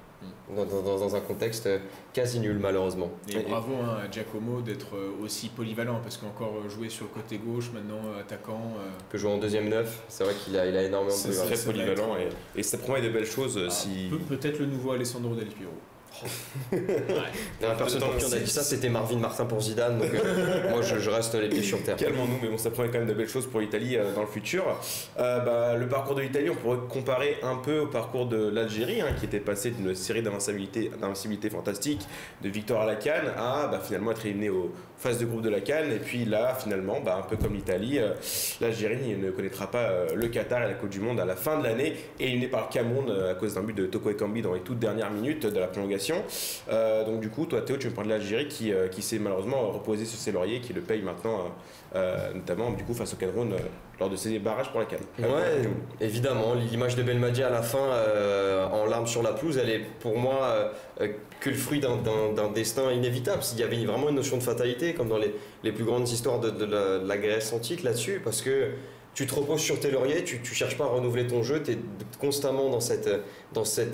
Dans, 0.55 0.65
dans- 0.65 0.81
dans 0.83 1.17
un 1.17 1.21
contexte 1.21 1.69
quasi 2.13 2.39
nul, 2.39 2.59
malheureusement. 2.61 3.11
Et 3.29 3.41
bravo 3.41 3.73
hein, 3.83 3.99
à 4.07 4.11
Giacomo 4.11 4.61
d'être 4.61 4.95
euh, 4.95 5.11
aussi 5.25 5.49
polyvalent, 5.49 5.99
parce 6.03 6.19
qu'encore 6.19 6.59
euh, 6.65 6.69
jouer 6.69 6.89
sur 6.89 7.07
le 7.07 7.11
côté 7.11 7.39
gauche, 7.39 7.71
maintenant 7.75 7.99
euh, 8.15 8.21
attaquant. 8.21 8.75
euh, 8.79 8.89
Il 9.01 9.05
peut 9.11 9.19
jouer 9.19 9.33
en 9.33 9.39
deuxième 9.39 9.69
neuf. 9.69 10.05
C'est 10.09 10.23
vrai 10.23 10.35
qu'il 10.35 10.57
a, 10.57 10.65
il 10.67 10.77
a 10.77 10.85
énormément 10.85 11.13
de 11.13 11.19
C'est 11.19 11.33
très 11.53 11.73
polyvalent 11.73 12.17
être- 12.17 12.37
et, 12.55 12.61
et 12.61 12.63
ça 12.63 12.79
promet 12.79 13.03
de 13.03 13.09
belles 13.09 13.27
choses 13.27 13.59
euh, 13.59 13.67
ah, 13.67 13.71
si. 13.71 14.07
peut- 14.09 14.19
Peut-être 14.37 14.61
le 14.61 14.67
nouveau 14.67 14.93
Alessandro 14.93 15.35
Del 15.35 15.49
Piero. 15.49 15.73
La 17.61 17.75
personne 17.75 18.03
Attends, 18.03 18.13
pour 18.13 18.19
qui 18.19 18.25
on 18.25 18.33
a 18.33 18.39
dit 18.39 18.51
ça, 18.51 18.63
c'était 18.63 18.89
Marvin 18.89 19.19
Martin 19.19 19.45
pour 19.45 19.61
Zidane. 19.61 19.99
Donc 19.99 20.15
euh, 20.15 20.69
moi, 20.71 20.83
je, 20.83 20.99
je 20.99 21.11
reste 21.11 21.35
les 21.35 21.49
pieds 21.49 21.63
sur 21.63 21.83
terre. 21.83 21.97
Calmons-nous, 21.97 22.39
mais 22.43 22.49
bon, 22.49 22.59
ça 22.59 22.71
promet 22.71 22.89
quand 22.89 22.99
même 22.99 23.09
de 23.09 23.15
belles 23.15 23.29
choses 23.29 23.47
pour 23.47 23.61
l'Italie 23.61 23.97
euh, 23.97 24.15
dans 24.15 24.23
le 24.23 24.27
futur. 24.27 24.65
Euh, 25.19 25.41
bah, 25.41 25.77
le 25.77 25.89
parcours 25.89 26.15
de 26.15 26.23
l'Italie, 26.23 26.51
on 26.51 26.55
pourrait 26.55 26.79
comparer 26.89 27.39
un 27.43 27.57
peu 27.57 27.81
au 27.81 27.87
parcours 27.87 28.27
de 28.27 28.49
l'Algérie, 28.49 29.01
hein, 29.01 29.15
qui 29.19 29.27
était 29.27 29.41
passé 29.41 29.71
d'une 29.71 29.95
série 29.95 30.23
d'invincibilité 30.23 31.51
fantastique, 31.51 32.07
de 32.43 32.49
victoire 32.49 32.83
à 32.83 32.87
la 32.87 32.97
Cannes, 32.97 33.33
à 33.37 33.69
bah, 33.69 33.81
finalement 33.83 34.13
être 34.13 34.25
éliminé 34.25 34.51
aux 34.51 34.73
phases 34.99 35.19
de 35.19 35.27
groupe 35.27 35.43
de 35.43 35.49
la 35.49 35.61
Cannes. 35.61 35.93
Et 35.93 35.99
puis 35.99 36.25
là, 36.25 36.55
finalement, 36.55 37.01
bah, 37.01 37.19
un 37.19 37.29
peu 37.29 37.37
comme 37.37 37.55
l'Italie, 37.55 37.99
euh, 37.99 38.15
l'Algérie 38.61 39.17
ne 39.17 39.31
connaîtra 39.31 39.71
pas 39.71 39.91
euh, 39.91 40.09
le 40.15 40.29
Qatar 40.29 40.63
et 40.63 40.67
la 40.67 40.75
Coupe 40.75 40.91
du 40.91 41.01
Monde 41.01 41.21
à 41.21 41.25
la 41.25 41.37
fin 41.37 41.59
de 41.59 41.65
l'année, 41.65 41.95
et 42.19 42.25
éliminé 42.25 42.49
par 42.49 42.69
le 42.69 42.73
Cameroun 42.73 43.07
euh, 43.09 43.33
à 43.33 43.35
cause 43.35 43.55
d'un 43.55 43.63
but 43.63 43.77
de 43.77 43.87
Toko 43.87 44.11
Ekambi 44.11 44.43
dans 44.43 44.55
les 44.55 44.61
toutes 44.61 44.79
dernières 44.79 45.11
minutes 45.11 45.47
de 45.47 45.59
la 45.59 45.67
prolongation. 45.67 46.17
Donc 47.07 47.21
du 47.21 47.29
coup, 47.31 47.47
toi 47.47 47.63
Théo, 47.63 47.77
tu 47.77 47.89
me 47.89 47.93
parles 47.93 48.09
de 48.09 48.13
l'Algérie 48.13 48.49
qui, 48.49 48.73
qui 48.91 49.03
s'est 49.03 49.19
malheureusement 49.19 49.71
reposé 49.71 50.05
sur 50.05 50.19
ses 50.19 50.33
lauriers, 50.33 50.61
qui 50.61 50.73
le 50.73 50.81
paye 50.81 51.03
maintenant, 51.03 51.55
euh, 51.97 52.33
notamment 52.35 52.71
du 52.71 52.85
coup 52.85 52.95
face 52.95 53.13
au 53.15 53.17
Cameroun 53.17 53.53
euh, 53.53 53.57
lors 53.99 54.11
de 54.11 54.17
ses 54.17 54.39
barrages 54.39 54.71
pour 54.71 54.81
la 54.81 54.87
Cannes. 54.87 55.01
Évidemment. 56.01 56.55
L'image 56.71 56.97
de 56.97 57.03
Belmadi 57.03 57.43
à 57.43 57.51
la 57.51 57.63
fin, 57.63 57.79
euh, 57.79 58.67
en 58.69 58.85
larmes 58.87 59.07
sur 59.07 59.23
la 59.23 59.33
pelouse, 59.33 59.59
elle 59.59 59.71
est 59.71 59.81
pour 60.01 60.19
moi 60.19 60.71
que 61.41 61.51
le 61.51 61.57
fruit 61.57 61.81
d'un- 61.81 61.97
destin 62.55 62.93
inévitable. 62.93 63.43
S'il 63.43 63.59
y 63.59 63.63
avait 63.63 63.85
vraiment 63.85 64.09
une 64.11 64.17
notion 64.17 64.37
de 64.37 64.43
fatalité, 64.43 64.95
comme 64.95 65.09
dans 65.09 65.19
les, 65.19 65.35
les 65.65 65.73
plus 65.73 65.85
grandes 65.85 66.09
histoires 66.09 66.41
de, 66.41 66.51
de 66.51 66.65
la, 66.65 66.99
de 66.99 67.09
la 67.09 67.17
Grèce 67.17 67.53
antique 67.53 67.83
là-dessus, 67.83 68.21
parce 68.23 68.43
que 68.43 68.69
tu 69.17 69.27
te 69.27 69.35
reposes 69.35 69.63
sur 69.63 69.81
tes 69.81 69.91
lauriers, 69.91 70.25
tu, 70.25 70.43
tu 70.43 70.55
cherches 70.55 70.77
pas 70.77 70.85
à 70.85 70.89
renouveler 70.89 71.27
ton 71.27 71.43
jeu, 71.43 71.63
tu 71.63 71.73
es 71.73 71.79
constamment 72.21 72.69
dans 72.69 72.81
cette, 72.81 73.09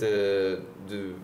euh, 0.02 0.56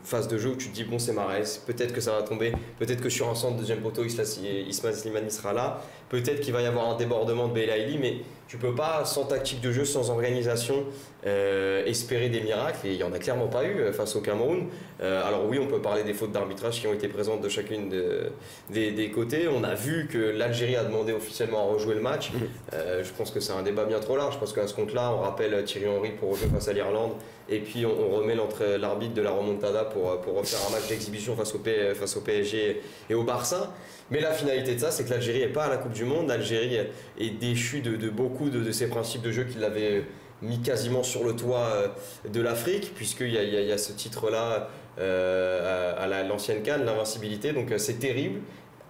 phase 0.04 0.28
de 0.28 0.38
jeu 0.38 0.50
où 0.50 0.56
tu 0.56 0.68
te 0.68 0.74
dis 0.74 0.84
bon 0.84 1.00
c'est 1.00 1.12
Marès, 1.12 1.58
peut-être 1.66 1.92
que 1.92 2.00
ça 2.00 2.12
va 2.12 2.22
tomber, 2.22 2.52
peut-être 2.78 3.00
que 3.00 3.08
sur 3.08 3.28
un 3.28 3.34
centre 3.34 3.56
de 3.56 3.58
deuxième 3.58 3.80
poteau 3.80 4.04
Ismail 4.04 4.94
Slimani 4.94 5.32
sera 5.32 5.52
là, 5.52 5.82
peut-être 6.10 6.40
qu'il 6.40 6.52
va 6.52 6.62
y 6.62 6.66
avoir 6.66 6.88
un 6.88 6.96
débordement 6.96 7.48
de 7.48 7.54
Belaïli, 7.54 7.98
mais 7.98 8.18
tu 8.46 8.56
peux 8.56 8.72
pas 8.72 9.04
sans 9.04 9.24
tactique 9.24 9.60
de 9.60 9.72
jeu, 9.72 9.84
sans 9.84 10.10
organisation 10.10 10.84
euh, 11.28 11.84
espérer 11.84 12.28
des 12.28 12.40
miracles 12.40 12.86
et 12.86 12.90
il 12.92 12.96
y 12.96 13.04
en 13.04 13.12
a 13.12 13.18
clairement 13.18 13.46
pas 13.48 13.64
eu 13.64 13.78
euh, 13.80 13.92
face 13.92 14.16
au 14.16 14.20
Cameroun. 14.20 14.66
Euh, 15.00 15.22
alors 15.26 15.46
oui, 15.46 15.58
on 15.60 15.66
peut 15.66 15.80
parler 15.80 16.02
des 16.02 16.14
fautes 16.14 16.32
d'arbitrage 16.32 16.80
qui 16.80 16.86
ont 16.86 16.92
été 16.94 17.06
présentes 17.08 17.40
de 17.42 17.48
chacune 17.48 17.88
de- 17.90 18.30
des, 18.70 18.90
des 18.92 19.10
côtés. 19.10 19.46
On 19.48 19.62
a 19.64 19.74
vu 19.74 20.08
que 20.10 20.18
l'Algérie 20.18 20.76
a 20.76 20.84
demandé 20.84 21.12
officiellement 21.12 21.60
à 21.68 21.72
rejouer 21.72 21.94
le 21.94 22.00
match. 22.00 22.30
Euh, 22.72 23.04
je 23.04 23.10
pense 23.12 23.30
que 23.30 23.40
c'est 23.40 23.52
un 23.52 23.62
débat 23.62 23.84
bien 23.84 24.00
trop 24.00 24.16
large 24.16 24.38
parce 24.40 24.52
qu'à 24.52 24.66
ce 24.66 24.74
compte-là, 24.74 25.12
on 25.12 25.20
rappelle 25.20 25.62
Thierry 25.64 25.86
Henry 25.88 26.10
pour 26.18 26.30
rejouer 26.32 26.48
face 26.48 26.68
à 26.68 26.72
l'Irlande 26.72 27.12
et 27.48 27.60
puis 27.60 27.86
on, 27.86 27.90
on 27.90 28.16
remet 28.16 28.34
l'arbitre 28.78 29.14
de 29.14 29.22
la 29.22 29.30
remontada 29.30 29.84
pour, 29.84 30.20
pour 30.20 30.36
refaire 30.38 30.60
un 30.68 30.72
match 30.72 30.88
d'exhibition 30.88 31.36
face 31.36 31.54
au, 31.54 31.58
P- 31.58 31.94
face 31.94 32.16
au 32.16 32.20
PSG 32.20 32.80
et 33.08 33.14
au 33.14 33.22
Barça. 33.22 33.72
Mais 34.10 34.20
la 34.20 34.32
finalité 34.32 34.74
de 34.74 34.80
ça, 34.80 34.90
c'est 34.90 35.04
que 35.04 35.10
l'Algérie 35.10 35.40
n'est 35.40 35.48
pas 35.48 35.64
à 35.64 35.68
la 35.68 35.76
Coupe 35.76 35.92
du 35.92 36.04
Monde. 36.04 36.28
L'Algérie 36.28 36.78
est 37.20 37.30
déchue 37.38 37.80
de, 37.80 37.94
de 37.96 38.08
beaucoup 38.08 38.48
de, 38.48 38.58
de 38.60 38.72
ses 38.72 38.88
principes 38.88 39.20
de 39.22 39.30
jeu 39.30 39.44
qu'il 39.44 39.62
avait 39.64 40.02
mis 40.42 40.60
quasiment 40.60 41.02
sur 41.02 41.24
le 41.24 41.34
toit 41.34 41.66
euh, 41.74 41.88
de 42.28 42.40
l'Afrique, 42.40 42.92
puisqu'il 42.94 43.28
y 43.34 43.66
y 43.66 43.72
a- 43.72 43.78
ce 43.78 43.92
titre-là 43.92 44.68
euh, 44.98 45.94
à, 45.96 46.02
à 46.02 46.06
la- 46.06 46.22
l'ancienne 46.22 46.62
Cannes, 46.62 46.84
l'invincibilité. 46.84 47.52
Donc 47.52 47.70
euh, 47.72 47.78
c'est 47.78 47.94
terrible. 47.98 48.40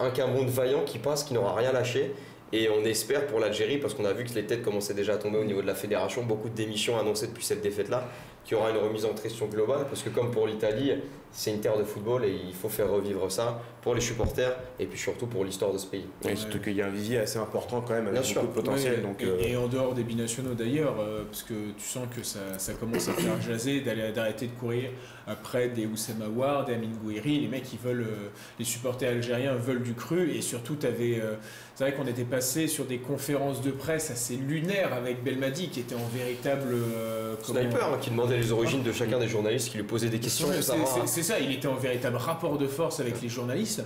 Un 0.00 0.10
Cameroun 0.10 0.46
vaillant 0.48 0.84
qui 0.84 0.98
passe, 0.98 1.24
qui 1.24 1.34
n'aura 1.34 1.54
rien 1.54 1.72
lâché. 1.72 2.12
Et 2.52 2.70
on 2.70 2.82
espère 2.84 3.26
pour 3.26 3.40
l'Algérie, 3.40 3.76
parce 3.76 3.92
qu'on 3.92 4.06
a 4.06 4.12
vu 4.12 4.24
que 4.24 4.32
les 4.34 4.46
têtes 4.46 4.62
commençaient 4.62 4.94
déjà 4.94 5.14
à 5.14 5.16
tomber 5.18 5.36
au 5.38 5.44
niveau 5.44 5.60
de 5.60 5.66
la 5.66 5.74
fédération, 5.74 6.22
beaucoup 6.22 6.48
de 6.48 6.54
démissions 6.54 6.98
annoncées 6.98 7.26
depuis 7.26 7.44
cette 7.44 7.60
défaite-là, 7.60 8.04
qu'il 8.48 8.56
y 8.56 8.60
aura 8.60 8.70
une 8.70 8.78
remise 8.78 9.04
en 9.04 9.12
question 9.12 9.46
globale, 9.46 9.84
parce 9.90 10.02
que 10.02 10.08
comme 10.08 10.30
pour 10.30 10.46
l'Italie, 10.46 10.92
c'est 11.30 11.50
une 11.50 11.60
terre 11.60 11.76
de 11.76 11.84
football 11.84 12.24
et 12.24 12.34
il 12.48 12.54
faut 12.54 12.70
faire 12.70 12.90
revivre 12.90 13.30
ça 13.30 13.60
pour 13.82 13.94
les 13.94 14.00
supporters 14.00 14.56
et 14.80 14.86
puis 14.86 14.98
surtout 14.98 15.26
pour 15.26 15.44
l'histoire 15.44 15.70
de 15.74 15.76
ce 15.76 15.86
pays. 15.86 16.06
Et 16.26 16.34
surtout 16.34 16.58
qu'il 16.58 16.72
y 16.72 16.80
a 16.80 16.86
un 16.86 16.90
vivier 16.90 17.18
assez 17.18 17.38
important 17.38 17.82
quand 17.82 17.92
même 17.92 18.06
avec 18.06 18.22
Bien 18.22 18.22
beaucoup 18.22 18.32
sûr. 18.32 18.42
de 18.42 18.46
potentiel. 18.54 18.94
Ouais, 18.94 19.00
donc, 19.02 19.20
et, 19.22 19.26
euh, 19.26 19.38
et 19.40 19.56
en 19.56 19.68
dehors 19.68 19.92
des 19.92 20.02
binationaux 20.02 20.54
d'ailleurs, 20.54 20.96
euh, 20.98 21.24
parce 21.30 21.42
que 21.42 21.52
tu 21.76 21.84
sens 21.84 22.06
que 22.16 22.22
ça, 22.22 22.38
ça 22.56 22.72
commence 22.72 23.06
à 23.08 23.12
faire 23.12 23.38
jaser, 23.42 23.82
d'aller- 23.82 24.12
d'arrêter 24.12 24.46
de 24.46 24.52
courir 24.58 24.88
après 25.26 25.68
des 25.68 25.84
Oussama 25.84 26.28
War, 26.28 26.64
des 26.64 26.72
Amin 26.72 26.88
Gouiri, 27.04 27.40
les 27.40 27.48
mecs 27.48 27.70
ils 27.70 27.78
veulent, 27.78 28.00
euh, 28.00 28.28
les 28.58 28.64
supporters 28.64 29.10
algériens 29.10 29.54
veulent 29.56 29.82
du 29.82 29.92
cru, 29.92 30.30
et 30.30 30.40
surtout 30.40 30.76
t'avais, 30.76 31.20
euh, 31.20 31.34
c'est 31.78 31.84
vrai 31.84 31.94
qu'on 31.94 32.08
était 32.08 32.24
passé 32.24 32.66
sur 32.66 32.86
des 32.86 32.98
conférences 32.98 33.62
de 33.62 33.70
presse 33.70 34.10
assez 34.10 34.34
lunaires 34.34 34.92
avec 34.94 35.22
Belmadi 35.22 35.68
qui 35.68 35.78
était 35.78 35.94
en 35.94 36.08
véritable 36.12 36.70
euh, 36.74 37.36
comment- 37.46 37.60
Sniper 37.60 37.84
hein, 37.94 37.98
qui 38.00 38.10
demandait 38.10 38.36
les 38.36 38.50
origines 38.50 38.82
de 38.82 38.90
chacun 38.90 39.20
des 39.20 39.28
journalistes, 39.28 39.70
qui 39.70 39.76
lui 39.76 39.84
posait 39.84 40.08
des 40.08 40.18
questions. 40.18 40.48
Pour 40.48 41.06
c'est- 41.06 41.22
ça, 41.22 41.38
il 41.38 41.52
était 41.52 41.68
en 41.68 41.76
véritable 41.76 42.16
rapport 42.16 42.58
de 42.58 42.66
force 42.66 42.98
avec 42.98 43.22
les 43.22 43.28
journalistes 43.28 43.84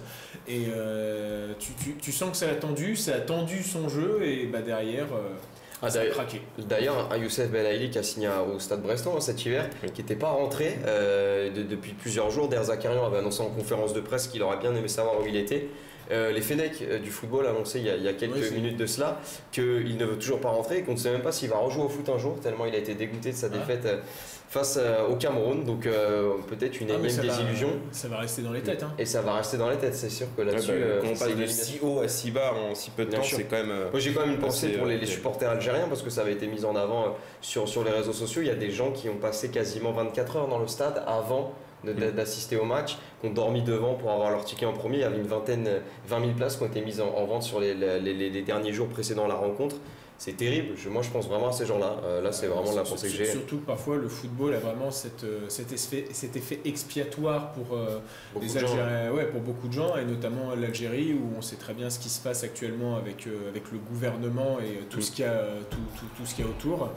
et 0.49 0.63
euh, 0.75 1.53
tu, 1.59 1.73
tu- 1.75 1.95
tu 2.01 2.13
sens 2.13 2.31
que 2.31 2.37
ça 2.39 2.49
a 2.49 2.55
tendu, 2.55 2.97
ça 2.97 3.17
a 3.17 3.21
tendu 3.21 3.63
son 3.63 3.91
jeu 3.91 4.21
et 4.23 4.47
bah 4.47 4.63
derrière 4.63 5.09
euh, 5.13 5.29
Ah, 5.83 5.91
d'ailleurs- 5.91 6.15
craqué. 6.15 6.41
D'ailleurs, 6.67 7.13
un 7.13 7.19
Youssef 7.19 7.51
Belaïli 7.51 7.91
qui 7.91 7.99
a 7.99 8.03
signé 8.03 8.31
au 8.55 8.59
Stade 8.59 8.81
Brestois 8.81 9.13
hein, 9.19 9.21
cet 9.21 9.45
hiver, 9.45 9.69
qui 9.95 10.01
n'était 10.01 10.17
pas 10.17 10.31
rentré 10.31 10.79
euh, 10.87 11.51
de- 11.53 11.63
depuis 11.63 11.93
plusieurs 11.93 12.31
jours. 12.31 12.49
Der 12.49 12.65
Zakarian 12.65 13.05
avait 13.05 13.19
annoncé 13.19 13.43
en 13.43 13.51
conférence 13.51 13.93
de 13.93 14.01
presse 14.01 14.29
qu'il 14.29 14.43
aurait 14.43 14.57
bien 14.61 14.75
aimé 14.75 14.89
savoir 14.89 15.21
où 15.21 15.27
il 15.27 15.37
était. 15.37 15.69
Euh, 16.13 16.31
les 16.31 16.41
FEDEC 16.43 16.83
euh, 16.83 16.99
du 16.99 17.11
football 17.11 17.47
a 17.47 17.51
annoncé 17.51 17.79
il 17.79 17.87
y 17.87 17.91
a, 17.91 17.97
il 17.97 18.03
y 18.03 18.09
a 18.09 18.13
quelques 18.13 18.35
Oui, 18.37 18.51
minutes 18.55 18.77
de 18.77 18.85
cela 18.87 19.19
qu'il 19.51 19.97
ne 19.97 20.05
veut 20.05 20.17
toujours 20.19 20.41
pas 20.41 20.51
rentrer 20.51 20.79
et 20.79 20.83
qu'on 20.83 20.93
ne 20.93 20.97
sait 20.99 21.11
même 21.11 21.23
pas 21.23 21.33
s'il 21.33 21.49
va 21.49 21.57
rejouer 21.57 21.85
au 21.85 21.89
foot 21.89 22.09
un 22.09 22.19
jour, 22.19 22.39
tellement 22.41 22.67
il 22.67 22.75
a 22.75 22.79
été 22.79 22.95
dégoûté 22.95 23.31
de 23.31 23.37
sa 23.37 23.47
Ah. 23.47 23.57
défaite 23.57 23.87
euh, 23.87 23.97
face 24.51 24.79
euh, 24.79 25.07
au 25.09 25.17
Cameroun. 25.17 25.65
Donc 25.65 25.87
euh, 25.87 26.33
peut-être 26.49 26.81
une 26.83 26.91
Ah, 26.91 26.95
énième 26.97 27.09
ça 27.11 27.23
va- 27.23 27.29
désillusion. 27.29 27.71
ça 27.93 28.09
va 28.09 28.19
rester 28.19 28.43
dans 28.43 28.53
les 28.53 28.61
têtes. 28.61 28.83
Hein. 28.83 28.93
Et 28.99 29.07
ça 29.07 29.23
va 29.23 29.33
rester 29.35 29.57
dans 29.57 29.71
les 29.71 29.77
têtes, 29.79 29.95
c'est 29.95 30.11
sûr 30.11 30.27
que 30.37 30.43
ouais, 30.43 30.49
là-dessus. 30.53 30.69
bah, 30.73 30.75
euh, 30.77 31.01
quand 31.01 31.09
on 31.09 31.17
passe 31.17 31.35
de 31.37 31.47
si 31.47 31.79
haut 31.83 32.01
à 32.01 32.09
si 32.09 32.31
bas 32.31 32.53
en 32.53 32.75
si 32.75 32.91
peu 32.91 33.05
de 33.05 33.11
Bien 33.11 33.21
temps, 33.21 33.25
c'est 33.29 33.45
quand 33.45 33.57
même. 33.57 33.71
euh, 33.71 33.91
Moi 33.91 34.01
j'ai 34.01 34.13
quand 34.13 34.21
même 34.21 34.33
une 34.35 34.39
pensée 34.41 34.69
pour 34.73 34.87
les, 34.87 34.99
les 34.99 35.07
supporters 35.07 35.49
algériens 35.51 35.89
parce 35.89 36.03
que 36.03 36.11
ça 36.11 36.21
avait 36.21 36.33
été 36.33 36.47
mis 36.47 36.65
en 36.67 36.77
avant 36.77 37.05
euh, 37.05 37.09
sur, 37.41 37.67
sur 37.69 37.85
les 37.85 37.91
réseaux 37.91 38.13
sociaux. 38.13 38.43
Il 38.43 38.49
y 38.49 38.51
a 38.51 38.55
des 38.55 38.71
gens 38.71 38.91
qui 38.93 39.09
ont 39.09 39.17
passé 39.17 39.49
quasiment 39.51 39.93
24 39.93 40.37
heures 40.37 40.49
dans 40.49 40.59
le 40.59 40.67
stade 40.69 41.03
avant. 41.07 41.53
D'assister 41.85 42.57
au 42.57 42.65
match, 42.65 42.97
qui 43.21 43.27
ont 43.27 43.33
dormi 43.33 43.63
devant 43.63 43.95
pour 43.95 44.11
avoir 44.11 44.31
leur 44.31 44.45
ticket 44.45 44.67
en 44.67 44.73
premier. 44.73 44.97
Il 44.99 45.01
y 45.01 45.05
avait 45.05 45.19
une 45.19 45.27
vingtaine, 45.27 45.67
euh, 45.67 45.81
20 46.09 46.21
000 46.21 46.33
places 46.33 46.57
qui 46.57 46.63
ont 46.63 46.67
été 46.67 46.81
mises 46.81 47.01
en, 47.01 47.09
en 47.09 47.25
vente 47.27 47.43
sur 47.43 47.61
les, 47.61 47.75
les- 47.75 48.01
les- 48.01 48.31
les 48.31 48.43
derniers 48.43 48.73
jours 48.73 48.89
précédant 48.89 49.27
la 49.27 49.35
rencontre. 49.35 49.77
C'est 50.19 50.37
terrible. 50.37 50.75
Je- 50.77 50.89
moi 50.89 51.03
je 51.03 51.11
pense 51.11 51.27
vraiment 51.27 51.49
à 51.49 51.53
ces 51.53 51.67
gens-là. 51.67 51.97
Euh, 52.05 52.21
là 52.23 52.31
c'est 52.31 52.47
vraiment 52.47 52.73
la 52.73 52.83
pensée 52.85 53.09
que 53.09 53.15
j'ai. 53.15 53.25
Surtout 53.25 53.57
que 53.59 53.67
parfois 53.67 53.97
le 53.97 54.09
football 54.09 54.55
a 54.55 54.59
vraiment 54.61 54.93
cette, 54.93 55.25
euh, 55.25 55.47
cet, 55.49 55.73
effet, 55.73 56.05
cet 56.13 56.37
effet 56.37 56.61
expiatoire 56.65 57.51
pour 57.53 57.77
euh, 57.77 57.99
Beaucoup 58.33 58.47
les 58.47 58.53
de 58.55 58.59
gens, 58.61 58.67
Algériens, 58.69 59.11
ouais, 59.13 59.25
pour 59.27 59.41
beaucoup 59.41 59.67
de 59.67 59.73
gens, 59.73 59.97
et 59.97 60.05
notamment 60.05 60.55
l'Algérie, 60.55 61.15
où 61.15 61.37
on 61.37 61.43
sait 61.43 61.57
très 61.57 61.75
bien 61.75 61.91
ce 61.91 61.99
qui 61.99 62.09
se 62.09 62.21
passe 62.23 62.45
actuellement 62.45 62.97
avec, 62.97 63.27
euh, 63.27 63.49
avec 63.49 63.73
le 63.73 63.79
gouvernement 63.79 64.59
et 64.61 64.85
tout, 64.91 64.99
Mm. 64.99 65.03
ce 65.03 65.11
qu'il 65.11 65.25
y 65.25 65.29
a, 65.29 65.43
tout, 65.69 65.77
tout, 65.99 66.07
tout 66.17 66.25
ce 66.27 66.37
qu'il 66.37 66.45
y 66.45 66.47
a 66.47 66.51
autour. 66.51 66.91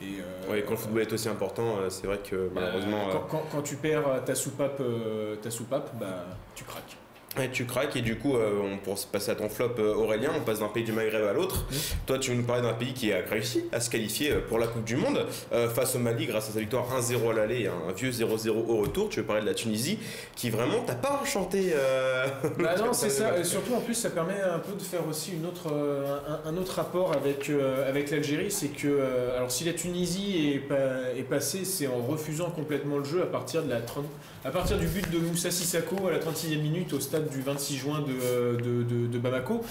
Et, 0.00 0.20
euh, 0.20 0.52
ouais, 0.52 0.62
quand 0.62 0.72
le 0.72 0.76
football 0.76 1.02
est 1.02 1.12
aussi 1.12 1.28
important, 1.28 1.78
euh, 1.78 1.90
c'est 1.90 2.06
vrai 2.06 2.18
que 2.18 2.48
bah, 2.48 2.60
malheureusement. 2.62 3.08
quand, 3.10 3.26
quand- 3.28 3.44
quand 3.50 3.62
tu 3.62 3.74
perds 3.76 4.22
ta 4.24 4.34
soupape, 4.36 4.78
euh, 4.80 5.34
ta 5.36 5.50
soupape 5.50 5.90
bah, 5.98 6.24
tu 6.54 6.62
craques. 6.64 6.96
Et 7.40 7.50
tu 7.50 7.66
craques 7.66 7.94
et 7.94 8.00
du 8.00 8.16
coup, 8.16 8.36
euh, 8.36 8.58
on, 8.64 8.78
pour 8.78 8.98
se 8.98 9.06
passer 9.06 9.30
à 9.30 9.34
ton 9.36 9.48
flop 9.48 9.74
euh, 9.78 9.94
Aurélien, 9.94 10.30
on 10.36 10.40
passe 10.40 10.58
d'un 10.60 10.66
pays 10.68 10.82
du 10.82 10.92
Maghreb 10.92 11.22
à 11.24 11.32
l'autre. 11.34 11.66
Toi, 12.06 12.18
tu 12.18 12.30
veux 12.30 12.36
nous 12.36 12.42
parler 12.42 12.62
d'un 12.62 12.72
pays 12.72 12.94
qui 12.94 13.12
a 13.12 13.18
réussi 13.30 13.64
à 13.70 13.80
se 13.80 13.90
qualifier 13.90 14.32
euh, 14.32 14.40
pour 14.48 14.58
la 14.58 14.66
Coupe 14.66 14.82
du 14.84 14.96
Monde 14.96 15.24
euh, 15.52 15.68
face 15.68 15.94
au 15.94 15.98
Mali 16.00 16.26
grâce 16.26 16.48
à 16.48 16.52
sa 16.52 16.58
victoire 16.58 16.86
1-0 16.98 17.30
à 17.30 17.34
l'aller 17.34 17.60
et 17.60 17.68
un 17.68 17.92
vieux 17.94 18.10
0-0 18.10 18.48
au 18.50 18.78
retour. 18.78 19.08
Tu 19.10 19.20
veux 19.20 19.26
parler 19.26 19.42
de 19.42 19.46
la 19.46 19.54
Tunisie 19.54 19.98
qui 20.34 20.50
vraiment 20.50 20.80
t'a 20.80 20.94
pas 20.94 21.20
enchanté. 21.22 21.74
Bah 22.58 22.74
non, 22.78 22.92
c'est 22.92 23.10
ça. 23.10 23.38
Et 23.38 23.44
surtout, 23.44 23.74
en 23.74 23.80
plus, 23.80 23.94
ça 23.94 24.10
permet 24.10 24.40
un 24.40 24.58
peu 24.58 24.72
de 24.72 24.82
faire 24.82 25.06
aussi 25.08 25.32
une 25.32 25.46
autre, 25.46 25.68
un, 25.68 26.48
un 26.48 26.56
autre 26.56 26.74
rapport 26.76 27.12
avec, 27.12 27.50
avec 27.86 28.10
l'Algérie. 28.10 28.50
C'est 28.50 28.68
que, 28.68 29.00
alors, 29.36 29.50
si 29.50 29.64
la 29.64 29.74
Tunisie 29.74 30.54
est, 30.54 30.58
pas- 30.58 31.12
est 31.16 31.22
passée, 31.22 31.64
c'est 31.64 31.86
en 31.86 31.98
refusant 31.98 32.50
complètement 32.50 32.98
le 32.98 33.04
jeu 33.04 33.22
à 33.22 33.26
partir, 33.26 33.62
de 33.62 33.70
la 33.70 33.80
30 33.80 34.04
à 34.44 34.50
partir 34.50 34.78
du 34.78 34.86
but 34.86 35.10
de 35.10 35.18
Moussa 35.18 35.50
Sissako 35.50 36.06
à 36.06 36.12
la 36.12 36.18
36e 36.20 36.60
minute 36.62 36.92
au 36.92 37.00
stade 37.00 37.17
du 37.20 37.40
26 37.40 37.76
juin 37.76 38.00
de, 38.00 39.18
Bamako. 39.18 39.62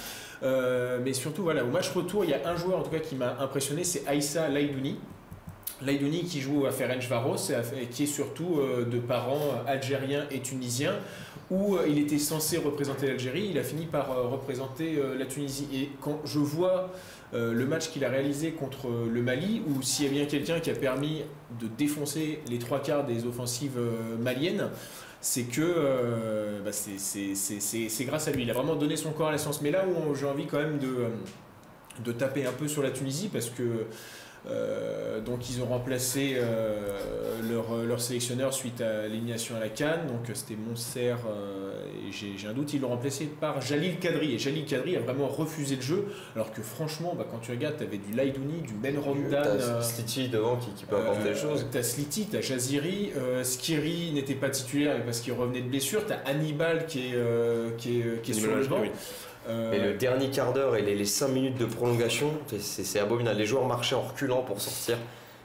Euh, 0.43 0.99
mais 1.03 1.13
surtout, 1.13 1.43
voilà, 1.43 1.63
au 1.63 1.69
match 1.69 1.89
retour, 1.89 2.23
il 2.23 2.31
y 2.31 2.33
a 2.33 2.47
un 2.47 2.55
joueur 2.55 2.79
en 2.79 2.83
tout 2.83 2.91
cas 2.91 2.99
qui 2.99 3.15
m'a 3.15 3.37
impressionné, 3.39 3.83
c'est 3.83 4.05
Aïssa 4.07 4.49
Laïdouni. 4.49 4.97
Laïdouni 5.81 6.23
qui 6.23 6.41
joue 6.41 6.65
à 6.65 6.71
Ferencvaros 6.71 7.51
et 7.79 7.85
qui 7.85 8.03
est 8.03 8.07
surtout 8.07 8.57
euh, 8.59 8.83
de 8.85 8.97
parents 8.97 9.63
algériens 9.67 10.25
et 10.31 10.39
tunisiens 10.39 10.95
où 11.51 11.75
euh, 11.75 11.85
il 11.87 11.99
était 11.99 12.17
censé 12.17 12.57
représenter 12.57 13.07
l'Algérie, 13.07 13.49
il 13.51 13.59
a 13.59 13.63
fini 13.63 13.85
par 13.85 14.29
représenter 14.29 14.99
la 15.17 15.25
Tunisie. 15.25 15.67
Et 15.73 15.89
quand 16.01 16.19
je 16.25 16.39
vois 16.39 16.91
le 17.33 17.65
match 17.65 17.89
qu'il 17.89 18.03
a 18.05 18.09
réalisé 18.09 18.51
contre 18.51 18.87
le 19.09 19.21
Mali, 19.21 19.61
où 19.67 19.81
s'il 19.81 20.05
y 20.05 20.07
a 20.09 20.11
bien 20.11 20.25
quelqu'un 20.25 20.59
qui 20.59 20.69
a 20.69 20.73
permis 20.73 21.23
de 21.59 21.67
défoncer 21.67 22.39
les 22.49 22.57
trois 22.57 22.81
quarts 22.81 23.05
des 23.05 23.25
offensives 23.25 23.79
maliennes, 24.19 24.69
c'est 25.21 25.43
que 25.43 25.61
euh, 25.61 26.59
bah, 26.63 26.71
c'est- 26.71 28.05
grâce 28.05 28.27
à 28.27 28.31
lui. 28.31 28.43
Il 28.43 28.49
a 28.51 28.53
vraiment 28.53 28.75
donné 28.75 28.95
son 28.95 29.11
corps 29.11 29.27
à 29.29 29.31
l'essence. 29.31 29.61
Mais 29.61 29.71
là 29.71 29.85
où 29.87 30.13
j'ai 30.15 30.25
envie 30.25 30.45
quand 30.47 30.59
même 30.59 30.77
de, 30.79 30.87
euh, 30.87 31.09
de 32.03 32.11
taper 32.11 32.45
un 32.45 32.51
peu 32.51 32.67
sur 32.67 32.83
la 32.83 32.91
Tunisie, 32.91 33.29
parce 33.31 33.49
que 33.49 33.85
euh, 34.49 35.19
donc 35.21 35.49
ils 35.49 35.61
ont 35.61 35.65
remplacé 35.65 36.35
euh, 36.35 37.41
leur, 37.49 37.85
leur 37.85 38.01
sélectionneur 38.01 38.53
suite 38.53 38.81
à 38.81 39.07
l'élimination 39.07 39.55
à 39.55 39.59
la 39.59 39.69
Cannes, 39.69 40.07
donc 40.07 40.33
c'était 40.33 40.55
Montser, 40.55 41.15
euh, 41.27 42.07
et 42.07 42.11
j'ai 42.11 42.47
un 42.47 42.53
doute, 42.53 42.73
ils 42.73 42.81
l'ont 42.81 42.89
remplacé 42.89 43.25
par 43.25 43.61
Jalil 43.61 43.99
Kadri, 43.99 44.33
et 44.33 44.39
Jalil 44.39 44.65
Kadri 44.65 44.95
a 44.95 44.99
vraiment 44.99 45.27
refusé 45.27 45.75
le 45.75 45.81
jeu, 45.81 46.05
alors 46.35 46.51
que 46.51 46.61
franchement, 46.61 47.15
bah, 47.17 47.25
quand 47.29 47.39
tu 47.39 47.51
regardes, 47.51 47.77
tu 47.77 47.83
avais 47.83 47.97
du 47.97 48.13
Laidouni, 48.13 48.61
du 48.61 48.73
Ben 48.73 48.97
Romdan, 48.97 49.41
T'as 49.41 49.81
Slity 49.81 50.29
devant 50.29 50.57
qui, 50.57 50.71
qui 50.71 50.85
peut 50.85 50.95
apporter 50.95 51.29
euh, 51.29 51.33
des 51.33 51.39
choses. 51.39 51.65
T'as 51.71 51.83
Sliti, 51.83 52.27
t'as 52.31 52.41
Jaziri, 52.41 53.11
euh, 53.15 53.43
Skiri 53.43 54.11
n'était 54.13 54.35
pas 54.35 54.49
titulaire 54.49 54.95
mais 54.97 55.05
parce 55.05 55.19
qu'il 55.19 55.33
revenait 55.33 55.61
de 55.61 55.69
blessure, 55.69 56.05
t'as 56.05 56.17
Hannibal 56.25 56.85
qui 56.85 57.07
est, 57.07 57.15
euh, 57.15 57.71
qui 57.77 57.99
est, 57.99 58.21
qui 58.21 58.31
est 58.31 58.33
sur 58.33 58.55
le 58.55 58.65
banc. 58.65 58.79
Oui. 58.81 58.89
Euh, 59.47 59.69
Mais 59.71 59.79
le 59.79 59.93
dernier 59.93 60.29
quart 60.29 60.53
d'heure 60.53 60.75
et 60.75 60.81
les, 60.81 60.95
les 60.95 61.05
5 61.05 61.29
minutes 61.29 61.57
de 61.57 61.65
prolongation, 61.65 62.31
c'est- 62.59 62.99
abominable. 62.99 63.37
Les 63.39 63.45
joueurs 63.45 63.65
marchaient 63.65 63.95
en 63.95 64.01
reculant 64.01 64.41
pour 64.41 64.59
sortir. 64.59 64.97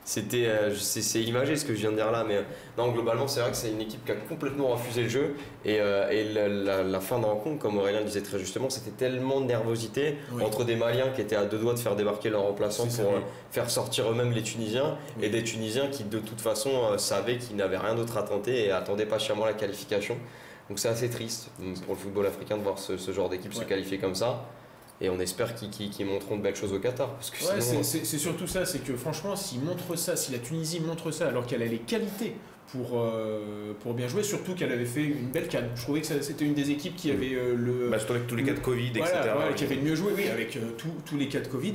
C'était, 0.05 0.47
euh, 0.49 0.75
c'est 0.75 1.21
imagé 1.23 1.55
ce 1.55 1.65
que 1.65 1.75
je 1.75 1.79
viens 1.83 1.93
de 1.93 1.95
dire 1.97 2.11
là, 2.11 2.25
mais 2.27 2.39
euh, 2.39 2.43
non, 2.77 2.91
globalement, 2.91 3.29
c'est 3.29 3.39
vrai 3.39 3.51
que 3.53 3.57
c'est 3.57 3.71
une 3.71 3.81
équipe 3.81 4.05
qui 4.05 4.11
a 4.11 4.17
complètement 4.17 4.67
refusé 4.71 5.05
le 5.05 5.09
jeu. 5.09 5.35
Et, 5.65 5.79
euh, 5.81 6.11
et 6.11 6.25
la, 6.25 6.49
la- 6.49 6.83
la 6.83 6.99
fin 7.01 7.21
de 7.21 7.25
rencontre, 7.25 7.61
comme 7.61 7.79
Aurélien 7.79 8.01
disait 8.03 8.23
très 8.23 8.41
justement, 8.41 8.69
c'était 8.69 8.91
tellement 8.91 9.41
de 9.41 9.47
nervosité 9.47 10.17
Oui. 10.33 10.43
entre 10.43 10.65
des 10.65 10.75
Maliens 10.75 11.11
qui 11.15 11.21
étaient 11.21 11.37
à 11.37 11.45
deux 11.45 11.59
doigts 11.59 11.75
de 11.75 11.79
faire 11.79 11.95
débarquer 11.95 12.31
leurs 12.31 12.43
remplaçants 12.43 12.91
ça, 12.91 13.05
pour 13.05 13.13
oui. 13.13 13.21
faire 13.53 13.71
sortir 13.71 14.11
eux-mêmes 14.11 14.33
les 14.33 14.43
Tunisiens, 14.43 14.97
Oui. 15.19 15.27
et 15.27 15.29
des 15.29 15.45
Tunisiens 15.45 15.87
qui 15.87 16.03
de 16.03 16.19
toute 16.19 16.41
façon 16.41 16.99
savaient 16.99 17.37
qu'ils 17.37 17.55
n'avaient 17.55 17.79
rien 17.79 17.95
d'autre 17.95 18.17
à 18.17 18.25
tenter 18.25 18.65
et 18.67 18.73
attendaient 18.73 19.07
patiemment 19.07 19.45
la 19.45 19.53
qualification. 19.53 20.17
Donc 20.69 20.79
c'est 20.79 20.89
assez 20.89 21.09
triste 21.11 21.49
pour 21.85 21.95
le 21.95 22.01
football 22.01 22.27
africain 22.27 22.57
de 22.57 22.63
voir 22.63 22.79
ce, 22.79 22.97
ce 22.97 23.13
genre 23.13 23.29
d'équipe 23.29 23.53
se 23.53 23.61
Ouais. 23.61 23.67
qualifier 23.67 23.99
comme 23.99 24.15
ça. 24.15 24.45
Et 25.01 25.09
on 25.11 25.19
espère 25.19 25.55
qu'ils 25.57 25.69
qu'ils- 25.71 25.91
qu'ils 25.91 26.07
montreront 26.07 26.37
de 26.37 26.43
belles 26.43 26.55
choses 26.55 26.73
au 26.73 26.79
Qatar. 26.79 27.09
Parce 27.15 27.31
que 27.31 27.45
Ouais, 27.45 27.61
sinon, 27.61 27.83
c'est- 27.83 27.99
c'est 27.99 28.05
c'est 28.05 28.19
surtout 28.19 28.47
ça, 28.47 28.65
c'est 28.65 28.79
que 28.85 28.95
franchement, 28.97 29.35
s'ils 29.35 29.61
montrent 29.61 29.97
ça, 29.97 30.15
si 30.17 30.31
la 30.33 30.39
Tunisie 30.39 30.81
montre 30.81 31.11
ça, 31.11 31.27
alors 31.29 31.45
qu'elle 31.47 31.63
a 31.63 31.67
les 31.67 31.79
qualités 31.79 32.35
pour, 32.71 33.01
euh, 33.01 33.73
pour 33.81 33.95
bien 33.95 34.07
jouer, 34.07 34.23
surtout 34.23 34.55
qu'elle 34.55 34.71
avait 34.71 34.85
fait 34.87 35.03
une 35.03 35.29
belle 35.31 35.49
canne. 35.49 35.69
Je 35.75 35.83
trouvais 35.83 36.01
que 36.03 36.07
c'était 36.07 36.45
une 36.45 36.55
des 36.55 36.71
équipes 36.71 36.95
qui 36.95 37.11
avait 37.11 37.35
euh, 37.35 37.55
le. 37.57 37.89
Bah, 37.91 37.99
surtout 37.99 38.15
avec 38.15 38.29
tous 38.29 38.37
les 38.37 38.45
cas 38.45 38.53
de 38.55 38.61
Covid, 38.61 38.93
Voilà, 38.97 39.21
etc. 39.21 39.35
ouais, 39.49 39.55
qui 39.57 39.65
avait 39.65 39.75
le 39.75 39.83
mieux 39.83 39.97
joué, 39.97 40.13
oui, 40.17 40.29
avec 40.29 40.57
euh, 40.57 40.61
tous- 40.79 40.95
tous 41.05 41.17
les 41.17 41.27
cas 41.29 41.41
de 41.41 41.49
Covid. 41.49 41.75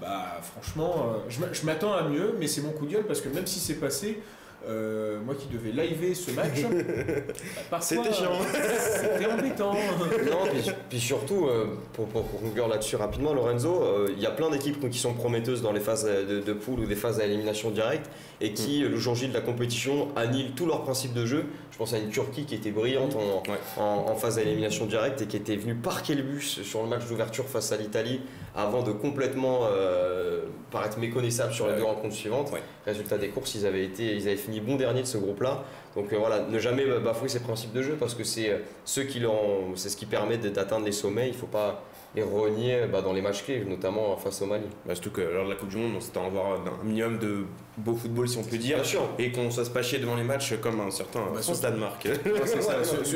Bah, 0.00 0.40
franchement, 0.40 1.12
euh, 1.28 1.30
je 1.52 1.66
m'attends 1.66 1.92
à 1.92 2.08
mieux, 2.08 2.34
mais 2.38 2.46
c'est 2.46 2.62
mon 2.62 2.70
coup 2.70 2.86
de 2.86 2.92
gueule 2.92 3.04
parce 3.06 3.20
que 3.20 3.28
même 3.28 3.46
si 3.46 3.58
c'est 3.58 3.74
passé, 3.74 4.20
euh, 4.68 5.18
moi 5.24 5.34
qui 5.34 5.46
devais 5.48 5.70
liver 5.70 6.14
ce 6.14 6.30
match, 6.32 6.62
bah, 6.62 6.68
parfois, 7.70 7.80
C'était 7.80 8.12
chiant. 8.12 8.32
C'était 8.52 9.26
embêtant. 9.30 9.72
Non, 10.30 10.46
puis, 10.50 10.70
puis 10.88 11.00
surtout, 11.00 11.46
euh, 11.46 11.66
pour, 11.92 12.06
pour, 12.08 12.24
pour 12.24 12.40
conclure 12.40 12.68
là-dessus 12.68 12.96
rapidement, 12.96 13.32
Lorenzo, 13.32 13.82
euh, 13.82 14.08
il 14.14 14.22
y 14.22 14.26
a 14.26 14.30
plein 14.30 14.50
d'équipes 14.50 14.88
qui 14.90 14.98
sont 14.98 15.14
prometteuses 15.14 15.62
dans 15.62 15.72
les 15.72 15.80
phases 15.80 16.04
de, 16.04 16.40
de 16.40 16.52
poule 16.52 16.80
ou 16.80 16.86
des 16.86 16.94
phases 16.96 17.20
à 17.20 17.24
élimination 17.24 17.70
directe 17.70 18.10
et 18.40 18.52
qui, 18.52 18.80
le 18.80 18.96
jour 18.96 19.14
J 19.14 19.28
de 19.28 19.34
la 19.34 19.40
compétition, 19.40 20.08
annihilent 20.16 20.52
tous 20.52 20.66
leurs 20.66 20.82
principes 20.82 21.12
de 21.14 21.26
jeu. 21.26 21.44
Je 21.72 21.78
pense 21.78 21.92
à 21.94 21.98
une 21.98 22.10
Turquie 22.10 22.44
qui 22.44 22.54
était 22.54 22.70
brillante 22.70 23.14
en, 23.16 23.42
Ouais. 23.50 23.58
en, 23.78 24.06
en 24.10 24.14
phase 24.16 24.38
à 24.38 24.42
élimination 24.42 24.86
directe 24.86 25.22
et 25.22 25.26
qui 25.26 25.36
était 25.36 25.56
venue 25.56 25.74
parquer 25.74 26.14
le 26.14 26.22
bus 26.22 26.62
sur 26.62 26.82
le 26.82 26.88
match 26.88 27.06
d'ouverture 27.08 27.46
face 27.46 27.72
à 27.72 27.76
l'Italie 27.76 28.20
avant 28.54 28.82
de 28.82 28.92
complètement 28.92 29.60
euh, 29.64 30.40
paraître 30.70 30.98
méconnaissable 30.98 31.52
sur 31.52 31.66
les 31.66 31.72
Ouais. 31.72 31.78
deux 31.78 31.84
rencontres 31.84 32.14
suivantes. 32.14 32.50
Ouais. 32.52 32.62
Résultat 32.84 33.18
des 33.18 33.28
courses, 33.28 33.54
ils 33.54 33.66
avaient, 33.66 33.84
été, 33.84 34.14
ils 34.14 34.26
avaient 34.28 34.36
fini 34.36 34.60
bon 34.60 34.76
dernier 34.76 35.02
de 35.02 35.06
ce 35.06 35.18
groupe-là. 35.18 35.62
Donc 35.96 36.12
euh, 36.12 36.18
voilà, 36.18 36.40
ne 36.48 36.58
jamais 36.58 36.84
bafouer 37.00 37.28
ses 37.28 37.40
principes 37.40 37.72
de 37.72 37.82
jeu 37.82 37.96
parce 37.98 38.14
que 38.14 38.24
c'est 38.24 38.50
euh, 38.50 38.58
ceux 38.84 39.02
qui 39.04 39.20
l'ont- 39.20 39.74
c'est 39.76 39.88
ce 39.88 39.96
qui 39.96 40.06
permet 40.06 40.36
d'atteindre 40.38 40.84
les 40.86 40.92
sommets. 40.92 41.28
Il 41.28 41.32
ne 41.32 41.36
faut 41.38 41.46
pas 41.46 41.82
les 42.16 42.22
renier 42.24 42.86
bah, 42.92 43.02
dans 43.02 43.12
les 43.12 43.22
matchs 43.22 43.44
clés, 43.44 43.64
notamment 43.64 44.16
face 44.16 44.42
au 44.42 44.46
Mali. 44.46 44.64
Bah, 44.84 44.94
surtout 44.96 45.10
que 45.12 45.20
lors 45.20 45.44
de 45.44 45.50
la 45.50 45.56
Coupe 45.56 45.68
du 45.68 45.76
Monde, 45.76 45.92
on 45.96 46.00
s'était 46.00 46.18
en 46.18 46.28
voir 46.28 46.46
un 46.54 46.84
minimum 46.84 47.18
de 47.18 47.44
beau 47.78 47.94
football, 47.94 48.28
si 48.28 48.36
on 48.38 48.42
peut 48.42 48.56
dire. 48.58 48.76
Bien 48.76 48.84
sûr. 48.84 49.02
Et 49.20 49.30
qu'on 49.30 49.48
se 49.50 49.60
fasse 49.60 49.68
pas 49.68 49.82
chier 49.82 50.00
devant 50.00 50.16
les 50.16 50.24
matchs 50.24 50.54
comme 50.60 50.80
un 50.80 50.90
certain 50.90 51.20
Bah, 51.32 51.40
France-Danemark. 51.40 52.08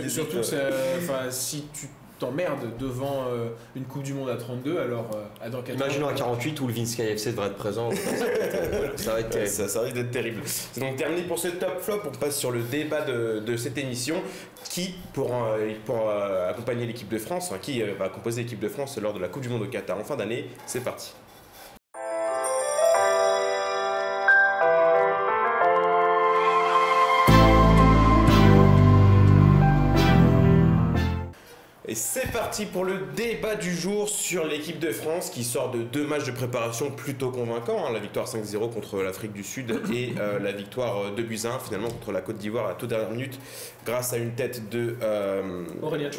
surtout, 0.08 0.36
enfin, 0.98 1.28
si 1.30 1.66
tu 1.72 1.88
t'emmerdes 2.24 2.76
devant 2.78 3.24
euh, 3.28 3.48
une 3.76 3.84
Coupe 3.84 4.02
du 4.02 4.14
Monde 4.14 4.30
à 4.30 4.36
32, 4.36 4.78
alors 4.78 5.10
euh, 5.14 5.44
à 5.44 5.48
dans 5.50 5.62
4 5.62 5.76
Imaginons 5.76 6.06
ans- 6.06 6.10
à 6.10 6.14
48 6.14 6.60
où 6.60 6.66
le 6.66 6.72
Vinci 6.72 7.02
FC 7.02 7.30
devrait 7.32 7.46
être 7.48 7.56
présent. 7.56 7.90
ça 7.92 8.24
va 8.24 8.26
être, 8.26 8.98
ça 8.98 9.12
va 9.12 9.20
être 9.20 9.26
Ouais, 9.26 9.30
terrible. 9.30 9.48
ça, 9.50 9.68
ça 9.68 9.80
risque 9.80 9.94
d'être 9.94 10.10
terrible. 10.10 10.40
C'est 10.44 10.80
donc 10.80 10.96
terminé 10.96 11.22
pour 11.22 11.38
ce 11.38 11.48
top 11.48 11.80
flop. 11.80 12.00
On 12.06 12.10
passe 12.16 12.36
sur 12.38 12.50
le 12.50 12.60
débat 12.62 13.02
de, 13.02 13.40
de 13.40 13.56
cette 13.56 13.78
émission. 13.78 14.16
Qui, 14.70 14.94
pour, 15.12 15.30
euh, 15.32 15.70
pour 15.84 16.08
euh, 16.08 16.50
accompagner 16.50 16.86
l'équipe 16.86 17.08
de 17.08 17.18
France, 17.18 17.52
qui 17.60 17.82
euh, 17.82 17.92
va 17.98 18.08
composer 18.08 18.42
l'équipe 18.42 18.58
de 18.58 18.68
France 18.68 18.98
lors 18.98 19.12
de 19.12 19.20
la 19.20 19.28
Coupe 19.28 19.42
du 19.42 19.48
Monde 19.50 19.62
au 19.62 19.66
Qatar 19.66 19.98
en 19.98 20.02
fin 20.04 20.16
d'année? 20.16 20.46
C'est 20.66 20.82
parti. 20.82 21.12
Et 31.94 31.96
c'est 31.96 32.32
parti 32.32 32.66
pour 32.66 32.84
le 32.84 32.98
débat 33.14 33.54
du 33.54 33.72
jour 33.72 34.08
sur 34.08 34.44
l'équipe 34.44 34.80
de 34.80 34.90
France 34.90 35.30
qui 35.30 35.44
sort 35.44 35.70
de 35.70 35.82
deux 35.82 36.04
matchs 36.04 36.24
de 36.24 36.32
préparation 36.32 36.90
plutôt 36.90 37.30
convaincants. 37.30 37.86
hein. 37.86 37.92
la 37.92 38.00
victoire 38.00 38.26
5-0 38.26 38.72
contre 38.72 39.00
l'Afrique 39.00 39.32
du 39.32 39.44
Sud 39.44 39.80
et 39.94 40.12
euh, 40.18 40.40
la 40.40 40.50
victoire 40.50 41.12
2 41.12 41.22
buts 41.22 41.38
1 41.44 41.60
finalement 41.60 41.86
contre 41.86 42.10
la 42.10 42.20
Côte 42.20 42.38
d'Ivoire 42.38 42.64
à 42.66 42.68
la 42.70 42.74
toute 42.74 42.88
dernière 42.88 43.12
minute 43.12 43.38
grâce 43.86 44.12
à 44.12 44.16
une 44.16 44.32
tête 44.32 44.68
de 44.70 44.96
euh, 45.02 45.66
Aurélien 45.82 46.10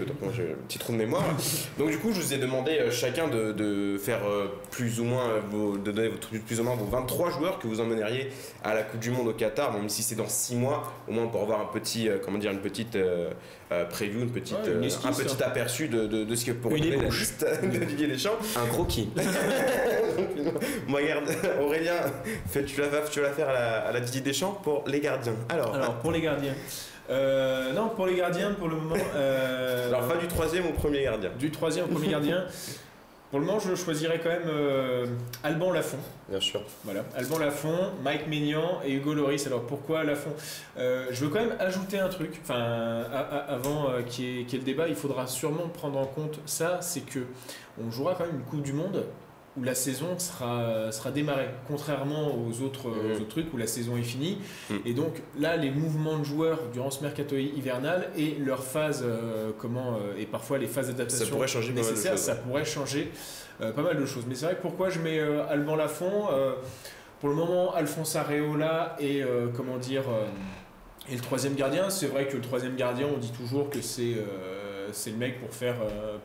autant 0.00 0.14
pour 0.14 0.28
moi, 0.28 0.34
j'ai 0.34 0.44
un 0.52 0.66
petit 0.66 0.78
trou 0.78 0.94
de 0.94 0.96
mémoire. 0.96 1.24
Donc 1.78 1.90
du 1.90 1.98
coup 1.98 2.10
je 2.14 2.20
vous 2.22 2.32
ai 2.32 2.38
demandé 2.38 2.70
euh, 2.70 2.90
chacun 2.90 3.28
de, 3.28 3.52
de 3.52 3.98
faire 3.98 4.24
euh, 4.26 4.46
plus 4.70 5.00
ou 5.00 5.04
moins 5.04 5.28
euh, 5.28 5.40
vos, 5.50 5.76
de 5.76 5.92
donner 5.92 6.08
votre, 6.08 6.30
plus 6.30 6.60
ou 6.60 6.64
moins 6.64 6.76
vos 6.76 6.86
23 6.86 7.30
joueurs 7.30 7.58
que 7.58 7.66
vous 7.66 7.80
emmèneriez 7.82 8.30
à 8.62 8.72
la 8.72 8.82
Coupe 8.82 9.00
du 9.00 9.10
Monde 9.10 9.28
au 9.28 9.32
Qatar, 9.34 9.70
même 9.74 9.90
si 9.90 10.02
c'est 10.02 10.14
dans 10.14 10.28
6 10.28 10.56
mois, 10.56 10.94
au 11.06 11.12
moins 11.12 11.26
pour 11.26 11.42
avoir 11.42 11.60
un 11.60 11.66
petit, 11.66 12.08
euh, 12.08 12.16
comment 12.24 12.38
dire, 12.38 12.52
une 12.52 12.60
petite 12.60 12.96
euh, 13.74 13.84
preview, 13.84 14.20
une 14.22 14.30
petite, 14.30 14.56
Ouais, 14.64 14.72
une 14.72 14.82
euh, 14.82 14.86
esquisse, 14.86 15.06
un 15.06 15.12
petit 15.24 15.42
hein. 15.42 15.46
aperçu 15.46 15.88
de, 15.88 16.06
de, 16.06 16.24
de 16.24 16.34
ce 16.36 16.44
que 16.46 16.52
pourrait 16.52 16.76
Une 16.78 16.84
donner 16.84 16.96
la 17.02 17.08
liste 17.08 17.46
de 17.62 17.78
Didier 17.84 18.06
Deschamps. 18.08 18.38
Un 18.56 18.66
croquis. 18.66 19.08
Moi, 20.88 21.00
regarde, 21.00 21.24
Aurélien, 21.62 21.92
fais- 22.48 22.64
tu 22.64 22.80
la, 22.80 22.88
vas- 22.88 23.00
tu 23.10 23.20
vas 23.20 23.28
la 23.28 23.32
faire 23.34 23.48
à 23.48 23.52
la, 23.52 23.78
à 23.88 23.92
la 23.92 24.00
Didier 24.00 24.20
Deschamps 24.20 24.58
pour 24.62 24.84
les 24.86 25.00
gardiens. 25.00 25.34
Alors, 25.48 25.74
Alors, 25.74 25.94
pour 25.96 26.12
les 26.12 26.20
gardiens. 26.20 26.54
Euh, 27.10 27.72
non, 27.74 27.90
pour 27.90 28.06
les 28.06 28.16
gardiens, 28.16 28.52
pour 28.52 28.68
le 28.68 28.76
moment. 28.76 28.96
euh, 29.14 29.88
alors 29.88 30.08
pas 30.08 30.16
du 30.16 30.26
troisième 30.26 30.66
au 30.66 30.72
premier 30.72 31.02
gardien. 31.02 31.30
du 31.38 31.50
troisième 31.50 31.84
au 31.86 31.88
premier 31.88 32.08
gardien. 32.08 32.44
Pour 33.34 33.40
le 33.40 33.46
moment, 33.46 33.58
je 33.58 33.74
choisirais 33.74 34.20
quand 34.22 34.28
même 34.28 34.46
euh, 34.46 35.06
Alban 35.42 35.72
Lafont. 35.72 35.96
Bien 36.28 36.38
sûr. 36.38 36.62
Voilà, 36.84 37.02
Alban 37.16 37.38
Lafont, 37.38 37.90
Mike 38.04 38.28
Maignan 38.28 38.78
et 38.84 38.92
Hugo 38.92 39.12
Loris. 39.12 39.44
Alors 39.48 39.62
pourquoi 39.62 40.04
Lafont 40.04 40.30
Euh, 40.78 41.06
Je 41.10 41.24
veux 41.24 41.30
quand 41.32 41.40
même 41.40 41.56
ajouter 41.58 41.98
un 41.98 42.08
truc. 42.08 42.38
Enfin, 42.44 43.02
avant 43.48 43.90
euh, 43.90 44.02
qu'il 44.02 44.24
y, 44.24 44.40
ait- 44.40 44.44
qu'il 44.44 44.52
y 44.52 44.56
ait 44.62 44.64
le 44.64 44.64
débat, 44.72 44.86
il 44.86 44.94
faudra 44.94 45.26
sûrement 45.26 45.66
prendre 45.66 45.98
en 45.98 46.06
compte 46.06 46.38
ça. 46.46 46.78
C'est 46.80 47.00
que 47.00 47.26
on 47.84 47.90
jouera 47.90 48.14
quand 48.14 48.24
même 48.24 48.36
une 48.36 48.42
Coupe 48.44 48.62
du 48.62 48.72
Monde 48.72 49.04
où 49.56 49.62
la 49.62 49.74
saison 49.74 50.18
sera, 50.18 50.90
sera 50.90 51.10
démarrée, 51.10 51.48
contrairement 51.68 52.34
aux 52.34 52.62
autres, 52.62 52.88
aux 52.88 53.16
autres 53.16 53.28
trucs 53.28 53.52
où 53.54 53.56
la 53.56 53.66
saison 53.66 53.96
est 53.96 54.02
finie. 54.02 54.38
Mhm. 54.70 54.80
Et 54.84 54.94
donc 54.94 55.22
là, 55.38 55.56
les 55.56 55.70
mouvements 55.70 56.18
de 56.18 56.24
joueurs 56.24 56.58
durant 56.72 56.90
ce 56.90 57.02
mercato 57.02 57.36
hivernal 57.36 58.10
et 58.16 58.36
leur 58.44 58.64
phase, 58.64 59.04
euh, 59.04 59.52
comment, 59.58 59.94
euh, 59.94 60.18
et 60.18 60.26
parfois 60.26 60.58
les 60.58 60.66
phases 60.66 60.88
d'adaptation 60.88 61.26
Ça 61.26 61.32
pourrait 61.32 61.46
changer 61.46 61.72
nécessaires, 61.72 62.12
choses, 62.12 62.20
ça 62.20 62.34
pourrait 62.34 62.64
changer 62.64 63.12
euh, 63.60 63.72
pas 63.72 63.82
mal 63.82 63.98
de 63.98 64.06
choses. 64.06 64.24
Mais 64.28 64.34
c'est 64.34 64.46
vrai 64.46 64.56
que 64.56 64.62
pourquoi 64.62 64.90
je 64.90 64.98
mets 64.98 65.20
Alban 65.20 65.76
Lafont 65.76 66.28
Pour 67.20 67.28
le 67.28 67.34
moment, 67.36 67.72
Alphonse 67.74 68.16
Areola 68.16 68.96
et 68.98 69.22
comment 69.56 69.78
dire 69.78 70.04
et 71.10 71.16
le 71.16 71.20
troisième 71.20 71.54
gardien, 71.54 71.90
c'est 71.90 72.06
vrai 72.06 72.26
que 72.26 72.34
le 72.34 72.40
troisième 72.40 72.76
gardien, 72.76 73.06
on 73.14 73.18
dit 73.18 73.32
toujours 73.32 73.68
que 73.70 73.82
c'est 73.82 74.16
c'est 74.92 75.10
le 75.10 75.16
mec 75.16 75.40
pour 75.40 75.52
faire 75.54 75.76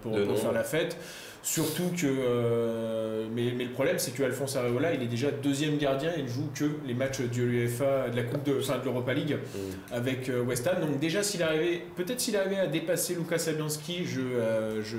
pour, 0.02 0.16
faire 0.38 0.52
la 0.52 0.64
fête. 0.64 0.98
Surtout 1.42 1.90
que 1.98 2.06
euh, 2.06 3.26
mais, 3.34 3.54
mais 3.56 3.64
le 3.66 3.72
problème 3.72 3.98
c'est 3.98 4.12
que 4.14 4.24
Alphonse 4.24 4.56
Areola 4.56 4.94
il 4.94 5.02
est 5.04 5.08
déjà 5.08 5.32
deuxième 5.32 5.78
gardien 5.78 6.12
il 6.18 6.28
joue 6.28 6.50
que 6.54 6.66
les 6.86 6.94
matchs 6.94 7.22
de 7.22 7.42
l'UEFA 7.44 8.10
de 8.10 8.16
la 8.18 8.24
coupe 8.24 8.44
de 8.44 8.60
enfin 8.60 8.78
de 8.78 8.86
l'Europa 8.86 9.14
League 9.14 9.38
Mm. 9.40 9.94
avec 9.96 10.30
euh, 10.30 10.42
West 10.42 10.68
Ham 10.68 10.82
donc 10.82 11.00
déjà 11.00 11.24
s'il 11.24 11.42
arrivait 11.44 11.82
peut-être 11.96 12.20
s'il 12.20 12.36
arrivait 12.36 12.60
à 12.60 12.68
dépasser 12.68 13.16
Lucas 13.16 13.38
Sabianski 13.40 14.06
je 14.06 14.20
euh, 14.22 14.84
je 14.84 14.98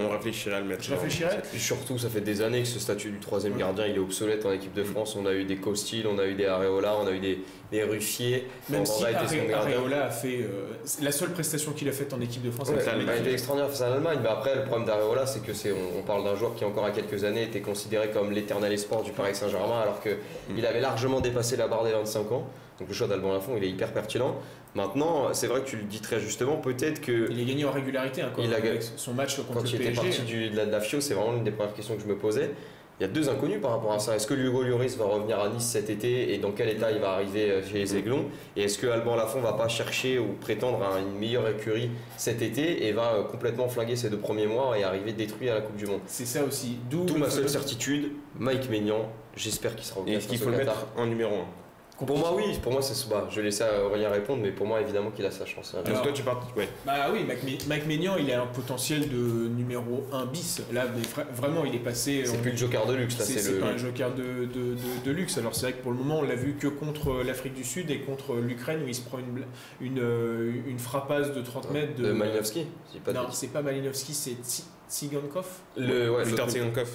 On 0.00 0.08
réfléchirait 0.10 0.56
à 0.56 0.60
le 0.60 0.66
mettre. 0.66 0.82
Je 0.84 0.90
réfléchirais. 0.92 1.40
Et 1.54 1.58
surtout, 1.58 1.98
ça 1.98 2.08
fait 2.08 2.20
des 2.20 2.42
années 2.42 2.62
que 2.62 2.68
ce 2.68 2.78
statut 2.78 3.10
du 3.10 3.18
troisième 3.18 3.56
gardien 3.56 3.86
il 3.86 3.96
est 3.96 3.98
obsolète 4.00 4.44
en 4.46 4.52
équipe 4.52 4.74
de 4.74 4.84
France. 4.84 5.16
On 5.16 5.26
a 5.26 5.32
eu 5.34 5.44
des 5.44 5.56
Costil, 5.56 6.06
on 6.06 6.18
a 6.18 6.26
eu 6.26 6.34
des 6.34 6.46
Areola, 6.46 6.94
on 7.02 7.06
a 7.06 7.12
eu 7.12 7.18
des, 7.18 7.40
des 7.70 7.82
Ruffier. 7.82 8.46
Même 8.68 8.84
si 8.86 9.02
on 9.02 9.06
a 9.06 9.10
été 9.10 9.18
Are- 9.20 9.28
son 9.30 9.36
gardien. 9.48 9.76
Areola 9.78 10.04
a 10.06 10.10
fait 10.10 10.40
euh, 10.42 10.74
la 11.02 11.12
seule 11.12 11.30
prestation 11.30 11.72
qu'il 11.72 11.88
a 11.88 11.92
faite 11.92 12.12
en 12.12 12.20
équipe 12.20 12.42
de 12.42 12.50
France. 12.50 12.68
Ouais, 12.70 12.76
il 13.02 13.08
a 13.10 13.16
été 13.16 13.32
extraordinaire 13.32 13.70
face 13.70 13.82
à 13.82 13.88
l'Allemagne. 13.90 14.18
Mais 14.22 14.28
après, 14.28 14.54
le 14.54 14.64
problème 14.64 14.86
d'Areola, 14.86 15.26
c'est 15.26 15.42
que 15.44 15.52
c'est, 15.54 15.65
on, 15.72 15.98
on 15.98 16.02
parle 16.02 16.24
d'un 16.24 16.36
joueur 16.36 16.54
qui, 16.54 16.64
encore 16.64 16.84
à 16.84 16.90
quelques 16.90 17.24
années, 17.24 17.42
était 17.44 17.60
considéré 17.60 18.10
comme 18.10 18.30
l'éternel 18.32 18.72
espoir 18.72 19.02
du 19.02 19.12
Paris 19.12 19.34
Saint-Germain, 19.34 19.80
alors 19.80 20.00
qu'il 20.00 20.66
avait 20.66 20.80
largement 20.80 21.20
dépassé 21.20 21.56
la 21.56 21.68
barre 21.68 21.84
des 21.84 21.92
25 21.92 22.32
ans. 22.32 22.46
Donc 22.78 22.88
le 22.88 22.94
choix 22.94 23.06
d'Alban 23.06 23.32
Lafont, 23.32 23.52
il 23.56 23.64
est 23.64 23.70
hyper 23.70 23.92
pertinent. 23.92 24.36
Maintenant, 24.74 25.32
c'est 25.32 25.46
vrai 25.46 25.60
que 25.62 25.66
tu 25.66 25.76
le 25.76 25.84
dis 25.84 26.00
très 26.00 26.20
justement, 26.20 26.56
peut-être 26.58 27.00
que 27.00 27.30
Il 27.30 27.40
est 27.40 27.44
gagné 27.46 27.64
en 27.64 27.70
régularité 27.72 28.20
hein, 28.20 28.30
quoi, 28.34 28.44
Il 28.44 28.52
a 28.52 28.58
avec 28.58 28.82
son 28.82 29.14
match 29.14 29.36
contre 29.36 29.54
quand 29.54 29.62
le 29.62 29.68
il 29.68 29.74
était 29.76 29.90
parti 29.92 30.20
du- 30.22 30.50
de, 30.50 30.56
la, 30.56 30.66
de 30.66 30.70
la 30.70 30.80
FIO, 30.82 31.00
c'est 31.00 31.14
vraiment 31.14 31.32
l'une 31.32 31.44
des 31.44 31.50
premières 31.50 31.72
questions 31.72 31.96
que 31.96 32.02
je 32.02 32.06
me 32.06 32.16
posais. 32.16 32.50
Il 32.98 33.02
y 33.02 33.04
a 33.06 33.12
deux 33.12 33.28
inconnus 33.28 33.60
par 33.60 33.72
rapport 33.72 33.92
à 33.92 33.98
ça. 33.98 34.16
Est-ce 34.16 34.26
que 34.26 34.32
Hugo 34.32 34.62
Lloris 34.62 34.96
va 34.96 35.04
revenir 35.04 35.38
à 35.38 35.50
Nice 35.50 35.64
cet 35.66 35.90
été 35.90 36.32
et 36.32 36.38
dans 36.38 36.52
quel 36.52 36.70
état 36.70 36.90
il 36.90 36.98
va 36.98 37.10
arriver 37.10 37.50
euh, 37.50 37.62
chez 37.62 37.74
les 37.78 37.94
Aiglons 37.96 38.24
Et 38.56 38.62
est-ce 38.62 38.78
que 38.78 38.86
Alban 38.86 39.16
Lafont 39.16 39.40
va 39.40 39.52
pas 39.52 39.68
chercher 39.68 40.18
ou 40.18 40.28
prétendre 40.40 40.82
à 40.82 40.98
une 40.98 41.18
meilleure 41.18 41.46
écurie 41.48 41.90
cet 42.16 42.40
été 42.40 42.86
et 42.86 42.92
va 42.92 43.12
euh, 43.14 43.22
complètement 43.24 43.68
flinguer 43.68 43.96
ses 43.96 44.08
deux 44.08 44.16
premiers 44.16 44.46
mois 44.46 44.78
et 44.78 44.82
arriver 44.84 45.12
détruit 45.12 45.50
à 45.50 45.54
la 45.56 45.60
Coupe 45.60 45.76
du 45.76 45.84
Monde? 45.86 46.00
C'est 46.06 46.24
ça 46.24 46.42
aussi. 46.42 46.78
D'où 46.90 47.04
ma 47.18 47.28
seule 47.28 47.42
le- 47.42 47.48
certitude, 47.48 48.12
Mike 48.38 48.70
Maignan, 48.70 49.10
j'espère 49.36 49.76
qu'il 49.76 49.84
sera 49.84 50.00
au 50.00 50.06
Et 50.06 50.16
qu'il 50.16 50.40
au 50.40 50.44
faut 50.44 50.50
le 50.50 50.56
mettre 50.56 50.86
en 50.96 51.04
numéro 51.04 51.34
1 51.34 51.65
Pour 52.04 52.18
moi, 52.18 52.34
oui. 52.34 52.58
Pour 52.62 52.72
moi, 52.72 52.82
c'est 52.82 53.08
bah, 53.08 53.26
je 53.30 53.36
vais 53.36 53.44
laisser 53.44 53.64
Aurélien 53.84 54.10
répondre, 54.10 54.42
mais 54.42 54.50
pour 54.50 54.66
moi, 54.66 54.80
évidemment 54.82 55.10
qu'il 55.10 55.24
a 55.24 55.30
sa 55.30 55.46
chance. 55.46 55.72
Alors, 55.72 55.84
Parce 55.84 55.98
que 56.00 56.04
toi, 56.04 56.12
tu 56.12 56.22
pars. 56.22 56.46
Ouais. 56.56 56.68
Bah 56.84 57.06
oui, 57.12 57.24
Mike 57.66 57.86
Maignan, 57.86 58.16
il 58.18 58.30
a 58.32 58.42
un 58.42 58.46
potentiel 58.46 59.08
de 59.08 59.48
numéro 59.48 60.04
1 60.12 60.26
bis. 60.26 60.60
Là, 60.72 60.84
mais 60.94 61.02
vraiment, 61.34 61.64
il 61.64 61.74
est 61.74 61.78
passé. 61.78 62.22
C'est 62.26 62.42
plus 62.42 62.50
le 62.50 62.56
joker 62.58 62.84
de 62.86 62.94
luxe, 62.94 63.18
là, 63.18 63.24
c'est 63.24 63.50
le. 63.52 63.58
pas 63.60 63.68
un 63.68 63.76
joker 63.78 64.14
de, 64.14 64.22
de, 64.22 64.44
de- 64.74 64.76
de 65.04 65.10
luxe. 65.10 65.38
Alors 65.38 65.54
c'est 65.54 65.62
vrai 65.62 65.72
que 65.72 65.82
pour 65.82 65.92
le 65.92 65.96
moment, 65.98 66.18
on 66.18 66.22
l'a 66.22 66.34
vu 66.34 66.54
que 66.60 66.66
contre 66.68 67.22
l'Afrique 67.24 67.54
du 67.54 67.64
Sud 67.64 67.90
et 67.90 68.00
contre 68.00 68.34
l'Ukraine 68.36 68.80
où 68.84 68.88
il 68.88 68.94
se 68.94 69.00
prend 69.00 69.18
une, 69.18 69.44
une, 69.80 69.98
euh, 70.00 70.52
une 70.66 70.78
frappasse 70.78 71.32
de 71.32 71.40
30 71.40 71.70
mètres 71.70 71.94
de. 71.96 72.08
de 72.08 72.12
Malinowski. 72.12 72.66
pas 73.04 73.12
non, 73.14 73.22
c'est 73.32 73.48
pas 73.48 73.62
Malinowski, 73.62 74.12
c'est 74.12 74.36
Tsi- 74.42 74.64
Tsigankov. 74.90 75.46
Le, 75.78 76.10
ouais, 76.12 76.24
le- 76.26 76.36
Tsigankov. 76.36 76.90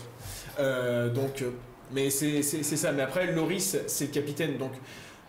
Euh, 0.60 1.10
donc, 1.10 1.42
euh, 1.42 1.50
mais 1.94 2.10
c'est 2.10 2.42
ça. 2.44 2.92
Mais 2.92 3.02
après, 3.04 3.32
Loris, 3.32 3.78
c'est 3.88 4.06
le 4.06 4.12
capitaine. 4.12 4.58
Donc, 4.58 4.72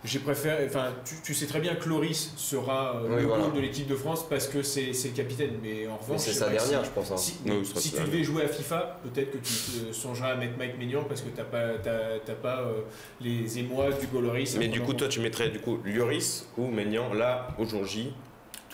j'ai 0.05 0.19
préféré. 0.19 0.65
Enfin, 0.67 0.87
tu, 1.05 1.15
tu 1.23 1.33
sais 1.33 1.45
très 1.45 1.61
bien 1.61 1.75
que 1.75 1.87
Loris 1.87 2.33
sera 2.35 2.97
euh, 2.97 3.07
Oui, 3.09 3.21
le 3.21 3.27
voilà. 3.27 3.45
goal 3.45 3.53
de 3.53 3.59
l'équipe 3.61 3.87
de 3.87 3.95
France 3.95 4.25
parce 4.29 4.47
que 4.47 4.61
c'est 4.61 4.91
c'est 4.91 5.07
le 5.09 5.13
capitaine. 5.13 5.51
Mais 5.63 5.87
en 5.87 5.95
revanche, 5.95 6.19
c'est 6.19 6.33
sa 6.33 6.49
dernière, 6.49 6.81
si- 6.81 6.85
je 6.85 6.89
pense. 6.91 7.11
hein. 7.11 7.15
Si, 7.17 7.91
tu 7.93 8.01
devais 8.01 8.21
jouer 8.23 8.43
à 8.43 8.47
FIFA, 8.49 8.99
peut-être 9.03 9.31
que 9.31 9.37
tu 9.37 9.93
songeras 9.93 10.33
à 10.33 10.35
mettre 10.35 10.57
Mike 10.57 10.77
Maignan 10.77 11.05
parce 11.07 11.21
que 11.21 11.29
t'as 11.29 11.45
pas, 11.45 11.75
t'as, 11.81 12.19
t'as 12.25 12.33
pas 12.33 12.61
euh, 12.63 12.81
les 13.21 13.59
émois 13.59 13.91
du 13.91 14.07
Loris. 14.21 14.57
Mais 14.57 14.67
du 14.67 14.81
coup, 14.81 14.93
toi, 14.93 15.07
tu 15.07 15.21
mettrais 15.21 15.49
du 15.49 15.59
coup 15.59 15.79
Lloris 15.85 16.47
ou 16.57 16.67
Maignan 16.67 17.13
là, 17.13 17.47
au 17.57 17.63
jour 17.65 17.85
J. 17.85 18.11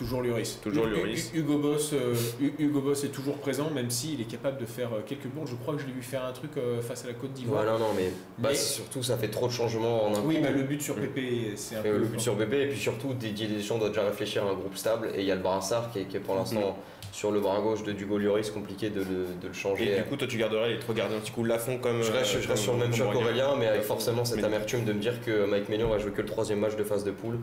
toujours 0.00 0.22
Lloris. 0.22 0.58
Toujours 0.62 0.86
Lloris. 0.86 1.30
Hugo 1.34 1.58
Boss, 1.58 1.92
euh, 1.92 2.14
Hu- 2.40 2.54
Hugo 2.58 2.80
Boss 2.80 3.04
est 3.04 3.08
toujours 3.08 3.36
présent, 3.36 3.68
même 3.70 3.90
s'il 3.90 4.18
est 4.20 4.24
capable 4.24 4.58
de 4.58 4.64
faire 4.64 4.88
euh, 4.94 5.00
quelques 5.06 5.26
bourdes. 5.26 5.48
Je 5.48 5.54
crois 5.56 5.74
que 5.74 5.80
je 5.82 5.86
l'ai 5.86 5.92
vu 5.92 6.00
faire 6.02 6.24
un 6.24 6.32
truc 6.32 6.52
euh, 6.56 6.80
face 6.80 7.04
à 7.04 7.08
la 7.08 7.12
Côte 7.12 7.32
d'Ivoire. 7.34 7.64
Ouais, 7.64 7.70
non, 7.70 7.78
non, 7.78 7.92
mais, 7.94 8.10
bah, 8.38 8.48
Mais- 8.50 8.54
c'est 8.54 8.74
surtout, 8.76 9.02
ça 9.02 9.18
fait 9.18 9.28
trop 9.28 9.46
de 9.46 9.52
changements 9.52 10.06
en 10.06 10.14
un 10.16 10.20
Oui, 10.24 10.36
coup. 10.36 10.42
bah, 10.42 10.50
le 10.50 10.62
but 10.62 10.80
sur. 10.80 10.94
PP, 10.94 11.52
c'est 11.56 11.76
un 11.76 11.80
Et 11.80 11.90
peu. 11.90 11.98
le 11.98 12.06
but 12.06 12.20
sur 12.20 12.34
bébé, 12.34 12.62
et 12.62 12.66
puis 12.68 12.78
surtout, 12.78 13.12
Didier 13.12 13.46
Deschamps 13.48 13.78
doit 13.78 13.88
déjà 13.90 14.04
réfléchir 14.04 14.44
à 14.46 14.50
un 14.50 14.54
groupe 14.54 14.76
stable. 14.76 15.10
Et 15.14 15.20
il 15.20 15.26
y 15.26 15.30
a 15.32 15.34
le 15.34 15.42
Brassard 15.42 15.92
qui 15.92 15.98
est, 16.00 16.04
qui 16.06 16.16
est 16.16 16.20
pour 16.20 16.34
l'instant 16.36 16.78
sur 17.12 17.30
le 17.32 17.40
bras 17.40 17.60
gauche 17.60 17.82
de 17.82 17.92
Dugo 17.92 18.18
Lloris, 18.18 18.50
compliqué 18.50 18.90
de 18.90 19.00
le, 19.00 19.26
de 19.40 19.48
le 19.48 19.52
changer. 19.52 19.92
Et 19.92 19.96
du 19.96 20.04
coup, 20.04 20.16
toi, 20.16 20.26
tu 20.28 20.36
garderais 20.36 20.70
les 20.70 20.78
trois 20.78 20.94
gardiens 20.94 21.16
un 21.16 21.20
petit 21.20 21.32
coup 21.32 21.44
Lafont 21.44 21.78
comme. 21.78 22.02
je 22.02 22.12
reste, 22.12 22.30
je 22.32 22.36
reste 22.36 22.46
comme- 22.48 22.56
sur 22.56 22.72
le 22.74 22.78
même 22.80 22.94
choix 22.94 23.06
Aurélien. 23.06 23.22
qu'Aurélien, 23.22 23.56
mais 23.58 23.66
avec 23.66 23.82
forcément 23.82 24.24
cette 24.24 24.44
amertume 24.44 24.84
de 24.84 24.92
me 24.92 25.00
dire 25.00 25.20
que 25.24 25.44
Mike 25.46 25.68
Maignan 25.68 25.88
va 25.88 25.98
jouer 25.98 26.12
que 26.12 26.20
le 26.22 26.28
troisième 26.28 26.60
match 26.60 26.76
de 26.76 26.84
phase 26.84 27.04
de 27.04 27.10
poule, 27.10 27.38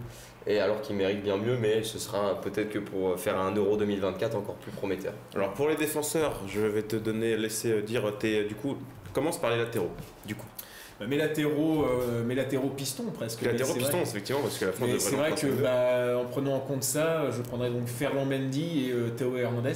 et 0.45 0.59
alors 0.59 0.81
qu'il 0.81 0.95
mérite 0.95 1.21
bien 1.23 1.37
mieux, 1.37 1.57
mais 1.57 1.83
ce 1.83 1.99
sera 1.99 2.39
peut-être 2.41 2.69
que 2.69 2.79
pour 2.79 3.19
faire 3.19 3.37
un 3.39 3.53
Euro 3.55 3.75
2024 3.77 4.35
encore 4.37 4.55
plus 4.55 4.71
prometteur. 4.71 5.13
Alors 5.35 5.53
pour 5.53 5.67
les 5.69 5.75
défenseurs, 5.75 6.41
je 6.47 6.61
vais 6.61 6.83
te 6.83 6.95
donner, 6.95 7.35
laisser 7.37 7.71
euh, 7.71 7.81
dire 7.81 8.11
tes. 8.17 8.45
Du 8.45 8.55
coup, 8.55 8.77
commence 9.13 9.39
par 9.39 9.49
les 9.51 9.57
latéraux. 9.57 9.91
Du 10.25 10.35
coup, 10.35 10.45
mes 11.05 11.17
latéraux, 11.17 11.85
euh, 11.85 12.23
mes 12.23 12.35
latéraux 12.35 12.69
pistons 12.69 13.05
presque. 13.13 13.41
latéraux 13.41 13.73
pistons, 13.73 13.91
vrai- 13.97 14.03
effectivement, 14.03 14.41
parce 14.41 14.57
que 14.57 14.65
la 14.65 14.71
devrait 14.71 14.99
c'est 14.99 15.15
vrai 15.15 15.31
que 15.31 15.47
bah, 15.47 16.17
en 16.19 16.25
prenant 16.25 16.55
en 16.55 16.59
compte 16.59 16.83
ça, 16.83 17.29
je 17.31 17.41
prendrais 17.41 17.69
donc 17.69 17.87
Ferland 17.87 18.25
Mendy 18.25 18.87
et 18.87 18.91
euh, 18.91 19.09
Théo 19.09 19.37
Hernandez. 19.37 19.73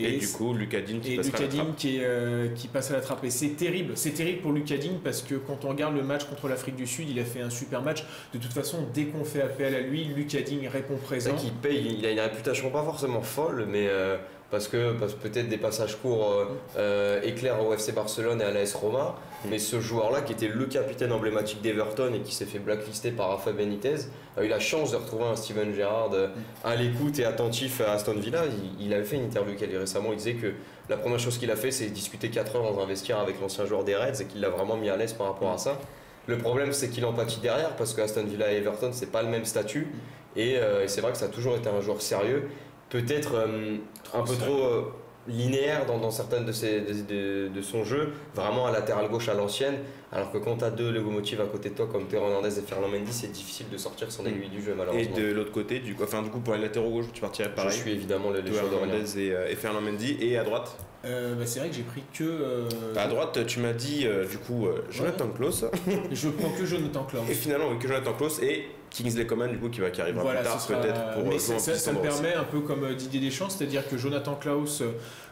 Et, 0.00 0.18
du 0.18 0.28
coup, 0.28 0.54
Lucas 0.54 0.80
Digne 0.82 1.00
qui 1.00 1.14
et 1.14 1.16
passera 1.16 1.38
à 1.38 1.40
la 1.40 1.64
qui, 1.76 1.96
est, 1.96 2.04
euh, 2.04 2.48
qui 2.54 2.68
passe 2.68 2.90
à 2.90 2.94
la 2.94 3.00
trappe. 3.00 3.24
Et 3.24 3.30
c'est 3.30 3.48
terrible, 3.56 3.94
c'est 3.96 4.10
terrible 4.12 4.42
pour 4.42 4.52
Lucas 4.52 4.76
Digne 4.76 4.98
parce 5.02 5.22
que 5.22 5.34
quand 5.34 5.64
on 5.64 5.70
regarde 5.70 5.96
le 5.96 6.02
match 6.02 6.24
contre 6.24 6.46
l'Afrique 6.46 6.76
du 6.76 6.86
Sud, 6.86 7.08
il 7.10 7.18
a 7.18 7.24
fait 7.24 7.40
un 7.40 7.50
super 7.50 7.82
match. 7.82 8.04
De 8.32 8.38
toute 8.38 8.52
façon, 8.52 8.86
dès 8.94 9.06
qu'on 9.06 9.24
fait 9.24 9.42
appel 9.42 9.74
à 9.74 9.80
lui, 9.80 10.04
Lucas 10.04 10.42
Digne 10.42 10.68
répond 10.68 10.94
C'est 11.00 11.04
présent. 11.06 11.34
qu'il 11.34 11.52
paye, 11.52 11.96
il 11.98 12.06
a 12.06 12.12
une 12.12 12.20
réputation 12.20 12.70
pas 12.70 12.84
forcément 12.84 13.22
folle, 13.22 13.66
mais 13.68 13.86
euh, 13.88 14.16
parce 14.50 14.68
que, 14.68 14.92
parce 14.92 15.14
peut-être 15.14 15.48
des 15.48 15.58
passages 15.58 15.96
courts 15.96 16.32
euh, 16.32 16.44
euh, 16.78 17.20
éclairs 17.22 17.64
au 17.64 17.72
FC 17.74 17.92
Barcelone 17.92 18.40
et 18.40 18.44
à 18.44 18.50
l'AS 18.50 18.74
Roma, 18.74 19.16
mais 19.48 19.58
ce 19.58 19.80
joueur-là 19.80 20.22
qui 20.22 20.32
était 20.32 20.48
le 20.48 20.64
capitaine 20.66 21.12
emblématique 21.12 21.60
d'Everton 21.60 22.12
et 22.14 22.20
qui 22.20 22.34
s'est 22.34 22.46
fait 22.46 22.58
blacklister 22.58 23.10
par 23.10 23.28
Rafa 23.28 23.52
Benitez, 23.52 23.96
a 24.36 24.44
eu 24.44 24.48
la 24.48 24.58
chance 24.58 24.92
de 24.92 24.96
retrouver 24.96 25.24
un 25.24 25.36
Steven 25.36 25.74
Gerrard 25.74 26.10
euh, 26.14 26.28
à 26.64 26.76
l'écoute 26.76 27.18
et 27.18 27.24
attentif 27.24 27.80
à 27.82 27.92
Aston 27.92 28.14
Villa. 28.14 28.44
Il, 28.46 28.86
il 28.86 28.94
avait 28.94 29.04
fait 29.04 29.16
une 29.16 29.24
interview 29.24 29.54
avec 29.54 29.68
lui 29.68 29.76
récemment, 29.76 30.12
il 30.12 30.16
disait 30.16 30.34
que 30.34 30.54
la 30.88 30.96
première 30.96 31.18
chose 31.18 31.36
qu'il 31.36 31.50
a 31.50 31.56
fait, 31.56 31.70
c'est 31.70 31.86
discuter 31.86 32.30
4 32.30 32.56
heures 32.56 32.72
dans 32.72 32.80
un 32.80 32.86
vestiaire 32.86 33.18
avec 33.18 33.40
l'ancien 33.42 33.66
joueur 33.66 33.84
des 33.84 33.94
Reds 33.94 34.22
et 34.22 34.24
qu'il 34.24 34.40
l'a 34.40 34.48
vraiment 34.48 34.78
mis 34.78 34.88
à 34.88 34.96
l'aise 34.96 35.12
par 35.12 35.26
rapport 35.26 35.52
à 35.52 35.58
ça. 35.58 35.78
Le 36.26 36.38
problème, 36.38 36.72
c'est 36.72 36.88
qu'il 36.88 37.04
empathie 37.04 37.40
derrière 37.40 37.76
parce 37.76 37.92
que 37.92 38.00
Aston 38.00 38.24
Villa 38.24 38.52
et 38.52 38.56
Everton, 38.56 38.90
c'est 38.92 39.10
pas 39.10 39.22
le 39.22 39.28
même 39.28 39.44
statut. 39.44 39.88
Et, 40.36 40.58
euh, 40.58 40.84
et 40.84 40.88
c'est 40.88 41.00
vrai 41.00 41.12
que 41.12 41.18
ça 41.18 41.24
a 41.24 41.28
toujours 41.28 41.56
été 41.56 41.68
un 41.68 41.80
joueur 41.80 42.00
sérieux. 42.02 42.48
Peut-être 42.90 43.34
euh, 43.34 43.76
un 44.14 44.22
peu 44.22 44.34
trop 44.34 44.62
euh, 44.62 44.82
linéaire 45.26 45.84
dans, 45.84 45.98
dans 45.98 46.10
certaines 46.10 46.46
de, 46.46 46.52
ses, 46.52 46.80
de, 46.80 46.92
de- 47.02 47.48
de 47.48 47.62
son 47.62 47.84
jeu, 47.84 48.10
vraiment 48.34 48.66
à 48.66 48.70
latéral 48.72 49.08
gauche 49.08 49.28
à 49.28 49.34
l'ancienne. 49.34 49.74
Alors 50.10 50.32
que 50.32 50.38
quand 50.38 50.56
tu 50.56 50.64
as 50.64 50.70
deux 50.70 50.90
locomotives 50.90 51.40
à 51.42 51.44
côté 51.44 51.68
de 51.68 51.74
toi, 51.74 51.86
comme 51.86 52.06
Théo 52.06 52.20
Hernandez 52.22 52.58
et 52.58 52.62
Fernand 52.62 52.88
Mendy, 52.88 53.12
c'est 53.12 53.30
difficile 53.30 53.66
de 53.70 53.76
sortir 53.76 54.10
son 54.10 54.24
aiguille 54.24 54.48
du 54.48 54.62
jeu, 54.62 54.72
Et 54.72 54.74
malheureusement. 54.74 55.16
de 55.16 55.32
l'autre 55.32 55.52
côté, 55.52 55.80
du 55.80 55.94
coup, 55.94 56.04
enfin, 56.04 56.22
du 56.22 56.30
coup, 56.30 56.40
pour 56.40 56.54
les 56.54 56.62
latéraux 56.62 56.88
gauche, 56.88 57.06
tu 57.12 57.20
partirais 57.20 57.50
Je 57.50 57.54
pareil. 57.54 57.76
suis 57.78 57.90
évidemment 57.90 58.30
le, 58.30 58.42
Théo. 58.42 58.54
Hernandez 58.56 59.18
et, 59.20 59.32
euh, 59.34 59.50
et 59.50 59.54
Fernand 59.54 59.82
Mendy. 59.82 60.16
Et 60.22 60.38
à 60.38 60.44
droite 60.44 60.74
Euh, 61.04 61.34
bah, 61.34 61.44
c'est 61.44 61.58
vrai 61.60 61.68
que 61.68 61.74
j'ai 61.74 61.82
pris 61.82 62.02
que. 62.14 62.24
euh, 62.24 62.68
À 62.96 63.06
droite, 63.06 63.44
tu 63.46 63.60
m'as 63.60 63.74
dit, 63.74 64.06
euh, 64.06 64.24
du 64.26 64.38
coup, 64.38 64.66
euh, 64.66 64.82
Jonathan 64.90 65.28
Klaus. 65.28 65.66
je 66.10 66.28
prends 66.30 66.50
que 66.58 66.64
Jonathan 66.64 67.04
Klaus. 67.04 67.24
Et 67.28 67.34
finalement, 67.34 67.68
oui, 67.70 67.78
que 67.78 67.86
Jonathan 67.86 68.14
Klaus 68.14 68.40
et 68.42 68.64
Kingsley 68.90 69.26
Coman, 69.26 69.50
du 69.50 69.58
coup, 69.58 69.68
qui, 69.68 69.80
va, 69.80 69.90
qui 69.90 70.00
arrivera 70.00 70.22
Voilà, 70.22 70.40
plus 70.40 70.48
tard, 70.48 70.60
sera- 70.60 70.80
peut-être, 70.80 71.12
pour 71.14 71.24
mais 71.24 71.34
euh, 71.34 71.54
en 71.54 71.58
ça, 71.58 71.74
ça 71.74 71.92
me 71.92 71.98
permet 72.00 72.34
un 72.34 72.44
peu 72.44 72.60
comme 72.60 72.84
euh, 72.84 72.94
Didier 72.94 73.20
Deschamps, 73.20 73.48
c'est-à-dire 73.50 73.86
que 73.88 73.96
Jonathan 73.96 74.34
Klaus, 74.34 74.82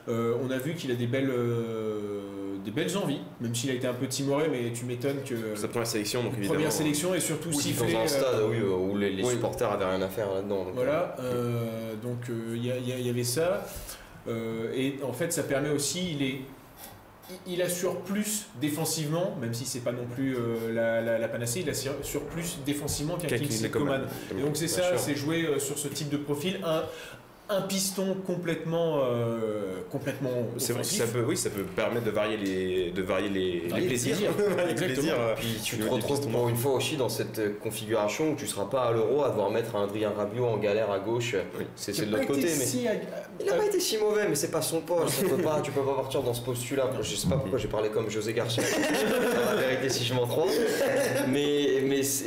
euh, 0.08 0.34
on 0.42 0.50
a 0.50 0.58
vu 0.58 0.74
qu'il 0.74 0.90
a 0.90 0.94
des 0.94 1.06
belles, 1.06 1.30
euh, 1.30 2.20
des 2.64 2.70
belles 2.70 2.96
envies, 2.96 3.20
même 3.40 3.54
s'il 3.54 3.70
a 3.70 3.74
été 3.74 3.86
un 3.86 3.94
peu 3.94 4.06
timoré, 4.06 4.48
mais 4.50 4.72
tu 4.72 4.84
m'étonnes 4.84 5.22
que 5.28 5.34
C'est 5.54 5.62
sa 5.62 5.68
première 5.68 5.86
sélection, 5.86 6.22
donc 6.22 6.32
évidemment. 6.34 6.54
première 6.54 6.72
sélection 6.72 7.14
et 7.14 7.20
surtout 7.20 7.48
Oui, 7.50 7.56
siffler. 7.56 7.92
dans 7.92 7.98
un 8.00 8.02
euh, 8.02 8.06
stade 8.06 8.40
oui, 8.50 8.56
euh, 8.60 8.68
où 8.76 8.96
les, 8.96 9.10
les 9.10 9.24
oui. 9.24 9.30
supporters 9.30 9.70
avaient 9.72 9.84
rien 9.86 10.02
à 10.02 10.08
faire 10.08 10.32
là-dedans. 10.32 10.64
donc, 10.66 10.74
Voilà, 10.74 11.16
euh, 11.20 11.94
donc 12.02 12.18
euh, 12.30 12.54
il 12.56 12.64
y, 12.64 13.02
y 13.06 13.10
avait 13.10 13.24
ça. 13.24 13.66
Euh, 14.28 14.72
et 14.74 14.96
en 15.04 15.12
fait, 15.12 15.32
ça 15.32 15.44
permet 15.44 15.70
aussi, 15.70 16.12
il 16.12 16.22
est. 16.22 16.40
il- 17.46 17.62
assure 17.62 18.00
plus 18.02 18.46
défensivement, 18.60 19.36
même 19.40 19.54
si 19.54 19.64
c'est 19.64 19.80
pas 19.80 19.92
non 19.92 20.06
plus 20.06 20.36
euh, 20.36 20.72
la, 20.72 21.00
la- 21.00 21.18
la 21.18 21.28
panacée, 21.28 21.60
il 21.60 21.70
assure 21.70 21.94
plus 22.30 22.58
défensivement 22.64 23.16
qu'un 23.16 23.28
Kingsley 23.48 23.68
Coman. 23.70 24.02
Et 24.38 24.42
donc 24.42 24.56
c'est 24.56 24.68
ça, 24.68 24.82
c'est 24.98 25.14
jouer 25.16 25.44
euh, 25.46 25.58
sur 25.58 25.78
ce 25.78 25.88
type 25.88 26.08
de 26.10 26.16
profil. 26.18 26.60
Un, 26.64 26.84
un 27.48 27.62
piston 27.62 28.16
complètement, 28.26 29.02
euh, 29.04 29.80
complètement 29.90 30.30
C'est 30.58 30.72
vrai 30.72 30.82
que 30.82 30.88
ça 30.88 31.06
peut, 31.06 31.24
oui, 31.24 31.36
ça 31.36 31.48
peut 31.50 31.62
permettre 31.62 32.04
de 32.04 32.10
varier 32.10 32.36
les, 32.36 32.90
de 32.90 33.02
varier 33.02 33.28
les, 33.28 33.60
les 33.60 33.68
Varier 33.68 33.82
les 33.82 33.88
plaisirs. 33.88 34.16
plaisirs. 34.16 34.66
Les 34.66 34.74
plaisirs, 34.74 35.14
Puis 35.36 35.60
tu 35.62 35.78
te 35.78 35.88
retrouves 35.88 36.28
pour 36.28 36.48
une 36.48 36.56
fois 36.56 36.72
aussi 36.72 36.96
dans 36.96 37.08
cette 37.08 37.60
configuration 37.60 38.32
où 38.32 38.34
tu 38.34 38.46
seras 38.48 38.64
pas 38.64 38.86
à 38.86 38.92
l'euro 38.92 39.22
à 39.22 39.28
devoir 39.30 39.50
mettre 39.50 39.76
un 39.76 39.84
Adrien 39.84 40.10
Rabiot 40.10 40.44
en 40.44 40.56
galère 40.56 40.90
à 40.90 40.98
gauche. 40.98 41.36
Oui. 41.58 41.64
C'est 41.76 41.96
de 42.06 42.10
l'autre 42.12 42.26
côté. 42.26 42.40
Mais... 42.42 42.48
si 42.48 42.88
ag- 42.88 43.02
Il 43.38 43.46
n'a 43.46 43.52
pas 43.54 43.66
été 43.66 43.78
si 43.78 43.96
mauvais, 43.98 44.26
mais 44.28 44.34
c'est 44.34 44.50
pas 44.50 44.62
son 44.62 44.80
poste. 44.80 45.22
On 45.24 45.36
peut 45.36 45.42
pas, 45.42 45.60
tu 45.62 45.70
peux 45.70 45.82
pas 45.82 45.94
partir 45.94 46.22
dans 46.22 46.34
ce 46.34 46.42
postulat. 46.42 46.90
Je 47.00 47.14
sais 47.14 47.28
pas 47.28 47.36
pourquoi 47.36 47.58
j'ai 47.58 47.68
parlé 47.68 47.90
comme 47.90 48.10
José 48.10 48.32
Garcia. 48.32 48.62
la 49.54 49.54
vérité, 49.54 49.88
si 49.88 50.04
je 50.04 50.14
m'en 50.14 50.26
trompe. 50.26 50.50
Mais, 51.28 51.82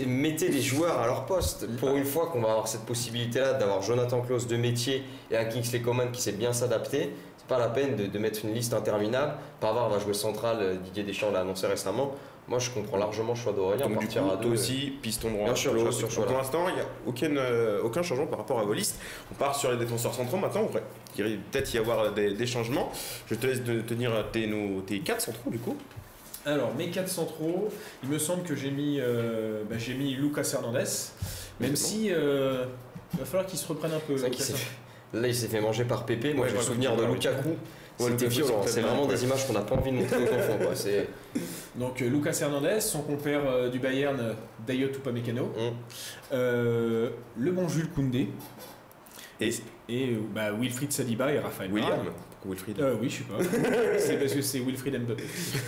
mettez 0.08 0.48
les 0.48 0.62
joueurs 0.62 0.98
à 1.00 1.06
leur 1.08 1.26
poste. 1.26 1.68
Pour 1.78 1.96
une 1.96 2.06
fois 2.06 2.28
qu'on 2.28 2.42
va 2.42 2.52
avoir 2.52 2.68
cette 2.68 2.86
possibilité-là 2.86 3.54
d'avoir 3.54 3.82
Jonathan 3.82 4.22
Klaus 4.22 4.48
de 4.48 4.56
métier 4.56 5.04
et 5.32 5.38
un 5.38 5.46
Kingsley 5.46 5.82
Coman 5.82 6.12
qui 6.12 6.22
sait 6.22 6.32
bien 6.32 6.54
s'adapter, 6.54 7.12
c'est 7.38 7.48
pas 7.48 7.60
la 7.60 7.70
peine 7.70 7.96
de, 7.96 8.06
de 8.08 8.20
mettre 8.20 8.46
une 8.46 8.54
liste 8.54 8.74
interminable. 8.74 9.34
Pavard 9.60 9.90
va 9.90 10.00
jouer 10.00 10.14
central, 10.14 10.58
euh, 10.62 10.76
Didier 10.76 11.04
Deschamps 11.04 11.32
l'a 11.32 11.42
annoncé 11.42 11.68
récemment. 11.68 12.16
Moi, 12.48 12.58
je 12.58 12.72
comprends 12.72 12.98
largement 12.98 13.34
le 13.34 13.38
choix 13.38 13.54
d'Aurélien. 13.54 13.88
Donc 13.88 14.00
du 14.00 14.08
coup, 14.08 14.18
à 14.18 14.22
toi 14.22 14.38
deux. 14.42 14.50
aussi, 14.50 14.94
piston 15.04 15.30
droit. 15.30 15.46
Bien 15.46 15.56
sûr, 15.56 15.78
choix 15.80 15.92
sur 15.92 16.10
choix, 16.10 16.26
Pour 16.26 16.36
l'instant, 16.36 16.68
il 16.68 16.76
n'y 16.76 16.82
a 16.82 16.86
aucun, 17.06 17.38
euh, 17.38 17.80
aucun 17.84 18.02
changement 18.02 18.26
par 18.26 18.40
rapport 18.40 18.60
à 18.60 18.64
vos 18.64 18.74
listes. 18.74 19.00
On 19.32 19.36
part 19.36 19.56
sur 19.56 19.70
les 19.72 19.78
défenseurs 19.78 20.16
centraux 20.16 20.38
maintenant. 20.38 20.68
Il 21.16 21.24
va 21.24 21.30
peut-être 21.52 21.72
y 21.72 21.78
avoir 21.78 22.12
des, 22.12 22.34
des 22.34 22.48
changements. 22.48 22.92
Je 23.28 23.36
te 23.36 23.46
laisse 23.46 23.64
de 23.64 23.82
tenir 23.82 24.12
tes, 24.32 24.48
nos, 24.48 24.82
tes 24.82 25.00
4 25.00 25.22
centraux 25.22 25.52
du 25.52 25.60
coup. 25.60 25.78
Alors, 26.46 26.74
mes 26.76 26.90
quatre 26.90 27.10
centraux, 27.10 27.70
il 28.04 28.10
me 28.10 28.18
semble 28.18 28.44
que 28.44 28.56
j'ai 28.56 28.72
mis, 28.72 28.98
euh, 29.00 29.64
bah, 29.70 29.76
j'ai 29.78 29.94
mis 29.94 30.16
Lucas 30.16 30.50
Hernandez, 30.54 30.80
même 31.60 31.72
Exactement. 31.72 31.76
si 31.76 32.12
euh, 32.12 32.66
il 33.14 33.20
va 33.20 33.26
falloir 33.26 33.46
qu'il 33.46 33.60
se 33.60 33.68
reprenne 33.68 33.92
un 33.94 34.00
peu. 34.00 34.18
C'est 34.18 34.56
Là, 35.14 35.28
il 35.28 35.36
s'est 35.36 35.48
fait 35.48 35.62
manger 35.62 35.86
par 35.86 36.06
Pépé. 36.06 36.34
Moi, 36.34 36.46
Ouais, 36.46 36.52
j'ai 36.52 36.58
le 36.58 36.62
souvenir 36.64 36.96
de. 36.96 37.04
Lukaku. 37.06 37.50
C'était 37.98 38.28
violent. 38.28 38.62
c'est 38.66 38.80
vraiment 38.80 39.06
des 39.08 39.24
images 39.26 39.46
qu'on 39.46 39.52
n'a 39.54 39.60
pas 39.62 39.76
envie 39.76 39.92
de 39.92 39.98
montrer 39.98 40.18
aux 40.18 40.22
enfants. 40.34 40.58
quoi. 40.62 40.72
Donc 41.76 42.02
euh, 42.02 42.10
Lucas 42.10 42.38
Hernandez, 42.42 42.80
son 42.80 43.02
compère 43.02 43.42
euh, 43.46 43.70
du 43.70 43.80
Bayern, 43.80 44.18
euh, 44.20 44.34
Dayot 44.66 44.88
Upamecano, 44.88 45.52
Hum. 45.58 45.74
euh, 46.32 47.10
le 47.38 47.52
bon 47.52 47.68
Jules 47.68 47.90
Koundé 47.90 48.30
Et 49.42 49.50
et 49.90 50.12
euh, 50.14 50.20
bah, 50.34 50.52
Wilfried 50.58 50.94
Saliba 50.94 51.34
et 51.34 51.40
Raphaël 51.40 51.74
William. 51.74 51.90
Varane. 51.90 52.06
Wilfried 52.46 52.80
Euh, 52.80 52.96
oui, 53.02 53.10
je 53.10 53.18
sais 53.18 53.24
pas. 53.24 53.44
c'est 53.98 54.18
parce 54.18 54.34
que 54.34 54.42
c'est 54.42 54.60
Wilfried 54.60 54.98
Mbappé. 55.06 55.24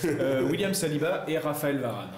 Euh, 0.06 0.43
William 0.43 0.73
Saliba 0.73 1.25
et 1.27 1.38
Raphaël 1.38 1.80
Varane. 1.80 2.12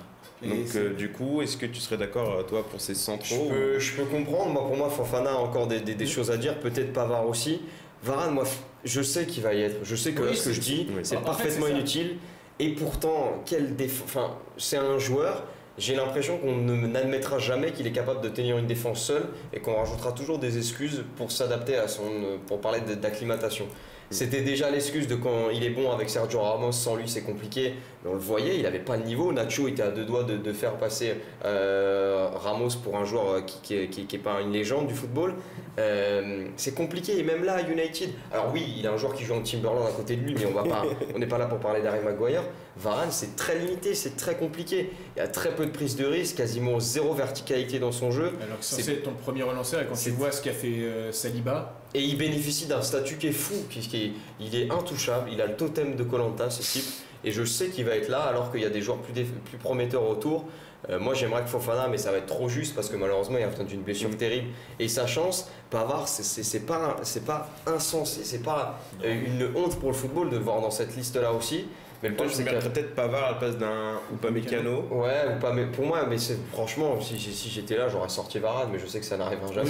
Et 0.44 0.50
Donc 0.50 0.76
euh, 0.76 0.94
du 0.94 1.10
coup, 1.12 1.42
est-ce 1.42 1.58
que 1.58 1.66
tu 1.66 1.80
serais 1.80 1.98
d'accord 1.98 2.32
euh, 2.40 2.44
toi 2.44 2.66
pour 2.70 2.80
ces 2.82 2.94
Je 2.94 3.00
centraux 3.00 3.50
peux, 3.50 3.80
je 3.80 3.94
peux 3.96 4.06
comprendre. 4.06 4.52
Moi, 4.54 4.62
pour 4.68 4.76
moi, 4.78 4.90
Fofana 4.90 5.32
a 5.32 5.36
encore 5.36 5.68
des, 5.68 5.80
des- 5.80 5.96
des 5.96 6.06
choses 6.08 6.32
à 6.32 6.38
dire. 6.38 6.60
Peut-être 6.60 6.92
Pavard 6.94 7.28
aussi. 7.28 7.62
Varane, 8.04 8.34
moi, 8.34 8.44
je 8.84 9.02
sais 9.02 9.26
qu'il 9.26 9.44
va 9.44 9.54
y 9.54 9.62
être. 9.62 9.78
Je 9.84 9.96
sais 9.96 10.12
que 10.12 10.22
Oui, 10.22 10.30
là, 10.30 10.36
ce 10.36 10.46
que 10.50 10.54
je 10.54 10.60
dis, 10.60 10.88
oui. 10.90 11.00
c'est 11.04 11.16
En 11.16 11.20
fait, 11.20 11.26
parfaitement 11.26 11.68
inutile. 11.68 12.18
Et 12.60 12.70
pourtant, 12.70 13.42
quel 13.46 13.76
déf... 13.76 14.02
Enfin, 14.06 14.32
c'est 14.58 14.78
un 14.78 15.00
joueur. 15.00 15.44
J'ai 15.78 15.96
l'impression 15.96 16.38
qu'on 16.38 16.56
ne- 16.58 16.86
n'admettra 16.86 17.40
jamais 17.40 17.72
qu'il 17.72 17.88
est 17.88 17.92
capable 17.92 18.22
de 18.22 18.30
tenir 18.30 18.58
une 18.60 18.68
défense 18.68 19.04
seul 19.06 19.24
et 19.54 19.60
qu'on 19.60 19.76
rajoutera 19.76 20.12
toujours 20.12 20.38
des 20.38 20.58
excuses 20.58 21.04
pour 21.18 21.32
s'adapter 21.32 21.78
à 21.78 21.88
son. 21.88 22.04
pour 22.46 22.62
parler 22.62 22.82
de- 22.82 22.94
d'acclimatation. 22.94 23.66
C'était 24.10 24.42
déjà 24.42 24.70
l'excuse 24.70 25.08
de 25.08 25.16
quand 25.16 25.50
il 25.52 25.64
est 25.64 25.70
bon 25.72 25.92
avec 25.92 26.10
Sergio 26.10 26.40
Ramos, 26.42 26.72
sans 26.72 26.96
lui 26.96 27.08
c'est 27.10 27.22
compliqué. 27.22 27.74
Mais 28.04 28.10
on 28.12 28.14
le 28.14 28.20
voyait, 28.20 28.56
il 28.58 28.64
n'avait 28.64 28.80
pas 28.80 28.98
le 28.98 29.04
niveau. 29.04 29.32
Nacho 29.34 29.68
était 29.68 29.82
à 29.84 29.90
deux 29.90 30.06
doigts 30.06 30.24
de, 30.24 30.38
de 30.38 30.54
faire 30.54 30.74
passer 30.78 31.16
euh, 31.46 32.28
Ramos 32.36 32.70
pour 32.84 32.98
un 32.98 33.06
joueur 33.06 33.30
euh, 33.30 33.42
qui 33.42 33.56
n'est 33.56 33.62
qui, 33.64 33.76
est- 33.76 33.88
qui- 33.88 34.06
qui 34.06 34.16
est 34.18 34.20
pas 34.20 34.42
une 34.42 34.52
légende 34.52 34.88
du 34.88 34.94
football. 34.94 35.34
Euh, 35.80 36.46
c'est 36.56 36.76
compliqué, 36.76 37.18
et 37.18 37.24
même 37.24 37.44
là 37.44 37.54
à 37.56 37.62
United. 37.62 38.10
Alors 38.32 38.52
oui, 38.54 38.76
il 38.78 38.86
a 38.86 38.92
un 38.92 38.98
joueur 38.98 39.14
qui 39.16 39.24
joue 39.24 39.34
en 39.34 39.42
Timberland 39.42 39.88
à 39.88 39.92
côté 39.92 40.16
de 40.16 40.22
lui, 40.22 40.36
mais 40.38 40.46
on 40.46 40.54
va 40.54 40.64
pas, 40.64 40.84
on 41.16 41.20
n'est 41.20 41.26
pas 41.28 41.40
là 41.40 41.46
pour 41.48 41.58
parler 41.60 41.82
d'Harry 41.82 42.00
Maguire. 42.04 42.44
Varane, 42.78 43.10
c'est 43.12 43.36
très 43.36 43.58
limité, 43.58 43.96
c'est 43.96 44.16
très 44.16 44.36
compliqué. 44.36 44.92
Il 45.16 45.20
y 45.20 45.22
a 45.24 45.28
très 45.28 45.56
peu 45.56 45.66
de 45.66 45.72
prise 45.72 45.96
de 45.96 46.06
risque, 46.06 46.36
quasiment 46.38 46.80
zéro 46.80 47.14
verticalité 47.14 47.80
dans 47.80 47.92
son 47.92 48.12
jeu. 48.12 48.34
Alors 48.44 48.60
que 48.60 48.66
c'est- 48.66 49.02
ton 49.04 49.14
premier 49.14 49.44
relanceur 49.44 49.82
et 49.82 49.86
quand 49.86 49.96
tu 49.96 50.12
vois 50.12 50.32
ce 50.32 50.42
qu'a 50.42 50.52
fait 50.54 50.68
euh, 50.68 51.12
Saliba, 51.12 51.80
Et 51.96 52.02
il 52.02 52.18
bénéficie 52.18 52.66
d'un 52.66 52.82
statut 52.82 53.18
qui 53.18 53.28
est 53.28 53.32
fou, 53.32 53.54
qui, 53.70 54.14
il 54.40 54.56
est 54.56 54.72
intouchable, 54.72 55.30
il 55.32 55.40
a 55.42 55.46
le 55.46 55.56
totem 55.56 55.96
de 55.96 56.04
Colanta 56.04 56.50
ce 56.50 56.62
type, 56.64 56.86
et 57.24 57.32
je 57.32 57.44
sais 57.44 57.70
qu'il 57.70 57.86
va 57.86 57.96
être 57.96 58.10
là 58.10 58.22
alors 58.22 58.52
qu'il 58.52 58.62
y 58.62 58.66
a 58.66 58.70
des 58.70 58.82
joueurs 58.82 58.98
plus, 59.00 59.14
prometteurs 59.60 60.08
autour. 60.10 60.46
Euh, 60.90 61.00
moi 61.00 61.14
j'aimerais 61.14 61.44
que 61.44 61.48
Fofana, 61.50 61.88
mais 61.88 61.98
ça 61.98 62.12
va 62.12 62.18
être 62.18 62.26
trop 62.26 62.50
juste 62.50 62.76
parce 62.76 62.90
que 62.90 62.98
malheureusement 62.98 63.38
il 63.38 63.44
a 63.44 63.64
d'une 63.64 63.84
blessure 63.84 64.10
terrible. 64.18 64.48
Et 64.80 64.88
sa 64.90 65.08
chance, 65.08 65.48
Pavard, 65.70 66.08
c'est- 66.10 66.66
pas, 66.66 66.98
pas 67.26 67.50
insensé, 67.68 68.22
c'est 68.24 68.44
pas 68.44 68.80
euh, 69.06 69.14
une 69.26 69.56
honte 69.56 69.80
pour 69.80 69.90
le 69.92 69.96
football 69.96 70.30
de 70.30 70.38
voir 70.38 70.60
dans 70.62 70.72
cette 70.72 70.96
liste 70.98 71.16
là 71.16 71.32
aussi. 71.32 71.68
Mais 72.04 72.10
le 72.10 72.16
a- 72.22 72.54
mettrais 72.54 72.70
peut-être 72.70 72.96
Pavard 72.96 73.24
à 73.24 73.32
la 73.32 73.38
place 73.38 73.58
d'un 73.58 74.00
ou 74.12 74.18
pas 74.18 74.30
Mécano. 74.30 74.86
Ouais, 74.92 75.36
ou 75.36 75.40
pas, 75.40 75.54
mais 75.54 75.66
pour 75.66 75.86
moi, 75.86 76.06
mais 76.10 76.18
c'est- 76.18 76.38
franchement, 76.52 77.00
si, 77.02 77.18
si- 77.20 77.32
si 77.34 77.50
j'étais 77.50 77.78
là, 77.78 77.88
j'aurais 77.90 78.10
sorti 78.10 78.40
Varane, 78.40 78.70
mais 78.72 78.78
je 78.80 78.86
sais 78.86 79.00
que 79.00 79.06
ça 79.06 79.18
n'arrivera 79.18 79.52
jamais. 79.54 79.70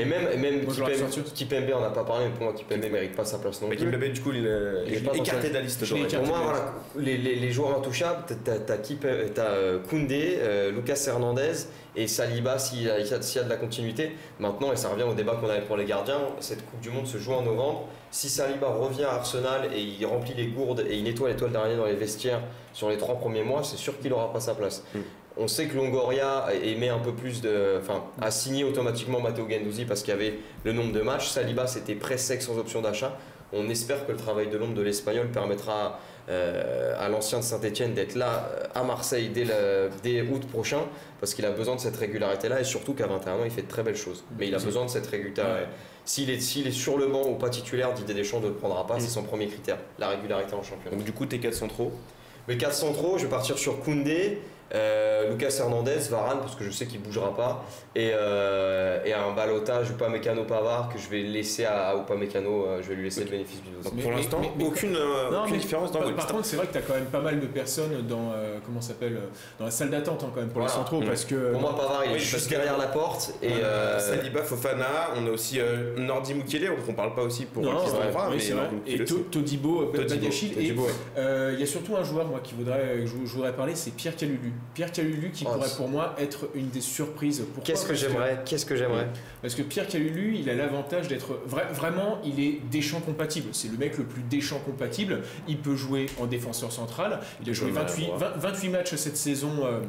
Et 0.00 0.04
même, 0.04 0.28
et 0.32 0.36
même 0.38 0.66
Kipembe. 0.66 1.24
Kipembe, 1.34 1.70
on 1.76 1.80
n'a 1.80 1.90
pas 1.90 2.04
parlé, 2.04 2.24
mais 2.26 2.30
pour 2.32 2.44
moi, 2.44 2.52
Kipembe 2.54 2.90
mérite 2.90 3.14
pas 3.14 3.24
sa 3.24 3.38
place 3.38 3.60
non 3.62 3.68
Mais 3.68 3.76
plus. 3.76 3.84
Kimpembe, 3.90 4.12
du 4.12 4.20
coup, 4.20 4.32
il 4.32 4.46
est, 4.46 4.94
Il 4.96 5.04
pas 5.04 5.14
écarté 5.14 5.48
de 5.50 5.54
la 5.54 5.60
liste. 5.60 5.84
Pour 5.86 6.26
moi, 6.26 6.40
voilà, 6.44 6.74
les, 6.96 7.16
les- 7.18 7.36
les 7.36 7.50
joueurs 7.52 7.76
intouchables, 7.78 8.24
t'as- 8.44 8.58
t'as, 8.58 9.42
euh, 9.42 9.78
Koundé, 9.88 10.38
euh, 10.40 10.70
Lucas 10.72 11.04
Hernandez 11.06 11.52
et 11.96 12.06
Saliba 12.06 12.58
s'il 12.58 12.82
y, 12.82 12.90
a- 12.90 13.22
s'il 13.22 13.36
y 13.40 13.40
a 13.40 13.44
de 13.44 13.50
la 13.50 13.56
continuité. 13.56 14.12
Maintenant, 14.40 14.72
et 14.72 14.76
ça 14.76 14.88
revient 14.88 15.02
au 15.04 15.14
débat 15.14 15.34
qu'on 15.40 15.48
avait 15.50 15.62
pour 15.62 15.76
les 15.76 15.84
gardiens, 15.84 16.20
cette 16.40 16.64
Coupe 16.64 16.80
du 16.80 16.90
Monde 16.90 17.06
se 17.06 17.18
joue 17.18 17.32
en 17.32 17.42
novembre. 17.42 17.88
Si 18.10 18.28
Saliba 18.28 18.68
revient 18.68 19.04
à 19.04 19.14
Arsenal 19.14 19.68
et 19.74 19.80
il 19.80 20.04
remplit 20.06 20.34
les 20.34 20.46
gourdes 20.46 20.84
et 20.88 20.96
il 20.96 21.04
nettoie 21.04 21.28
l'étoile 21.28 21.52
d'araignée 21.52 21.76
dans 21.76 21.84
les 21.86 21.94
vestiaires 21.94 22.40
sur 22.72 22.88
les 22.88 22.96
trois 22.96 23.16
premiers 23.16 23.42
mois, 23.44 23.62
c'est 23.62 23.76
sûr 23.76 23.98
qu'il 24.00 24.10
n'aura 24.10 24.32
pas 24.32 24.40
sa 24.40 24.54
place. 24.54 24.82
Mm. 24.94 24.98
On 25.40 25.46
sait 25.46 25.66
que 25.66 25.76
Longoria 25.76 26.46
émet 26.64 26.88
un 26.88 26.98
peu 26.98 27.12
plus 27.12 27.40
de. 27.40 27.78
Enfin, 27.80 28.02
a 28.20 28.30
signé 28.30 28.64
automatiquement 28.64 29.20
Matteo 29.20 29.44
Guendouzi 29.46 29.84
parce 29.84 30.02
qu'il 30.02 30.12
y 30.12 30.16
avait 30.16 30.34
le 30.64 30.72
nombre 30.72 30.92
de 30.92 31.00
matchs. 31.00 31.28
Saliba, 31.28 31.66
c'était 31.68 31.94
pré-sec 31.94 32.42
sans 32.42 32.58
option 32.58 32.80
d'achat. 32.82 33.16
On 33.52 33.68
espère 33.70 34.04
que 34.06 34.12
le 34.12 34.18
travail 34.18 34.48
de 34.48 34.58
l'ombre 34.58 34.74
de 34.74 34.82
l'Espagnol 34.82 35.28
permettra 35.28 36.00
euh, 36.28 36.94
à 36.98 37.08
l'ancien 37.08 37.38
de 37.38 37.44
Saint-Etienne 37.44 37.94
d'être 37.94 38.14
là 38.14 38.50
euh, 38.52 38.64
à 38.74 38.82
Marseille 38.82 39.30
dès, 39.32 39.44
le- 39.44 39.88
dès 40.02 40.20
août 40.22 40.42
prochain 40.50 40.80
parce 41.20 41.32
qu'il 41.34 41.46
a 41.46 41.50
besoin 41.52 41.76
de 41.76 41.80
cette 41.80 41.96
régularité-là 41.96 42.60
et 42.60 42.64
surtout 42.64 42.92
qu'à 42.92 43.06
21 43.06 43.34
ans, 43.34 43.38
il 43.44 43.50
fait 43.50 43.62
de 43.62 43.68
très 43.68 43.82
belles 43.82 43.96
choses. 43.96 44.24
Mais 44.38 44.48
il 44.48 44.54
a 44.54 44.58
besoin 44.58 44.84
de 44.84 44.90
cette 44.90 45.06
régularité. 45.06 45.40
Ouais. 45.42 45.66
S'il 46.08 46.30
est, 46.30 46.70
sur 46.70 46.96
le 46.96 47.06
banc 47.06 47.28
ou 47.28 47.34
pas 47.34 47.50
titulaire, 47.50 47.92
Didier 47.92 48.14
Deschamps 48.14 48.40
ne 48.40 48.46
le 48.46 48.54
prendra 48.54 48.86
pas. 48.86 48.98
C'est 48.98 49.08
son 49.08 49.24
premier 49.24 49.46
critère, 49.46 49.76
la 49.98 50.08
régularité 50.08 50.54
en 50.54 50.62
championnat. 50.62 50.96
Donc, 50.96 51.04
du 51.04 51.12
coup, 51.12 51.26
tes 51.26 51.38
4 51.38 51.52
centraux. 51.52 51.92
Mes 52.48 52.56
quatre 52.56 52.72
centraux, 52.72 53.18
je 53.18 53.24
vais 53.24 53.28
partir 53.28 53.58
sur 53.58 53.78
Koundé, 53.80 54.38
euh, 54.74 55.30
Lucas 55.30 55.56
Hernandez, 55.60 55.98
Varane, 56.10 56.38
parce 56.40 56.54
que 56.54 56.64
je 56.64 56.70
sais 56.70 56.86
qu'il 56.86 57.00
bougera 57.00 57.34
pas, 57.34 57.64
et, 57.94 58.10
euh, 58.14 59.02
et 59.04 59.12
un 59.12 59.32
balotage 59.34 59.90
Upamecano 59.90 60.44
Pavard 60.44 60.90
que 60.92 60.98
je 60.98 61.08
vais 61.08 61.22
laisser 61.22 61.64
à, 61.64 61.88
à 61.90 61.96
Upamecano, 61.96 62.64
euh, 62.66 62.82
je 62.82 62.88
vais 62.90 62.94
lui 62.96 63.04
laisser 63.04 63.24
le 63.24 63.30
bénéfice 63.30 63.62
du 63.62 63.70
doute. 63.70 64.02
Pour 64.02 64.10
l'instant, 64.12 64.40
aucune, 64.60 64.96
euh, 64.96 65.30
Non, 65.30 65.40
aucune 65.42 65.54
mais 65.54 65.58
différence 65.60 65.90
dans 65.92 66.00
par, 66.00 66.14
par 66.14 66.26
contre, 66.28 66.44
c'est 66.44 66.56
vrai 66.56 66.66
que 66.66 66.72
tu 66.72 66.78
as 66.78 66.82
quand 66.82 66.94
même 66.94 67.06
pas 67.06 67.20
mal 67.20 67.40
de 67.40 67.46
personnes 67.46 68.06
dans, 68.06 68.32
euh, 68.34 68.58
comment 68.64 68.80
ça 68.80 68.88
s'appelle, 68.88 69.18
dans 69.58 69.64
la 69.64 69.70
salle 69.70 69.90
d'attente 69.90 70.22
hein, 70.24 70.30
quand 70.34 70.40
même 70.40 70.50
pour 70.50 70.60
les 70.60 70.66
Voilà. 70.66 70.80
centraux 70.82 70.98
Ouais. 71.00 71.06
parce 71.06 71.24
que 71.24 71.52
Pour 71.52 71.60
moi, 71.60 71.74
Pavard, 71.76 72.02
il 72.04 72.10
Oui, 72.12 72.16
est 72.16 72.20
juste 72.20 72.48
derrière 72.50 72.76
la 72.78 72.88
porte, 72.88 73.32
et 73.42 73.52
euh, 73.52 73.98
Saliba, 73.98 74.42
Fofana, 74.42 74.86
on 75.16 75.26
a 75.26 75.30
aussi 75.30 75.60
euh, 75.60 75.96
Nordi 75.98 76.34
Mukele, 76.34 76.70
on 76.88 76.92
parle 76.92 77.14
pas 77.14 77.22
aussi 77.22 77.46
pour 77.46 77.62
non, 77.62 77.78
Fra, 77.78 78.28
oui, 78.28 78.34
mais 78.36 78.40
c'est 78.40 78.52
vrai. 78.52 78.62
Nordi 78.70 78.92
Et. 78.92 79.04
Todibo, 79.04 79.84
Todibo, 79.86 80.86
il 81.16 81.58
y 81.58 81.62
a 81.62 81.66
surtout 81.66 81.96
un 81.96 82.04
joueur 82.04 82.26
moi 82.26 82.40
qui 82.42 82.54
voudrait, 82.54 82.96
que 82.96 83.06
je, 83.06 83.12
je 83.24 83.32
voudrais 83.34 83.52
parler, 83.52 83.74
c'est 83.74 83.92
Pierre 83.94 84.14
Calulu. 84.16 84.52
Pierre 84.74 84.92
Calulu 84.92 85.30
qui 85.30 85.44
Oh, 85.48 85.52
pourrait 85.54 85.68
pour 85.76 85.88
moi 85.88 86.14
être 86.18 86.48
une 86.54 86.68
des 86.68 86.80
surprises. 86.80 87.44
Qu'est-ce 87.64 87.86
que 87.86 87.94
j'aimerais, 87.94 88.42
qu'est-ce 88.44 88.66
que 88.66 88.76
j'aimerais. 88.76 89.08
Parce 89.42 89.54
que 89.54 89.62
Pierre 89.62 89.88
Calulu, 89.88 90.36
il 90.36 90.48
a 90.50 90.54
l'avantage 90.54 91.08
d'être 91.08 91.40
vra- 91.48 91.70
vraiment, 91.72 92.18
il 92.24 92.40
est 92.40 92.60
Deschamps 92.70 93.00
compatible. 93.00 93.48
C'est 93.52 93.70
le 93.70 93.76
mec 93.78 93.98
le 93.98 94.04
plus 94.04 94.22
Deschamps 94.22 94.60
compatible. 94.64 95.22
Il 95.48 95.58
peut 95.58 95.76
jouer 95.76 96.06
en 96.20 96.26
défenseur 96.26 96.72
central. 96.72 97.20
Il 97.42 97.50
a 97.50 97.52
joué 97.52 97.68
peut 97.68 97.72
jouer 97.74 97.80
28, 97.82 98.06
maladroit. 98.08 98.28
20 98.38 98.48
28 98.50 98.68
matchs 98.68 98.94
cette 98.94 99.16
saison. 99.16 99.50
euh, 99.64 99.80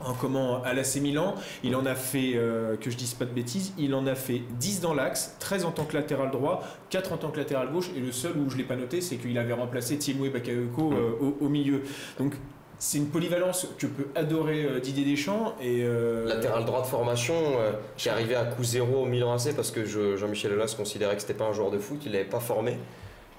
en 0.00 0.14
comment 0.14 0.62
à 0.62 0.74
l'AC 0.74 0.96
Milan, 1.00 1.34
il 1.64 1.74
en 1.74 1.84
a 1.84 1.96
fait, 1.96 2.34
euh, 2.36 2.76
que 2.76 2.88
je 2.88 2.96
dise 2.96 3.14
pas 3.14 3.24
de 3.24 3.32
bêtises, 3.32 3.72
il 3.78 3.96
en 3.96 4.06
a 4.06 4.14
fait 4.14 4.42
10 4.60 4.80
dans 4.80 4.94
l'axe, 4.94 5.34
13 5.40 5.64
en 5.64 5.72
tant 5.72 5.84
que 5.86 5.94
latéral 5.96 6.30
droit, 6.30 6.62
4 6.90 7.12
en 7.12 7.16
tant 7.16 7.30
que 7.30 7.38
latéral 7.38 7.72
gauche, 7.72 7.90
et 7.96 7.98
le 7.98 8.12
seul 8.12 8.36
où 8.36 8.48
je 8.48 8.56
l'ai 8.56 8.62
pas 8.62 8.76
noté, 8.76 9.00
c'est 9.00 9.16
qu'il 9.16 9.36
avait 9.36 9.54
remplacé 9.54 9.98
Thiemoué 9.98 10.30
Bakayoko 10.30 10.92
euh, 10.92 11.10
au, 11.20 11.44
au 11.44 11.48
milieu. 11.48 11.82
Donc 12.16 12.34
c'est 12.78 12.98
une 12.98 13.08
polyvalence 13.08 13.66
que 13.78 13.86
peut 13.86 14.06
adorer 14.14 14.64
euh, 14.64 14.80
Didier 14.80 15.04
Deschamps. 15.04 15.54
Et, 15.60 15.82
euh, 15.82 16.26
Latéral 16.26 16.64
droit 16.64 16.82
de 16.82 16.86
formation, 16.86 17.34
euh, 17.58 17.72
j'ai 17.96 18.10
arrivé 18.10 18.34
à 18.34 18.44
coup 18.44 18.62
zéro 18.64 19.02
au 19.02 19.04
Milan 19.06 19.32
AC 19.32 19.54
parce 19.54 19.70
que 19.70 19.84
je- 19.84 20.16
Jean-Michel 20.16 20.52
Aulas 20.52 20.74
considérait 20.76 21.14
que 21.16 21.20
c'était 21.22 21.34
pas 21.34 21.46
un 21.46 21.52
joueur 21.52 21.70
de 21.70 21.78
foot, 21.78 22.00
il 22.06 22.12
l'avait 22.12 22.24
pas 22.24 22.40
formé. 22.40 22.78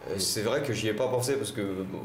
Euh, 0.10 0.16
C'est 0.18 0.42
vrai 0.42 0.62
que 0.62 0.74
j'y 0.74 0.88
ai 0.90 0.94
pas 0.94 1.08
pensé 1.08 1.36
parce 1.36 1.52
que 1.52 1.62
bon, 1.62 2.00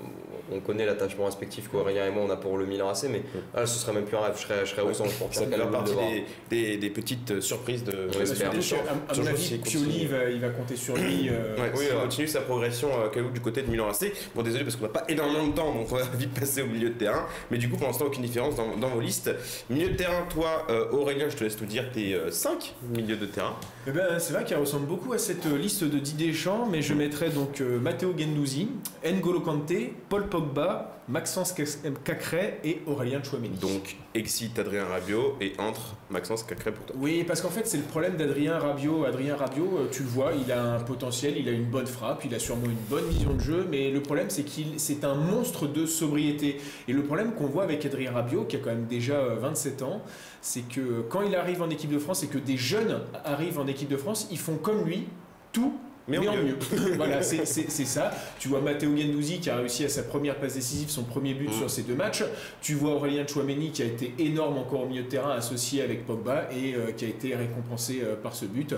on 0.52 0.60
connaît 0.60 0.86
l'attachement 0.86 1.26
respectif 1.26 1.68
qu'Aurélien 1.68 2.06
et 2.06 2.10
moi 2.10 2.24
on 2.26 2.30
a 2.30 2.36
pour 2.36 2.58
le 2.58 2.66
Milan 2.66 2.88
AC, 2.90 3.04
mais 3.10 3.22
là, 3.54 3.66
ce 3.66 3.78
serait 3.78 3.92
même 3.92 4.04
plus 4.04 4.16
un 4.16 4.20
rêve. 4.20 4.34
Je 4.36 4.42
serais, 4.42 4.64
je 4.66 4.70
serais 4.70 4.82
au 4.82 4.92
centre 4.92 5.12
pour 5.18 5.32
Ça 5.34 5.46
fait 5.46 5.70
partie 5.70 5.92
des, 5.94 6.24
des, 6.50 6.76
des 6.78 6.90
petites 6.90 7.30
euh, 7.32 7.40
surprises 7.40 7.84
de. 7.84 7.92
À, 7.92 9.12
à 9.12 9.16
mon 9.16 9.26
avis, 9.26 9.58
Pioli 9.58 10.06
va, 10.06 10.30
il 10.30 10.40
va 10.40 10.48
compter 10.48 10.76
sur 10.76 10.96
lui. 10.96 11.28
euh, 11.30 11.56
Ouais, 11.56 11.70
Oui, 11.76 11.84
ouais. 11.84 12.02
continue 12.02 12.28
sa 12.28 12.40
progression, 12.40 12.88
euh, 13.16 13.30
du 13.32 13.40
côté 13.40 13.62
de 13.62 13.70
Milan 13.70 13.88
AC. 13.88 14.12
Bon, 14.34 14.42
désolé 14.42 14.64
parce 14.64 14.76
qu'on 14.76 14.84
n'a 14.84 14.88
pas 14.90 15.04
énormément 15.08 15.46
de 15.48 15.52
temps, 15.52 15.72
donc 15.74 15.86
on 15.90 15.96
va 15.96 16.02
vite 16.18 16.32
passer 16.38 16.62
au 16.62 16.66
milieu 16.66 16.88
de 16.90 16.94
terrain. 16.94 17.26
Mais 17.50 17.58
du 17.58 17.68
coup, 17.68 17.76
pour 17.76 17.86
l'instant, 17.86 18.06
aucune 18.06 18.22
différence 18.22 18.56
dans, 18.56 18.76
dans 18.76 18.88
vos 18.88 19.00
listes. 19.00 19.30
Milieu 19.70 19.90
de 19.90 19.96
terrain, 19.96 20.26
toi, 20.32 20.66
euh, 20.70 20.90
Aurélien, 20.92 21.28
je 21.28 21.36
te 21.36 21.44
laisse 21.44 21.60
nous 21.60 21.66
dire 21.66 21.90
tes 21.92 22.16
5 22.30 22.74
milieux 22.94 23.16
de 23.16 23.26
terrain. 23.26 23.54
Eh 23.86 23.90
ben, 23.90 24.18
c'est 24.18 24.32
vrai 24.32 24.44
qu'elle 24.44 24.58
ressemble 24.58 24.86
beaucoup 24.86 25.12
à 25.12 25.18
cette 25.18 25.46
euh, 25.46 25.58
liste 25.58 25.84
de 25.84 25.98
Didier 25.98 26.28
Deschamps, 26.28 26.66
mais 26.70 26.82
je 26.82 26.94
mettrais 26.94 27.30
donc 27.30 27.60
euh, 27.60 27.78
Matteo 27.78 28.14
Gendouzi, 28.16 28.68
N'Golo 29.04 29.40
Kanté, 29.40 29.92
Paul 30.08 30.26
Pogba, 30.34 30.90
Maxence 31.06 31.54
Cacré 32.02 32.58
et 32.64 32.82
Aurélien 32.86 33.22
Chouameni. 33.22 33.56
Donc, 33.56 33.94
excite 34.14 34.58
Adrien 34.58 34.84
Rabiot 34.84 35.36
et 35.40 35.52
entre 35.58 35.94
Maxence 36.10 36.42
Cacré 36.42 36.72
pour 36.72 36.84
toi. 36.86 36.96
Oui, 36.98 37.22
parce 37.22 37.40
qu'en 37.40 37.50
fait, 37.50 37.68
c'est 37.68 37.76
le 37.76 37.84
problème 37.84 38.16
d'Adrien 38.16 38.58
Rabiot. 38.58 39.04
Adrien 39.04 39.36
Rabiot, 39.36 39.78
euh, 39.78 39.88
tu 39.92 40.02
le 40.02 40.08
vois, 40.08 40.32
il 40.32 40.50
a 40.50 40.60
un 40.60 40.80
potentiel, 40.80 41.36
il 41.38 41.48
a 41.48 41.52
une 41.52 41.66
bonne 41.66 41.86
frappe, 41.86 42.24
il 42.24 42.34
a 42.34 42.40
sûrement 42.40 42.64
une 42.64 42.84
bonne 42.90 43.08
vision 43.10 43.32
de 43.32 43.38
jeu, 43.38 43.68
mais 43.70 43.92
le 43.92 44.02
problème, 44.02 44.28
c'est 44.28 44.42
qu'il 44.42 44.80
c'est 44.80 45.04
un 45.04 45.14
monstre 45.14 45.68
de 45.68 45.86
sobriété. 45.86 46.60
Et 46.88 46.92
le 46.92 47.04
problème 47.04 47.34
qu'on 47.34 47.46
voit 47.46 47.62
avec 47.62 47.86
Adrien 47.86 48.10
Rabiot, 48.10 48.46
qui 48.46 48.56
a 48.56 48.58
quand 48.58 48.70
même 48.70 48.86
déjà 48.86 49.14
euh, 49.14 49.36
27 49.36 49.82
ans, 49.82 50.02
c'est 50.40 50.68
que 50.68 51.02
quand 51.10 51.22
il 51.22 51.36
arrive 51.36 51.62
en 51.62 51.70
équipe 51.70 51.92
de 51.92 52.00
France 52.00 52.24
et 52.24 52.26
que 52.26 52.38
des 52.38 52.56
jeunes 52.56 53.02
arrivent 53.24 53.60
en 53.60 53.68
équipe 53.68 53.88
de 53.88 53.96
France, 53.96 54.26
ils 54.32 54.38
font 54.38 54.56
comme 54.56 54.84
lui, 54.84 55.06
tout 55.52 55.78
Mais 56.06 56.18
mais, 56.18 56.28
en 56.28 56.32
en 56.32 56.36
mieux. 56.36 56.42
mieux. 56.42 56.92
voilà, 56.96 57.22
c'est 57.22 57.44
ça. 57.46 58.10
Tu 58.38 58.48
vois 58.48 58.60
Matteo 58.60 58.94
Gendouzi 58.96 59.40
qui 59.40 59.48
a 59.48 59.56
réussi 59.56 59.84
à 59.84 59.88
sa 59.88 60.02
première 60.02 60.36
passe 60.36 60.54
décisive, 60.54 60.90
son 60.90 61.04
premier 61.04 61.32
but 61.34 61.48
Mm. 61.48 61.52
sur 61.52 61.70
ces 61.70 61.82
deux 61.82 61.94
matchs. 61.94 62.24
Tu 62.60 62.74
vois 62.74 62.92
Aurélien 62.92 63.26
Chouameni 63.26 63.70
qui 63.70 63.82
a 63.82 63.86
été 63.86 64.14
énorme 64.18 64.58
encore 64.58 64.82
au 64.82 64.86
milieu 64.86 65.02
de 65.04 65.08
terrain, 65.08 65.30
associé 65.30 65.82
avec 65.82 66.04
Pogba 66.06 66.48
et 66.52 66.74
euh, 66.74 66.92
qui 66.94 67.06
a 67.06 67.08
été 67.08 67.34
récompensé 67.34 68.02
euh, 68.04 68.16
par 68.16 68.34
ce 68.34 68.44
but. 68.44 68.74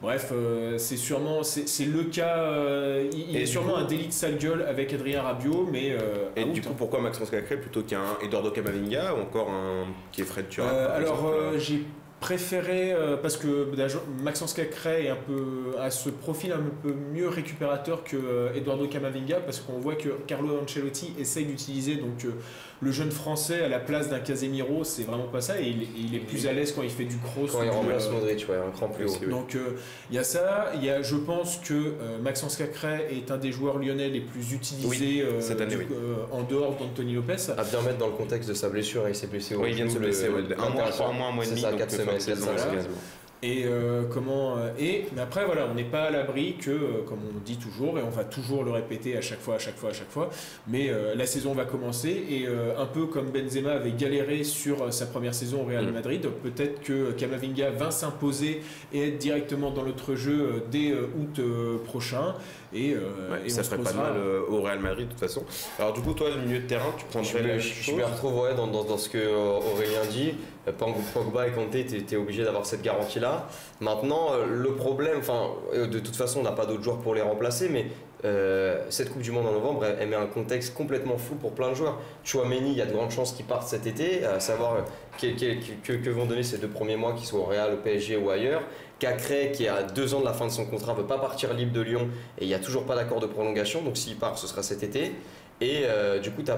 Bref, 0.00 0.30
euh, 0.32 0.78
c'est 0.78 0.96
sûrement 0.96 1.42
c'est 1.42 1.84
le 1.84 2.04
cas. 2.04 2.50
il 3.12 3.30
il 3.30 3.36
est 3.36 3.44
sûrement 3.46 3.74
coup- 3.74 3.80
un 3.80 3.84
délit 3.84 4.06
de 4.06 4.12
sale 4.12 4.38
gueule 4.38 4.62
avec 4.66 4.94
Adrien 4.94 5.20
Rabiot, 5.22 5.68
mais 5.70 5.94
Et 6.36 6.44
du 6.46 6.62
coup, 6.62 6.72
pourquoi 6.72 7.00
Maxence 7.02 7.28
Cacré 7.30 7.58
plutôt 7.58 7.82
qu'un 7.82 8.16
Eduardo 8.24 8.50
Camavinga 8.50 9.14
ou 9.14 9.20
encore 9.20 9.50
un 9.50 9.84
qui 10.12 10.22
est 10.22 10.24
Fred 10.24 10.48
Thuram 10.48 10.68
alors 10.94 11.52
j'ai 11.58 11.84
préféré 12.20 12.92
euh, 12.92 13.16
parce 13.16 13.36
que 13.36 13.74
d'agent- 13.74 14.02
Maxence 14.22 14.52
Cacré 14.52 15.06
est 15.06 15.08
un 15.08 15.16
peu 15.16 15.74
a 15.80 15.90
ce 15.90 16.10
profil 16.10 16.52
un 16.52 16.60
peu 16.82 16.92
mieux 17.14 17.28
récupérateur 17.28 18.04
que 18.04 18.16
euh, 18.16 18.54
Eduardo 18.54 18.86
Camavinga 18.86 19.40
parce 19.40 19.60
qu'on 19.60 19.78
voit 19.80 19.94
que 19.94 20.10
Carlo 20.26 20.58
Ancelotti 20.62 21.14
essaye 21.18 21.46
d'utiliser 21.46 21.96
donc 21.96 22.24
euh, 22.24 22.32
le 22.82 22.92
jeune 22.92 23.10
français 23.10 23.62
à 23.62 23.68
la 23.68 23.78
place 23.78 24.08
d'un 24.10 24.20
Casemiro 24.20 24.84
c'est 24.84 25.02
vraiment 25.04 25.28
pas 25.28 25.40
ça 25.40 25.60
et 25.60 25.66
il, 25.68 25.82
il 26.06 26.14
est 26.14 26.18
plus 26.20 26.46
à 26.46 26.52
l'aise 26.52 26.72
quand 26.72 26.82
il 26.82 26.90
fait 26.90 27.04
du 27.04 27.16
cross 27.18 27.52
Quand 27.52 27.62
il 27.62 27.70
remplace 27.70 28.08
euh, 28.08 28.12
Modric, 28.12 28.46
ouais, 28.48 28.56
un 28.56 28.70
cran 28.70 28.88
plus 28.88 29.06
haut. 29.06 29.30
donc 29.30 29.54
euh, 29.54 29.76
il 30.10 30.16
y 30.16 30.18
a 30.18 30.24
ça, 30.24 30.72
il 30.74 30.84
y 30.84 30.90
a, 30.90 31.00
je 31.02 31.16
pense 31.16 31.56
que 31.58 31.74
euh, 31.74 32.18
Maxence 32.22 32.56
Cacré 32.56 33.06
est 33.10 33.30
un 33.30 33.38
des 33.38 33.52
joueurs 33.52 33.78
lyonnais 33.78 34.08
les 34.08 34.20
plus 34.20 34.52
utilisés 34.52 35.22
euh, 35.22 35.40
cette 35.40 35.60
année, 35.60 35.76
du- 35.76 35.80
oui. 35.82 35.86
euh, 35.92 36.16
en 36.32 36.42
dehors 36.42 36.76
d'Anthony 36.76 37.14
Lopez. 37.14 37.36
À 37.56 37.64
bien 37.64 37.80
mettre 37.82 37.98
dans 37.98 38.06
le 38.08 38.12
contexte 38.14 38.48
de 38.48 38.54
sa 38.54 38.68
blessure, 38.68 39.08
il 39.08 39.14
s'est 39.14 39.26
blessé 39.26 39.54
au 39.54 39.60
Oui, 39.62 39.70
il 39.70 39.76
vient 39.76 39.86
de 39.86 39.90
se 39.90 39.98
blesser. 39.98 40.26
un 40.26 40.68
mois, 40.70 40.84
un 40.84 41.12
mois, 41.12 41.26
un 41.28 41.32
mois 41.32 41.44
et 41.44 41.46
C'est 41.46 41.54
demi. 41.54 41.62
Ça, 42.18 42.18
donc, 42.18 42.18
4 42.18 42.18
semaines, 42.18 42.18
fin 42.18 42.18
de 42.18 42.18
c'est 42.20 42.34
saison, 42.34 42.46
ça. 42.46 42.52
c'est 42.56 42.62
voilà. 42.64 42.76
quasiment. 42.76 42.94
Et 43.42 43.62
euh, 43.64 44.02
comment 44.12 44.58
euh, 44.58 44.68
et 44.78 45.06
mais 45.16 45.22
après 45.22 45.46
voilà, 45.46 45.66
on 45.70 45.72
n'est 45.72 45.82
pas 45.84 46.02
à 46.02 46.10
l'abri 46.10 46.56
que, 46.60 46.70
euh, 46.70 47.02
comme 47.08 47.20
on 47.34 47.38
dit 47.42 47.56
toujours 47.56 47.98
et 47.98 48.02
on 48.02 48.10
va 48.10 48.22
toujours 48.24 48.64
le 48.64 48.70
répéter 48.70 49.16
à 49.16 49.22
chaque 49.22 49.40
fois, 49.40 49.54
à 49.54 49.58
chaque 49.58 49.78
fois, 49.78 49.88
à 49.88 49.92
chaque 49.94 50.10
fois. 50.10 50.28
Mais 50.68 50.90
euh, 50.90 51.14
la 51.14 51.24
saison 51.24 51.54
va 51.54 51.64
commencer 51.64 52.10
et 52.28 52.44
euh, 52.46 52.78
un 52.78 52.84
peu 52.84 53.06
comme 53.06 53.30
Benzema 53.30 53.70
avait 53.72 53.92
galéré 53.92 54.44
sur 54.44 54.92
sa 54.92 55.06
première 55.06 55.32
saison 55.34 55.62
au 55.62 55.64
Real 55.64 55.86
Mm. 55.86 55.90
Madrid, 55.94 56.26
peut-être 56.42 56.82
que 56.82 57.12
Camavinga 57.12 57.70
va 57.70 57.90
s'imposer 57.90 58.60
et 58.92 59.08
être 59.08 59.16
directement 59.16 59.70
dans 59.70 59.84
notre 59.84 60.16
jeu 60.16 60.62
dès 60.70 60.90
euh, 60.90 61.06
août 61.18 61.38
euh, 61.38 61.78
prochain. 61.78 62.34
Et, 62.74 62.92
euh, 62.92 62.98
Ouais, 63.32 63.38
et 63.46 63.48
ça 63.48 63.62
on 63.62 63.64
se 63.64 63.70
pas 63.70 63.92
mal 63.94 64.12
euh, 64.16 64.42
au 64.50 64.60
Real 64.60 64.80
Madrid 64.80 65.06
de 65.06 65.12
toute 65.12 65.18
façon. 65.20 65.44
Alors 65.78 65.94
du 65.94 66.02
coup, 66.02 66.12
toi, 66.12 66.28
le 66.28 66.42
milieu 66.46 66.60
de 66.60 66.66
terrain, 66.66 66.92
tu 66.96 67.04
Je 67.08 67.08
prendrais 67.32 67.42
la 67.48 67.54
me, 67.54 67.58
je- 67.58 67.82
je 67.84 67.92
me 67.92 68.04
retrouve 68.04 68.38
ouais, 68.42 68.54
dans, 68.54 68.66
dans- 68.66 68.84
dans 68.84 68.98
ce 68.98 69.08
que 69.08 69.34
Aurélien 69.34 70.04
dit. 70.10 70.34
Euh, 70.68 70.72
Pog- 70.72 70.94
Pogba 71.14 71.46
et 71.48 71.52
Kanté, 71.52 71.86
tu 71.86 72.14
es 72.14 72.16
obligé 72.16 72.44
d'avoir 72.44 72.66
cette 72.66 72.82
garantie-là. 72.82 73.46
Maintenant, 73.80 74.32
euh, 74.32 74.44
le 74.46 74.74
problème, 74.74 75.18
enfin, 75.18 75.48
euh, 75.74 75.86
de 75.86 75.98
toute 75.98 76.16
façon, 76.16 76.40
on 76.40 76.42
n'a 76.42 76.52
pas 76.52 76.66
d'autres 76.66 76.82
joueurs 76.82 76.98
pour 76.98 77.14
les 77.14 77.22
remplacer, 77.22 77.68
mais 77.68 77.86
cette 78.90 79.10
Coupe 79.10 79.22
du 79.22 79.30
Monde 79.30 79.46
en 79.46 79.52
novembre, 79.52 79.82
elle, 79.98 80.06
met 80.06 80.14
un 80.14 80.26
contexte 80.26 80.74
complètement 80.74 81.16
fou 81.16 81.36
pour 81.36 81.52
plein 81.52 81.70
de 81.70 81.74
joueurs. 81.74 81.98
Chouameni, 82.22 82.72
il 82.72 82.76
y 82.76 82.82
a 82.82 82.84
de 82.84 82.92
grandes 82.92 83.12
chances 83.12 83.32
qu'il 83.32 83.46
parte 83.46 83.66
cet 83.66 83.86
été, 83.86 84.26
à 84.26 84.40
savoir 84.40 84.84
que, 85.18 85.96
que 85.96 86.10
vont 86.10 86.26
donner 86.26 86.42
ces 86.42 86.58
deux 86.58 86.68
premiers 86.68 86.96
mois, 86.96 87.14
qu'ils 87.14 87.24
soient 87.26 87.40
au 87.40 87.44
Real, 87.44 87.72
au 87.72 87.76
PSG 87.78 88.18
ou 88.18 88.28
ailleurs. 88.28 88.60
Cacré, 88.98 89.52
qui 89.54 89.64
est 89.64 89.68
à 89.68 89.84
deux 89.84 90.12
ans 90.12 90.20
de 90.20 90.26
la 90.26 90.34
fin 90.34 90.44
de 90.44 90.50
son 90.50 90.66
contrat, 90.66 90.92
veut 90.92 91.06
pas 91.06 91.16
partir 91.16 91.54
libre 91.54 91.72
de 91.72 91.80
Lyon 91.80 92.08
et 92.38 92.44
il 92.44 92.48
n'y 92.48 92.52
a 92.52 92.58
toujours 92.58 92.84
pas 92.84 92.94
d'accord 92.94 93.20
de 93.20 93.26
prolongation, 93.26 93.80
donc 93.80 93.96
s'il 93.96 94.16
part, 94.16 94.36
ce 94.36 94.46
sera 94.46 94.62
cet 94.62 94.82
été. 94.82 95.12
Et 95.62 95.84
du 96.22 96.30
coup, 96.30 96.42
tu 96.42 96.52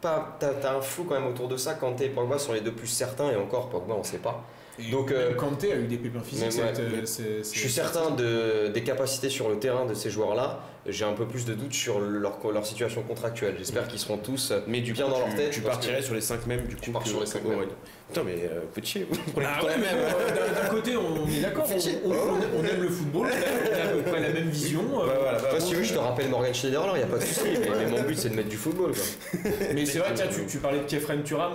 pas, 0.00 0.36
t'as, 0.38 0.76
un 0.76 0.80
flou 0.80 1.04
quand 1.04 1.14
même 1.14 1.26
autour 1.26 1.48
de 1.48 1.56
ça. 1.56 1.74
Kanté 1.74 2.06
et 2.06 2.08
Pogba 2.08 2.38
sont 2.38 2.52
les 2.52 2.60
deux 2.60 2.72
plus 2.72 2.86
certains, 2.86 3.30
et 3.30 3.36
encore 3.36 3.68
Pogba, 3.68 3.94
on 3.94 4.04
sait 4.04 4.18
pas. 4.18 4.44
Et 4.78 4.90
Donc, 4.90 5.10
même 5.10 5.18
euh, 5.18 5.34
Kanté 5.34 5.72
a 5.72 5.76
eu 5.76 5.86
des 5.86 5.96
pépins 5.96 6.20
physiques. 6.20 6.50
ouais, 6.52 6.72
euh, 6.78 7.02
Je 7.42 7.58
suis 7.58 7.70
certain 7.70 8.10
de, 8.10 8.68
des 8.68 8.82
capacités 8.82 9.30
sur 9.30 9.48
le 9.48 9.58
terrain 9.58 9.86
de 9.86 9.94
ces 9.94 10.10
joueurs-là. 10.10 10.60
J'ai 10.88 11.04
un 11.04 11.14
peu 11.14 11.24
plus 11.26 11.46
de 11.46 11.54
doutes 11.54 11.72
sur 11.72 11.98
leur, 11.98 12.38
leur 12.52 12.64
situation 12.66 13.02
contractuelle. 13.02 13.54
J'espère 13.58 13.88
qu'ils 13.88 13.98
seront 13.98 14.18
tous 14.18 14.52
Mais 14.68 14.80
du 14.82 14.92
bien 14.92 15.06
coup, 15.06 15.10
dans 15.12 15.16
tu, 15.22 15.26
leur 15.28 15.34
tête. 15.36 15.50
tu 15.50 15.60
partirais 15.62 15.98
que- 15.98 16.04
sur 16.04 16.14
les 16.14 16.20
5 16.20 16.46
mêmes 16.46 16.66
du 16.66 16.76
coup. 16.76 16.80
Tu 16.82 16.90
pars 16.90 17.06
sur 17.06 17.20
les 17.20 17.26
cinq 17.26 17.42
que 17.42 17.48
mêmes. 17.48 17.56
Aurélien. 17.56 17.72
Putain, 18.08 18.22
mais 18.22 18.36
euh, 18.44 18.60
petit, 18.72 19.02
vous 19.10 19.16
prenez 19.32 19.46
Ah 19.50 19.56
tout 19.60 19.66
ouais, 19.66 19.72
mais 19.78 19.86
euh, 19.92 20.52
d'un- 20.54 20.62
d'un 20.62 20.68
côté, 20.68 20.96
on 20.96 21.26
est 21.26 21.40
d'accord, 21.40 21.66
on, 22.04 22.08
on- 22.08 22.12
on- 22.12 22.60
on 22.60 22.64
aime 22.64 22.82
le 22.82 22.88
football, 22.88 23.26
on 23.26 23.74
a 23.74 23.82
à 23.82 23.88
peu 23.88 24.02
près 24.02 24.20
la 24.20 24.28
même 24.28 24.48
vision. 24.50 24.80
euh, 24.92 25.06
Ouais, 25.06 25.14
voilà, 25.20 25.38
bah, 25.38 25.48
Toi, 25.50 25.58
si 25.60 25.70
tu 25.70 25.74
veux, 25.76 25.82
je 25.82 25.94
te 25.94 25.98
rappelle 25.98 26.28
Morgan 26.28 26.54
Schneiderlin, 26.54 26.92
il 26.94 26.98
n'y 26.98 27.02
a 27.02 27.06
pas 27.06 27.18
de 27.18 27.22
souci. 27.24 27.40
mais, 27.60 27.68
mais 27.84 27.86
mon 27.90 28.02
but, 28.02 28.16
c'est 28.18 28.28
de 28.28 28.34
mettre 28.36 28.48
du 28.50 28.56
football. 28.56 28.92
Quoi. 28.92 29.40
Mais 29.74 29.86
c'est 29.86 29.98
vrai, 29.98 30.12
tiens, 30.14 30.26
tu, 30.30 30.46
tu 30.46 30.58
parlais 30.58 30.78
de 30.80 30.84
Kefren 30.84 31.22
Turam, 31.24 31.54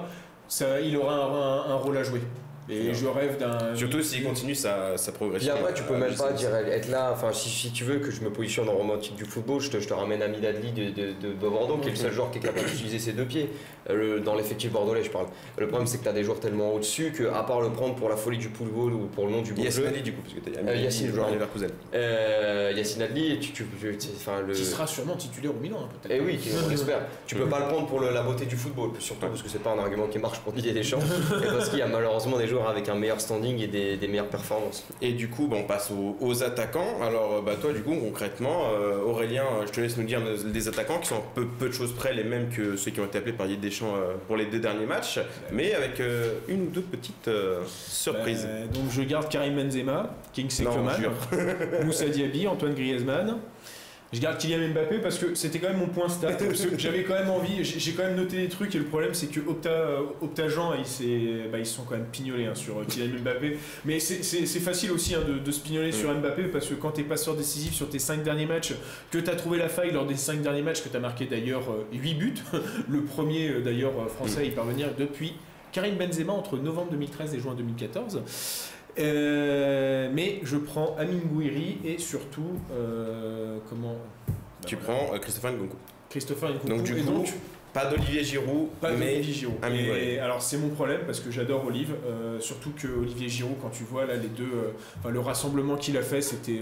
ça, 0.49 0.81
il 0.81 0.97
aura 0.97 1.13
un, 1.13 1.19
un- 1.69 1.71
un 1.71 1.75
rôle 1.75 1.97
à 1.97 2.03
jouer. 2.03 2.19
Et 2.71 2.93
je 2.93 3.05
rêve 3.07 3.37
d'un. 3.37 3.75
Surtout 3.75 4.01
s'il 4.01 4.23
continue 4.23 4.55
sa, 4.55 4.97
sa 4.97 5.11
progression. 5.11 5.53
après, 5.53 5.73
tu 5.73 5.83
peux 5.83 5.93
euh, 5.93 5.97
même 5.97 6.15
pas 6.15 6.31
dire 6.31 6.55
être 6.55 6.89
là. 6.89 7.11
Enfin, 7.13 7.31
si, 7.33 7.49
si 7.49 7.71
tu 7.71 7.83
veux 7.83 7.97
que 7.99 8.11
je 8.11 8.21
me 8.21 8.29
positionne 8.29 8.69
en 8.69 8.73
romantique 8.73 9.15
du 9.15 9.25
football, 9.25 9.59
je 9.59 9.69
te, 9.69 9.79
je 9.79 9.87
te 9.87 9.93
ramène 9.93 10.21
Amid 10.21 10.43
Adli 10.45 10.71
de, 10.71 10.89
de, 10.91 11.11
de 11.21 11.33
Bordeaux, 11.33 11.77
qui 11.77 11.87
est 11.89 11.91
le 11.91 11.97
seul 11.97 12.11
joueur 12.11 12.31
qui 12.31 12.37
est 12.37 12.41
capable 12.41 12.65
d'utiliser 12.67 12.99
ses 12.99 13.13
deux 13.13 13.25
pieds. 13.25 13.49
Euh, 13.89 13.95
le- 13.95 14.19
dans 14.19 14.35
l'effectif 14.35 14.71
bordelais, 14.71 15.03
je 15.03 15.09
parle. 15.09 15.25
Le 15.57 15.67
problème, 15.67 15.87
c'est 15.87 15.97
que 15.97 16.03
tu 16.03 16.09
as 16.09 16.13
des 16.13 16.23
joueurs 16.23 16.39
tellement 16.39 16.73
au-dessus 16.75 17.11
que, 17.11 17.23
à 17.33 17.41
part 17.43 17.61
le 17.61 17.69
prendre 17.71 17.95
pour 17.95 18.09
la 18.09 18.15
folie 18.15 18.37
du 18.37 18.47
football 18.49 18.93
ou 18.93 19.07
pour 19.07 19.25
le 19.25 19.31
nom 19.31 19.41
du 19.41 19.53
Yacine 19.55 19.81
jeu, 19.83 19.87
Ali 19.87 20.01
du 20.01 20.13
coup, 20.13 20.21
parce 20.21 20.35
que 20.35 20.39
t'as 20.39 20.71
Euh, 20.71 20.75
Yacine, 20.75 21.07
le 21.07 21.13
joueur. 21.15 21.31
Leverkusen. 21.31 21.69
euh, 22.05 22.71
Yacine 22.75 23.01
Adli, 23.01 23.39
tu, 23.39 23.51
tu, 23.53 23.65
tu- 23.79 23.97
tu- 23.97 24.07
enfin, 24.15 24.41
le. 24.45 24.53
Qui 24.53 24.65
sera 24.65 24.85
sûrement 24.87 25.15
titulaire 25.15 25.51
au 25.51 25.59
Milan, 25.59 25.77
hein, 25.83 25.89
peut-être. 26.01 26.21
Eh 26.21 26.23
oui, 26.25 26.39
on 26.65 26.69
l'espère. 26.69 26.99
Tu 27.25 27.35
peux 27.35 27.45
pas 27.47 27.59
le 27.59 27.65
prendre 27.67 27.87
pour 27.87 27.99
le- 27.99 28.11
la 28.11 28.21
beauté 28.23 28.45
du 28.45 28.55
football, 28.55 28.91
surtout 28.99 29.25
parce 29.27 29.41
que 29.41 29.49
c'est 29.49 29.63
pas 29.63 29.71
un 29.71 29.79
argument 29.79 30.07
qui 30.07 30.19
marche 30.19 30.39
pour 30.39 30.53
Didier 30.53 30.73
Deschamps, 30.73 30.99
et 30.99 31.47
parce 31.47 31.69
qu'il 31.69 31.79
y 31.79 31.83
a 31.83 31.87
malheureusement 31.87 32.37
des 32.37 32.47
joueurs 32.47 32.60
avec 32.67 32.89
un 32.89 32.95
meilleur 32.95 33.19
standing 33.21 33.59
et 33.59 33.67
des, 33.67 33.97
des 33.97 34.07
meilleures 34.07 34.29
performances. 34.29 34.83
Et 35.01 35.13
du 35.13 35.29
coup, 35.29 35.47
bah, 35.47 35.57
on 35.59 35.63
passe 35.63 35.91
aux, 35.91 36.17
aux 36.19 36.43
attaquants. 36.43 37.01
Alors, 37.01 37.35
euh, 37.35 37.41
bah, 37.41 37.53
toi, 37.59 37.73
du 37.73 37.81
coup, 37.81 37.95
concrètement, 37.95 38.69
euh, 38.73 39.01
Aurélien, 39.03 39.43
euh, 39.43 39.65
je 39.65 39.71
te 39.71 39.81
laisse 39.81 39.97
nous 39.97 40.03
dire 40.03 40.21
des 40.21 40.67
attaquants 40.67 40.99
qui 40.99 41.07
sont 41.07 41.15
un 41.15 41.23
peu, 41.35 41.45
peu 41.45 41.67
de 41.67 41.73
choses 41.73 41.93
près 41.93 42.13
les 42.13 42.23
mêmes 42.23 42.49
que 42.49 42.75
ceux 42.75 42.91
qui 42.91 42.99
ont 42.99 43.05
été 43.05 43.17
appelés 43.17 43.33
par 43.33 43.47
Didier 43.47 43.69
Deschamps 43.69 43.95
euh, 43.95 44.15
pour 44.27 44.37
les 44.37 44.45
deux 44.45 44.59
derniers 44.59 44.85
matchs, 44.85 45.19
mais 45.51 45.73
avec 45.73 45.99
euh, 45.99 46.35
une 46.47 46.63
ou 46.63 46.69
deux 46.69 46.81
petites 46.81 47.27
euh, 47.27 47.61
surprises. 47.67 48.45
Euh, 48.47 48.65
donc 48.67 48.89
je 48.91 49.01
garde 49.01 49.29
Karim 49.29 49.55
Benzema, 49.55 50.15
Coman, 50.63 50.99
jure. 50.99 51.11
Moussa 51.85 52.07
Diaby, 52.07 52.47
Antoine 52.47 52.73
Griezmann. 52.73 53.37
Je 54.13 54.19
garde 54.19 54.37
Kylian 54.37 54.69
Mbappé 54.73 54.97
parce 54.97 55.17
que 55.17 55.35
c'était 55.35 55.59
quand 55.59 55.69
même 55.69 55.77
mon 55.79 55.87
point 55.87 56.09
stat. 56.09 56.37
J'avais 56.77 57.03
quand 57.03 57.13
même 57.13 57.29
envie, 57.29 57.63
j'ai 57.63 57.93
quand 57.93 58.03
même 58.03 58.17
noté 58.17 58.37
des 58.37 58.49
trucs 58.49 58.75
et 58.75 58.77
le 58.77 58.83
problème 58.83 59.13
c'est 59.13 59.27
que 59.27 59.39
Opta, 59.39 59.69
euh, 59.69 60.03
ils, 60.77 60.85
s'est- 60.85 61.47
bah, 61.49 61.59
ils 61.59 61.65
sont 61.65 61.83
quand 61.83 61.95
même 61.95 62.07
pignolés 62.11 62.45
hein, 62.45 62.55
sur 62.55 62.79
euh, 62.79 62.83
Kylian 62.85 63.19
Mbappé. 63.23 63.57
Mais 63.85 63.99
c'est- 63.99 64.45
facile 64.59 64.91
aussi 64.91 65.15
hein, 65.15 65.21
de, 65.43 65.51
se 65.51 65.59
pignoler 65.61 65.91
sur 65.91 66.13
Mbappé 66.13 66.43
parce 66.43 66.67
que 66.67 66.73
quand 66.73 66.91
t'es 66.91 67.03
passeur 67.03 67.35
décisif 67.35 67.73
sur 67.73 67.89
tes 67.89 67.99
5 67.99 68.21
derniers 68.23 68.45
matchs, 68.45 68.73
que 69.11 69.17
t'as 69.17 69.35
trouvé 69.35 69.57
la 69.57 69.69
faille 69.69 69.91
lors 69.91 70.05
des 70.05 70.15
5 70.17 70.41
derniers 70.41 70.61
matchs, 70.61 70.83
que 70.83 70.89
t'as 70.89 70.99
marqué 70.99 71.25
d'ailleurs 71.25 71.63
8 71.93 72.13
buts, 72.15 72.33
le 72.89 73.01
premier 73.03 73.49
euh, 73.49 73.61
d'ailleurs 73.61 73.93
euh, 73.97 74.07
français 74.07 74.41
à 74.41 74.43
y 74.43 74.51
parvenir 74.51 74.89
depuis 74.97 75.33
Karim 75.71 75.95
Benzema 75.95 76.33
entre 76.33 76.57
novembre 76.57 76.91
2013 76.91 77.33
et 77.33 77.39
juin 77.39 77.53
2014. 77.55 78.21
Euh, 78.99 80.09
mais 80.13 80.39
je 80.43 80.57
prends 80.57 80.95
Amin 80.97 81.19
Gouiri 81.31 81.77
et 81.85 81.97
surtout, 81.97 82.51
euh, 82.71 83.57
comment 83.69 83.95
bah 84.27 84.33
tu 84.65 84.75
voilà, 84.75 84.99
prends 84.99 85.15
euh, 85.15 85.19
Christopher 85.19 85.51
Nkunku. 85.53 85.75
Christopher 86.09 86.49
Nkunku. 86.49 86.67
Donc, 86.67 86.83
du 86.83 86.95
coup, 86.95 87.11
donc, 87.11 87.29
Pas 87.73 87.85
d'Olivier 87.85 88.23
Giroud, 88.23 88.67
Pas 88.81 88.91
mais 88.91 89.13
d'Olivier 89.13 89.33
Giroud. 89.33 89.57
Amine 89.61 89.79
Et 89.81 89.85
Gouiri. 89.87 90.19
alors 90.19 90.41
c'est 90.41 90.57
mon 90.57 90.69
problème 90.69 91.01
parce 91.05 91.19
que 91.21 91.31
j'adore 91.31 91.65
Olive, 91.65 91.95
euh, 92.05 92.39
surtout 92.39 92.71
que 92.75 92.87
Olivier 92.87 93.29
Giroud, 93.29 93.55
quand 93.61 93.69
tu 93.69 93.83
vois 93.83 94.05
là 94.05 94.15
les 94.15 94.27
deux, 94.27 94.73
enfin, 94.99 95.09
le 95.09 95.19
rassemblement 95.19 95.77
qu'il 95.77 95.97
a 95.97 96.01
fait, 96.01 96.21
c'était 96.21 96.59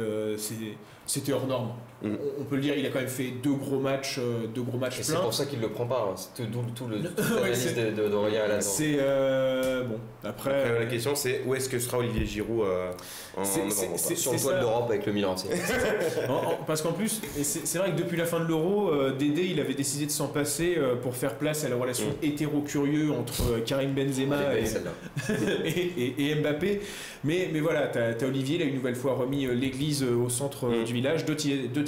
c'était 1.10 1.34
hors 1.34 1.48
norme. 1.48 1.70
Mm. 2.02 2.08
On, 2.14 2.42
on 2.42 2.44
peut 2.46 2.56
le 2.56 2.62
dire, 2.62 2.76
il 2.78 2.86
a 2.86 2.90
quand 2.90 3.00
même 3.00 3.08
fait 3.10 3.32
deux 3.44 3.52
gros 3.56 3.78
matchs, 3.80 4.20
euh, 4.20 4.48
deux 4.48 4.62
gros 4.62 4.78
matchs 4.78 5.00
Et 5.00 5.04
c'est 5.04 5.16
pour 5.16 5.34
ça 5.34 5.46
qu'il 5.46 5.60
le 5.60 5.68
prend 5.70 5.86
pas. 5.86 6.08
hein. 6.10 6.16
C'est 6.16 6.50
tout, 6.50 6.60
tout 6.74 6.88
le 6.88 6.98
Ouais, 6.98 7.04
l'analyse 7.50 7.76
de- 7.76 7.82
de- 7.92 8.02
là-dedans. 8.04 8.58
C'est 8.62 8.96
euh, 9.00 9.84
bon. 9.84 9.96
Après, 10.24 10.62
Après, 10.64 10.80
la 10.80 10.86
question 10.86 11.14
c'est 11.16 11.42
où 11.46 11.56
est-ce 11.56 11.68
que 11.68 11.78
sera 11.80 11.98
Olivier 11.98 12.26
Giroud 12.26 12.62
euh, 12.66 12.92
en 13.36 13.42
novembre 13.42 13.98
Sur 14.00 14.32
le 14.34 14.40
toit 14.40 14.54
de 14.54 14.60
l'Europe 14.60 14.86
avec 14.90 15.06
le 15.08 15.12
Milan. 15.14 15.36
c'est- 15.36 15.50
En- 16.30 16.34
en- 16.52 16.58
parce 16.66 16.82
qu'en 16.82 16.94
plus, 16.94 17.20
c'est 17.42 17.78
vrai 17.80 17.92
que 17.92 17.98
depuis 17.98 18.16
la 18.18 18.26
fin 18.26 18.40
de 18.40 18.46
l'Euro, 18.46 18.90
euh, 18.92 19.14
Dédé, 19.18 19.44
il 19.52 19.60
avait 19.60 19.74
décidé 19.74 20.06
de 20.06 20.12
s'en 20.12 20.28
passer 20.28 20.76
euh, 20.78 20.96
pour 20.96 21.16
faire 21.16 21.36
place 21.36 21.66
à 21.66 21.70
la 21.70 21.76
relation 21.76 22.06
Mm. 22.08 22.26
hétéro-curieux 22.26 23.12
entre 23.12 23.42
euh, 23.52 23.60
Karim 23.66 23.92
Benzema 23.94 24.58
et, 24.58 24.66
celle-là. 24.66 24.92
et, 25.66 25.70
et- 25.98 26.30
et 26.32 26.36
Mbappé. 26.36 26.82
Mais, 27.26 27.50
mais 27.52 27.60
voilà, 27.60 27.88
t'as 27.88 28.12
as 28.12 28.24
Olivier, 28.26 28.56
il 28.56 28.62
a 28.62 28.66
une 28.66 28.76
nouvelle 28.76 28.96
fois 28.96 29.16
remis 29.16 29.46
euh, 29.46 29.54
l'église 29.54 30.04
euh, 30.04 30.16
au 30.16 30.30
centre 30.30 30.68
euh, 30.68 30.82
Mm. 30.82 30.84
du 30.86 30.94
village. 31.00 31.26
Deux, 31.26 31.36
deux 31.36 31.86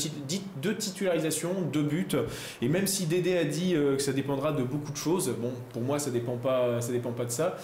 deux 0.62 0.76
titularisations, 0.76 1.54
deux 1.72 1.84
buts. 1.84 2.08
Et 2.62 2.68
même 2.68 2.88
si 2.88 3.06
Dédé 3.06 3.38
a 3.38 3.44
dit 3.44 3.76
euh, 3.76 3.96
que 3.96 4.02
ça 4.02 4.14
dépendra 4.14 4.52
de 4.52 4.64
beaucoup 4.64 4.92
de 4.92 4.98
choses, 4.98 5.34
bon, 5.40 5.52
pour 5.74 5.82
moi, 5.82 6.00
ça 6.00 6.12
dépend 6.12 6.38
pas, 6.38 6.82
ça 6.82 6.92
dépend 6.92 7.12
pas 7.12 7.26
de 7.26 7.32
ça. 7.32 7.58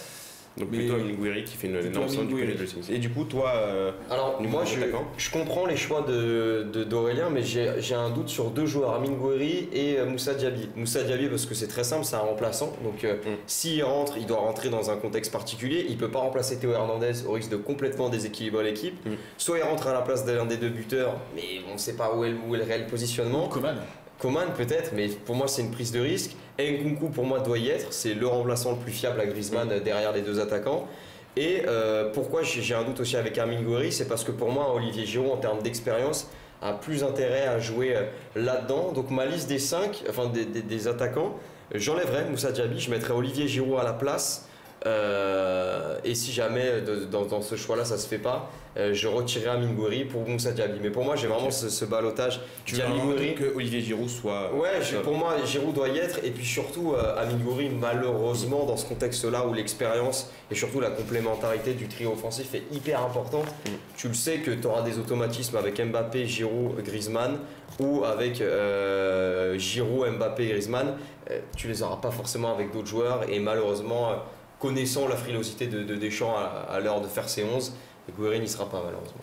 Donc 0.58 0.70
Mais- 0.72 0.80
plutôt 0.80 0.96
Amine 0.96 1.44
qui 1.44 1.56
fait 1.56 1.68
une 1.68 1.76
énorme 1.76 2.10
somme 2.10 2.28
du 2.28 2.34
côté 2.34 2.46
Gouiri. 2.48 2.58
de 2.60 2.66
Chelsea. 2.66 2.86
Et 2.92 2.98
du 2.98 3.10
coup, 3.12 3.24
toi, 3.26 3.52
euh, 3.56 3.92
Alors, 4.10 4.42
moi, 4.42 4.64
je, 4.66 4.80
je 5.18 5.32
comprends 5.32 5.66
les 5.68 5.78
choix 5.78 6.02
de 6.02 6.64
de- 6.74 6.84
d'Aurélien, 6.84 7.30
mais 7.30 7.44
j'ai 7.44 7.74
j'ai 7.80 7.94
un 7.96 8.10
doute 8.10 8.30
sur 8.30 8.46
deux 8.50 8.66
joueurs, 8.66 8.94
Amine 8.96 9.18
Gouiri 9.18 9.70
et 9.72 10.00
euh, 10.00 10.06
Moussa 10.06 10.34
Diaby. 10.34 10.70
Moussa 10.76 11.04
Diaby, 11.04 11.28
parce 11.28 11.46
que 11.46 11.54
c'est 11.54 11.68
très 11.68 11.84
simple, 11.84 12.06
c'est 12.06 12.16
un 12.16 12.20
remplaçant. 12.20 12.74
Donc, 12.84 13.04
euh, 13.04 13.16
Mm. 13.18 13.36
s'il 13.46 13.84
rentre, 13.84 14.18
il 14.18 14.26
doit 14.26 14.38
rentrer 14.40 14.70
dans 14.70 14.90
un 14.90 14.98
contexte 14.98 15.32
particulier. 15.32 15.86
Il 15.90 15.98
peut 15.98 16.10
pas 16.10 16.20
remplacer 16.20 16.58
Théo 16.58 16.72
Hernandez 16.72 17.26
au 17.28 17.34
risque 17.34 17.52
de 17.52 17.58
complètement 17.58 18.10
déséquilibrer 18.10 18.64
l'équipe. 18.64 18.96
Mm. 19.06 19.12
Soit 19.38 19.60
il 19.60 19.64
rentre 19.64 19.88
à 19.88 19.94
la 19.94 20.02
place 20.02 20.26
d'un 20.26 20.46
des 20.46 20.58
deux 20.58 20.70
buteurs, 20.70 21.18
mais 21.36 21.44
on 21.70 21.74
ne 21.74 21.78
sait 21.78 21.96
pas 21.96 22.16
où 22.16 22.24
est, 22.24 22.32
le- 22.32 22.38
où 22.48 22.56
est 22.56 22.60
le 22.60 22.64
réel 22.64 22.88
positionnement. 22.88 23.48
Coman. 23.48 23.76
Coman 24.20 24.48
peut-être, 24.56 24.92
mais 24.96 25.08
pour 25.08 25.36
moi 25.36 25.48
c'est 25.48 25.62
une 25.62 25.72
prise 25.72 25.92
de 25.92 26.00
risque. 26.00 26.36
Nkunku 26.60 27.10
pour 27.10 27.26
moi 27.26 27.40
doit 27.40 27.60
y 27.60 27.70
être, 27.70 27.94
c'est 27.94 28.16
le 28.16 28.28
remplaçant 28.28 28.72
le 28.72 28.78
plus 28.78 28.92
fiable 28.92 29.22
à 29.22 29.26
Griezmann 29.26 29.72
euh, 29.72 29.80
derrière 29.80 30.12
les 30.12 30.22
deux 30.22 30.40
attaquants. 30.40 30.88
Et 31.36 31.62
euh, 31.68 32.10
pourquoi 32.14 32.42
j'ai 32.42 32.74
un 32.74 32.84
doute 32.84 33.00
aussi 33.00 33.16
avec 33.16 33.38
Armin 33.38 33.62
Gouiri, 33.62 33.92
c'est 33.92 34.08
parce 34.08 34.24
que 34.24 34.32
pour 34.32 34.52
moi 34.52 34.74
Olivier 34.74 35.06
Giroud 35.06 35.32
en 35.32 35.38
termes 35.38 35.62
d'expérience 35.62 36.28
a 36.64 36.74
plus 36.74 37.04
intérêt 37.04 37.46
à 37.46 37.60
jouer 37.60 37.96
euh, 37.96 38.04
là-dedans. 38.36 38.92
Donc 38.92 39.12
ma 39.12 39.28
liste 39.28 39.48
des 39.48 39.60
5, 39.60 40.04
enfin 40.10 40.32
des, 40.32 40.88
attaquants, 40.88 41.36
j'enlèverais 41.76 42.26
Moussa 42.26 42.52
Diaby, 42.52 42.80
je 42.80 42.90
mettrais 42.90 43.14
Olivier 43.14 43.48
Giroud 43.48 43.80
à 43.80 43.84
la 43.84 43.94
place. 43.94 44.50
Euh, 44.88 45.98
et 46.04 46.16
si 46.16 46.32
jamais 46.32 46.82
de- 46.82 47.06
dans, 47.06 47.26
dans 47.26 47.42
ce 47.42 47.56
choix-là 47.56 47.84
ça 47.86 47.98
se 47.98 48.08
fait 48.08 48.18
pas, 48.18 48.50
euh, 48.78 48.94
je 48.94 49.08
retirerai 49.08 49.50
Amin 49.50 49.74
Gouiri 49.74 50.06
pour 50.06 50.28
Moussa 50.28 50.52
Diaby. 50.52 50.80
Mais 50.82 50.90
pour 50.92 51.04
moi 51.04 51.16
j'ai 51.16 51.28
vraiment 51.28 51.52
ce, 51.52 51.70
ce 51.70 51.86
balotage. 51.86 52.40
tu 52.66 52.76
veux 52.76 52.84
Gouiri. 52.88 53.36
que 53.36 53.54
Olivier 53.56 53.82
Giroud 53.82 54.10
soit. 54.10 54.54
Ouais, 54.54 54.82
je- 54.82 54.98
pour 54.98 55.14
moi, 55.14 55.34
Giroud 55.46 55.74
doit 55.74 55.90
y 55.90 55.98
être. 55.98 56.20
Et 56.24 56.32
puis 56.32 56.46
surtout, 56.46 56.94
euh, 56.94 57.26
Gouiri, 57.44 57.70
malheureusement, 57.70 58.66
dans 58.66 58.78
ce 58.78 58.86
contexte-là 58.86 59.46
où 59.46 59.54
l'expérience 59.54 60.30
et 60.52 60.56
surtout 60.56 60.80
la 60.80 60.90
complémentarité 60.92 61.74
du 61.74 61.88
trio 61.88 62.12
offensif 62.14 62.54
est 62.56 62.64
hyper 62.72 63.02
important, 63.02 63.42
Mm. 63.66 63.70
tu 63.98 64.08
le 64.08 64.14
sais 64.14 64.38
que 64.38 64.52
tu 64.52 64.68
auras 64.68 64.82
des 64.84 64.98
automatismes 65.00 65.58
avec 65.58 65.80
Mbappé, 65.84 66.26
Giroud, 66.26 66.82
Griezmann 66.84 67.38
ou 67.80 68.04
avec 68.06 68.42
euh, 68.42 69.58
Giroud, 69.58 70.08
Mbappé, 70.18 70.48
Griezmann. 70.48 70.96
Euh, 71.32 71.40
tu 71.56 71.68
les 71.68 71.82
auras 71.84 71.98
pas 71.98 72.12
forcément 72.12 72.54
avec 72.54 72.72
d'autres 72.72 72.88
joueurs. 72.88 73.22
Et 73.30 73.40
malheureusement, 73.40 74.12
euh, 74.12 74.16
connaissant 74.60 75.08
la 75.08 75.16
frilosité 75.16 75.68
de, 75.68 75.84
de 75.84 75.96
Deschamps 75.96 76.36
à, 76.36 76.68
à 76.72 76.80
l'heure 76.80 77.02
de 77.02 77.08
faire 77.08 77.30
ses 77.30 77.44
11, 77.44 77.74
Gouiri 78.18 78.40
n'y 78.40 78.48
sera 78.48 78.70
pas 78.70 78.82
malheureusement. 78.86 79.20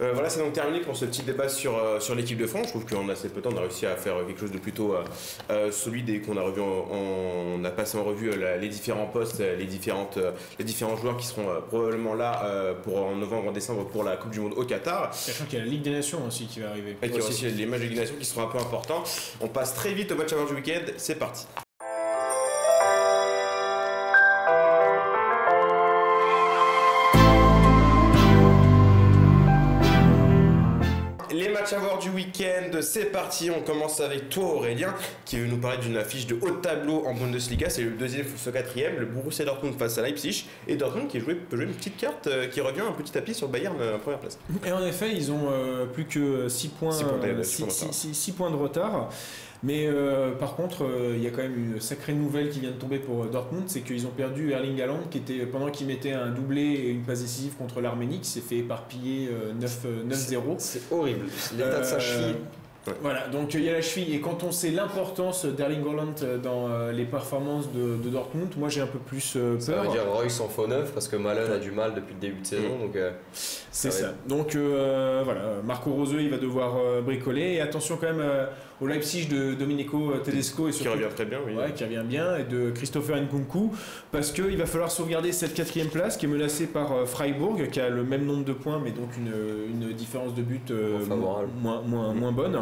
Euh, 0.00 0.12
voilà, 0.14 0.30
c'est 0.30 0.40
donc 0.40 0.54
terminé 0.54 0.80
pour 0.80 0.96
ce 0.96 1.04
petit 1.04 1.22
débat 1.22 1.48
sur, 1.48 1.76
euh, 1.76 2.00
sur 2.00 2.14
l'équipe 2.14 2.38
de 2.38 2.46
France. 2.46 2.64
Je 2.68 2.70
trouve 2.70 2.86
qu'en 2.86 3.08
assez 3.10 3.28
peu 3.28 3.36
de 3.36 3.40
temps, 3.42 3.50
on 3.52 3.58
a 3.58 3.60
réussi 3.60 3.84
à 3.86 3.94
faire 3.94 4.14
quelque 4.26 4.40
chose 4.40 4.50
de 4.50 4.58
plutôt 4.58 4.94
euh, 5.50 5.70
solide 5.70 6.08
et 6.08 6.20
qu'on 6.22 6.36
a 6.38 6.42
revu, 6.42 6.60
en- 6.62 6.64
en- 6.64 7.58
on 7.60 7.64
a 7.64 7.70
passé 7.70 7.98
en 7.98 8.02
revue 8.04 8.30
la- 8.36 8.56
les 8.56 8.68
différents 8.68 9.06
postes, 9.06 9.40
les, 9.40 9.66
différentes, 9.66 10.18
les 10.58 10.64
différents 10.64 10.96
joueurs 10.96 11.18
qui 11.18 11.26
seront 11.26 11.48
euh, 11.50 11.60
probablement 11.60 12.14
là 12.14 12.42
euh, 12.46 12.74
pour, 12.74 12.96
en 13.04 13.14
novembre, 13.14 13.50
en 13.50 13.52
décembre 13.52 13.84
pour 13.84 14.02
la 14.02 14.16
Coupe 14.16 14.30
du 14.30 14.40
Monde 14.40 14.54
au 14.56 14.64
Qatar. 14.64 15.14
Sachant 15.14 15.44
qu'il 15.44 15.58
y 15.58 15.62
a 15.62 15.64
la 15.64 15.70
Ligue 15.70 15.82
des 15.82 15.90
Nations 15.92 16.24
aussi 16.26 16.46
qui 16.46 16.60
va 16.60 16.70
arriver. 16.70 16.96
Et 17.02 17.06
qu'il 17.08 17.16
y 17.18 17.20
aura 17.20 17.28
aussi 17.28 17.50
les 17.50 17.66
matchs 17.66 17.80
de 17.80 17.84
Ligue 17.84 17.94
des 17.94 18.00
Nations 18.00 18.16
qui 18.18 18.24
seront 18.24 18.42
un 18.42 18.46
peu 18.50 18.58
importants. 18.58 19.04
On 19.42 19.48
passe 19.48 19.74
très 19.74 19.92
vite 19.92 20.10
au 20.10 20.16
match 20.16 20.32
avant 20.32 20.46
du 20.46 20.54
week-end. 20.54 20.80
C'est 20.96 21.16
parti. 21.18 21.46
Week-end, 32.14 32.78
c'est 32.80 33.06
parti. 33.06 33.50
On 33.50 33.62
commence 33.62 34.00
avec 34.00 34.28
toi 34.28 34.44
Aurélien, 34.44 34.94
qui 35.24 35.38
veut 35.38 35.46
nous 35.46 35.58
parler 35.58 35.78
d'une 35.78 35.96
affiche 35.96 36.26
de 36.26 36.34
haut 36.34 36.50
de 36.50 36.60
tableau 36.60 37.04
en 37.06 37.14
Bundesliga. 37.14 37.70
C'est 37.70 37.82
le 37.82 37.90
deuxième 37.90 38.24
face 38.24 38.46
au 38.46 38.52
quatrième, 38.52 38.98
le 38.98 39.06
Borussia 39.06 39.44
Dortmund 39.44 39.78
face 39.78 39.98
à 39.98 40.02
Leipzig. 40.02 40.46
Et 40.68 40.76
Dortmund 40.76 41.08
qui 41.08 41.20
joué, 41.20 41.34
peut 41.34 41.56
jouer 41.56 41.66
une 41.66 41.74
petite 41.74 41.96
carte 41.96 42.26
euh, 42.26 42.48
qui 42.48 42.60
revient 42.60 42.80
un 42.80 42.92
petit 42.92 43.12
tapis 43.12 43.34
sur 43.34 43.46
le 43.46 43.52
Bayern 43.52 43.76
euh, 43.80 43.96
en 43.96 43.98
première 43.98 44.20
place. 44.20 44.38
Et 44.66 44.72
en 44.72 44.84
effet, 44.84 45.12
ils 45.12 45.30
ont 45.32 45.48
euh, 45.50 45.86
plus 45.86 46.04
que 46.04 46.48
6 46.48 46.68
points, 46.68 46.92
Six 46.92 47.04
points 47.04 47.18
points 48.32 48.50
de 48.50 48.56
retard. 48.56 49.10
Mais 49.64 49.86
euh, 49.86 50.32
par 50.32 50.56
contre, 50.56 50.84
euh, 50.84 51.14
il 51.16 51.22
y 51.22 51.26
a 51.28 51.30
quand 51.30 51.42
même 51.42 51.56
une 51.74 51.80
sacrée 51.80 52.14
nouvelle 52.14 52.50
qui 52.50 52.58
vient 52.60 52.70
de 52.72 52.76
tomber 52.76 52.98
pour 52.98 53.22
euh, 53.22 53.28
Dortmund, 53.28 53.64
c'est 53.68 53.82
qu'ils 53.82 54.06
ont 54.06 54.10
perdu 54.10 54.50
Erling 54.50 54.80
Haaland, 54.80 55.00
qui 55.10 55.18
était 55.18 55.46
pendant 55.46 55.70
qu'il 55.70 55.86
mettait 55.86 56.12
un 56.12 56.30
doublé 56.30 56.62
et 56.62 56.88
une 56.90 57.02
passe 57.02 57.20
décisive 57.22 57.54
contre 57.54 57.80
l'Arménie, 57.80 58.18
qui 58.18 58.28
s'est 58.28 58.40
fait 58.40 58.56
éparpiller 58.56 59.28
euh, 59.30 59.52
9, 59.60 59.78
euh, 59.86 60.04
9-0. 60.08 60.54
C'est 60.58 60.82
horrible. 60.90 61.26
L'état 61.56 61.78
de 61.78 61.84
sa 61.84 62.00
cheville. 62.00 62.34
Voilà, 63.00 63.28
donc 63.28 63.54
il 63.54 63.62
y 63.62 63.68
a 63.68 63.74
la 63.74 63.80
cheville, 63.80 64.12
et 64.12 64.20
quand 64.20 64.42
on 64.42 64.50
sait 64.50 64.72
l'importance 64.72 65.44
d'Erling 65.44 65.82
Haaland 65.88 66.14
dans 66.42 66.90
les 66.90 67.04
performances 67.04 67.70
de, 67.70 67.94
de 68.02 68.08
Dortmund, 68.10 68.48
moi 68.56 68.68
j'ai 68.70 68.80
un 68.80 68.88
peu 68.88 68.98
plus 68.98 69.34
euh, 69.36 69.56
Ça 69.60 69.74
peur. 69.74 69.84
veut 69.84 69.90
dire 69.92 70.02
Royce 70.12 70.40
en 70.40 70.48
faux 70.48 70.66
neuf 70.66 70.90
parce 70.92 71.06
que 71.06 71.14
Malone 71.14 71.52
a 71.52 71.58
du 71.58 71.70
mal 71.70 71.94
depuis 71.94 72.14
le 72.14 72.18
début 72.18 72.40
de 72.40 72.46
saison. 72.46 72.76
Donc, 72.80 72.96
euh, 72.96 73.12
C'est 73.70 73.92
Ça 73.92 74.06
va. 74.08 74.12
Donc 74.26 74.56
euh, 74.56 75.20
voilà, 75.24 75.42
Marco 75.64 75.92
Roseux 75.92 76.22
il 76.22 76.30
va 76.30 76.38
devoir 76.38 76.74
euh, 76.76 77.00
bricoler 77.02 77.52
et 77.52 77.60
attention 77.60 77.96
quand 78.00 78.12
même 78.12 78.24
au 78.80 78.86
Leipzig 78.86 79.26
de 79.28 79.54
Domenico 79.54 80.12
Tedesco 80.24 80.68
et 80.68 80.72
Qui 80.72 80.88
revient 80.88 81.04
très 81.14 81.24
bien, 81.24 81.38
oui. 81.46 81.54
Ouais, 81.54 81.72
qui 81.72 81.84
revient 81.84 82.02
bien, 82.04 82.36
et 82.36 82.44
de 82.44 82.70
Christopher 82.70 83.16
Nkunku, 83.22 83.70
parce 84.10 84.32
qu'il 84.32 84.56
va 84.56 84.66
falloir 84.66 84.90
sauvegarder 84.90 85.32
cette 85.32 85.54
quatrième 85.54 85.88
place 85.88 86.16
qui 86.16 86.26
est 86.26 86.28
menacée 86.28 86.66
par 86.66 86.92
euh, 86.92 87.06
Freiburg, 87.06 87.68
qui 87.70 87.80
a 87.80 87.88
le 87.88 88.02
même 88.02 88.24
nombre 88.24 88.44
de 88.44 88.52
points, 88.52 88.80
mais 88.82 88.90
donc 88.90 89.10
une, 89.16 89.32
une 89.86 89.92
différence 89.92 90.34
de 90.34 90.42
but 90.42 90.70
euh, 90.70 91.04
Moins 91.06 91.44
moins, 91.60 91.82
moins, 91.82 92.14
moins 92.14 92.32
bonne. 92.32 92.58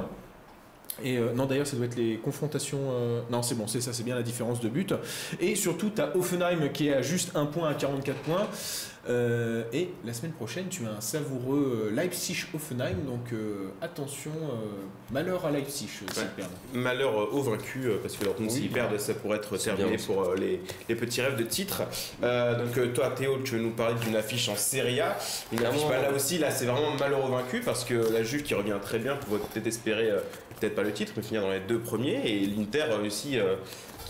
Et 1.02 1.16
euh, 1.16 1.32
non, 1.32 1.46
d'ailleurs, 1.46 1.66
ça 1.66 1.76
doit 1.76 1.86
être 1.86 1.96
les 1.96 2.16
confrontations. 2.16 2.78
euh, 2.90 3.20
Non, 3.30 3.40
c'est 3.42 3.54
bon, 3.54 3.66
c'est 3.66 3.80
ça, 3.80 3.92
c'est 3.94 4.02
bien 4.02 4.14
la 4.16 4.22
différence 4.22 4.60
de 4.60 4.68
but. 4.68 4.92
Et 5.40 5.54
surtout, 5.54 5.88
tu 5.94 6.02
as 6.02 6.14
Offenheim 6.14 6.68
qui 6.74 6.88
est 6.88 6.94
à 6.94 7.00
juste 7.02 7.30
un 7.34 7.46
point 7.46 7.68
à 7.70 7.74
44 7.74 8.18
points. 8.18 8.46
Euh, 9.08 9.62
et 9.72 9.88
la 10.04 10.12
semaine 10.12 10.32
prochaine, 10.32 10.66
tu 10.68 10.84
as 10.86 10.90
un 10.90 11.00
savoureux 11.00 11.88
euh, 11.90 11.94
Leipzig-Offenheim. 11.94 12.96
Donc 13.06 13.32
euh, 13.32 13.68
attention, 13.80 14.30
euh, 14.30 14.56
malheur 15.10 15.46
à 15.46 15.50
Leipzig 15.50 15.88
s'ils 15.88 16.06
Ouais. 16.22 16.28
perdent. 16.36 16.50
Malheur 16.74 17.18
euh, 17.18 17.26
aux 17.32 17.40
vaincus, 17.42 17.86
euh, 17.86 17.98
parce 18.02 18.16
que 18.16 18.26
Oui. 18.38 18.50
s'ils 18.50 18.70
perdent, 18.70 18.98
ça 18.98 19.14
pourrait 19.14 19.38
être 19.38 19.56
terminé 19.56 19.96
pour 19.96 20.22
euh, 20.22 20.36
les, 20.36 20.60
les 20.88 20.94
petits 20.94 21.22
rêves 21.22 21.36
de 21.36 21.44
titre. 21.44 21.82
Euh, 22.22 22.62
donc, 22.64 22.76
euh, 22.76 22.92
toi, 22.92 23.10
Théo, 23.10 23.38
tu 23.42 23.54
veux 23.56 23.62
nous 23.62 23.70
parler 23.70 23.96
d'une 24.04 24.16
affiche 24.16 24.48
en 24.50 24.56
Serie 24.56 25.00
A. 25.00 25.16
Une 25.52 25.64
affiche, 25.64 25.88
bah, 25.88 26.02
là 26.02 26.12
aussi, 26.12 26.36
là, 26.38 26.50
c'est 26.50 26.66
vraiment 26.66 26.94
malheur 26.98 27.24
aux 27.24 27.30
vaincus, 27.30 27.62
parce 27.64 27.84
que 27.84 27.94
la 28.12 28.22
Juve 28.22 28.42
qui 28.42 28.54
revient 28.54 28.76
très 28.82 28.98
bien 28.98 29.16
pourrait 29.16 29.40
peut-être 29.52 29.66
espérer, 29.66 30.10
euh, 30.10 30.18
peut-être 30.60 30.74
pas 30.74 30.82
le 30.82 30.92
titre, 30.92 31.12
mais 31.16 31.22
finir 31.22 31.40
dans 31.40 31.50
les 31.52 31.60
deux 31.60 31.78
premiers. 31.78 32.20
Et 32.26 32.40
l'Inter 32.46 32.84
euh, 32.90 33.06
aussi. 33.06 33.38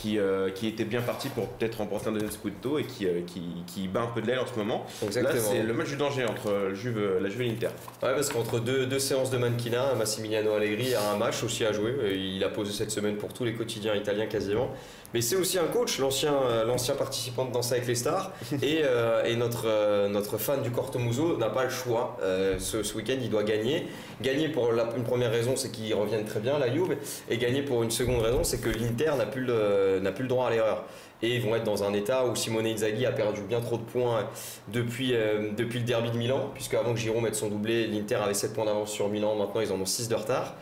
Euh, 0.01 0.11
qui, 0.11 0.19
euh, 0.19 0.51
qui 0.51 0.67
était 0.67 0.85
bien 0.85 1.03
parti 1.03 1.29
pour 1.29 1.49
peut-être 1.49 1.77
remporter 1.79 2.09
un 2.09 2.13
deuxième 2.13 2.31
Scudetto 2.31 2.79
et 2.79 2.85
qui, 2.85 3.07
euh, 3.07 3.21
qui, 3.27 3.43
qui 3.67 3.89
bat 3.89 4.03
un 4.03 4.07
peu 4.07 4.21
de 4.21 4.27
l'aile 4.27 4.39
en 4.39 4.47
ce 4.47 4.59
moment. 4.59 4.87
exactement. 5.03 5.35
Là, 5.35 5.41
c'est 5.41 5.63
le 5.63 5.73
match 5.73 5.89
du 5.89 5.97
danger 5.97 6.25
entre 6.25 6.71
Juve, 6.75 7.19
la 7.21 7.29
Juve 7.29 7.43
et 7.43 7.49
l'Inter. 7.49 7.69
Ouais, 8.03 8.15
parce 8.15 8.29
qu'entre 8.29 8.61
deux, 8.61 8.87
deux 8.87 8.99
séances 8.99 9.31
de 9.31 9.39
mannequinat, 9.39 9.95
Massimiliano 9.95 10.53
Allegri 10.53 10.95
a 10.95 11.13
un 11.13 11.17
match 11.17 11.43
aussi 11.43 11.65
à 11.65 11.73
jouer. 11.73 11.95
Il 12.15 12.43
a 12.45 12.49
posé 12.49 12.73
cette 12.73 12.91
semaine 12.91 13.17
pour 13.17 13.33
tous 13.33 13.45
les 13.45 13.55
quotidiens 13.55 13.95
italiens 13.95 14.27
quasiment. 14.27 14.71
Mais 15.13 15.21
c'est 15.21 15.37
aussi 15.37 15.59
un 15.59 15.65
coach, 15.67 15.99
l'ancien 15.99 16.33
euh, 16.35 16.65
l'ancien 16.65 16.95
participant 16.95 17.45
de 17.45 17.53
Danse 17.53 17.73
avec 17.73 17.87
les 17.87 17.95
stars. 17.97 18.31
et 18.63 18.81
euh, 18.85 19.25
et 19.25 19.35
notre, 19.37 19.65
euh, 19.67 20.09
notre 20.09 20.39
fan 20.39 20.63
du 20.63 20.71
Cortomuso 20.71 21.37
n'a 21.37 21.49
pas 21.51 21.65
le 21.65 21.71
choix. 21.71 22.17
Euh, 22.23 22.59
ce 22.59 22.83
ce 22.83 22.95
week-end, 22.97 23.17
il 23.21 23.29
doit 23.31 23.43
gagner. 23.43 23.89
Gagner 24.23 24.49
pour 24.49 24.73
la, 24.73 24.89
une 24.97 25.03
première 25.05 25.31
raison, 25.33 25.57
c'est 25.57 25.71
qu'ils 25.73 25.95
reviennent 25.95 26.25
très 26.27 26.41
bien, 26.41 26.59
la 26.59 26.73
Juve. 26.73 26.97
Et 27.29 27.39
gagner 27.39 27.63
pour 27.63 27.83
une 27.83 27.91
seconde 27.91 28.21
raison, 28.23 28.45
c'est 28.45 28.61
que 28.61 28.69
l'Inter 28.69 29.13
n'a 29.19 29.27
plus, 29.27 29.43
le- 29.45 29.99
n'a 30.01 30.13
plus 30.13 30.23
le 30.23 30.29
droit 30.29 30.47
à 30.47 30.51
l'erreur. 30.51 30.85
Et 31.23 31.35
ils 31.37 31.43
vont 31.43 31.55
être 31.57 31.65
dans 31.65 31.85
un 31.85 31.93
état 31.93 32.25
où 32.25 32.35
Simone 32.37 32.67
Inzaghi 32.67 33.05
a 33.05 33.13
perdu 33.13 33.43
bien 33.43 33.61
trop 33.61 33.77
de 33.77 33.83
points 33.83 34.27
depuis, 34.69 35.15
euh, 35.15 35.51
depuis 35.57 35.79
le 35.81 35.85
derby 35.85 36.11
de 36.11 36.17
Milan, 36.17 36.51
puisque 36.55 36.75
avant 36.75 36.95
que 36.95 36.99
Giroud 36.99 37.23
mette 37.23 37.35
son 37.35 37.49
doublé, 37.49 37.87
l'Inter 37.89 38.15
avait 38.17 38.33
7 38.33 38.55
points 38.55 38.65
d'avance 38.65 38.91
sur 38.91 39.09
Milan, 39.09 39.35
maintenant 39.35 39.61
ils 39.61 39.71
en 39.73 39.81
ont 39.81 39.87
6 39.87 40.09
de 40.09 40.15
retard. 40.15 40.55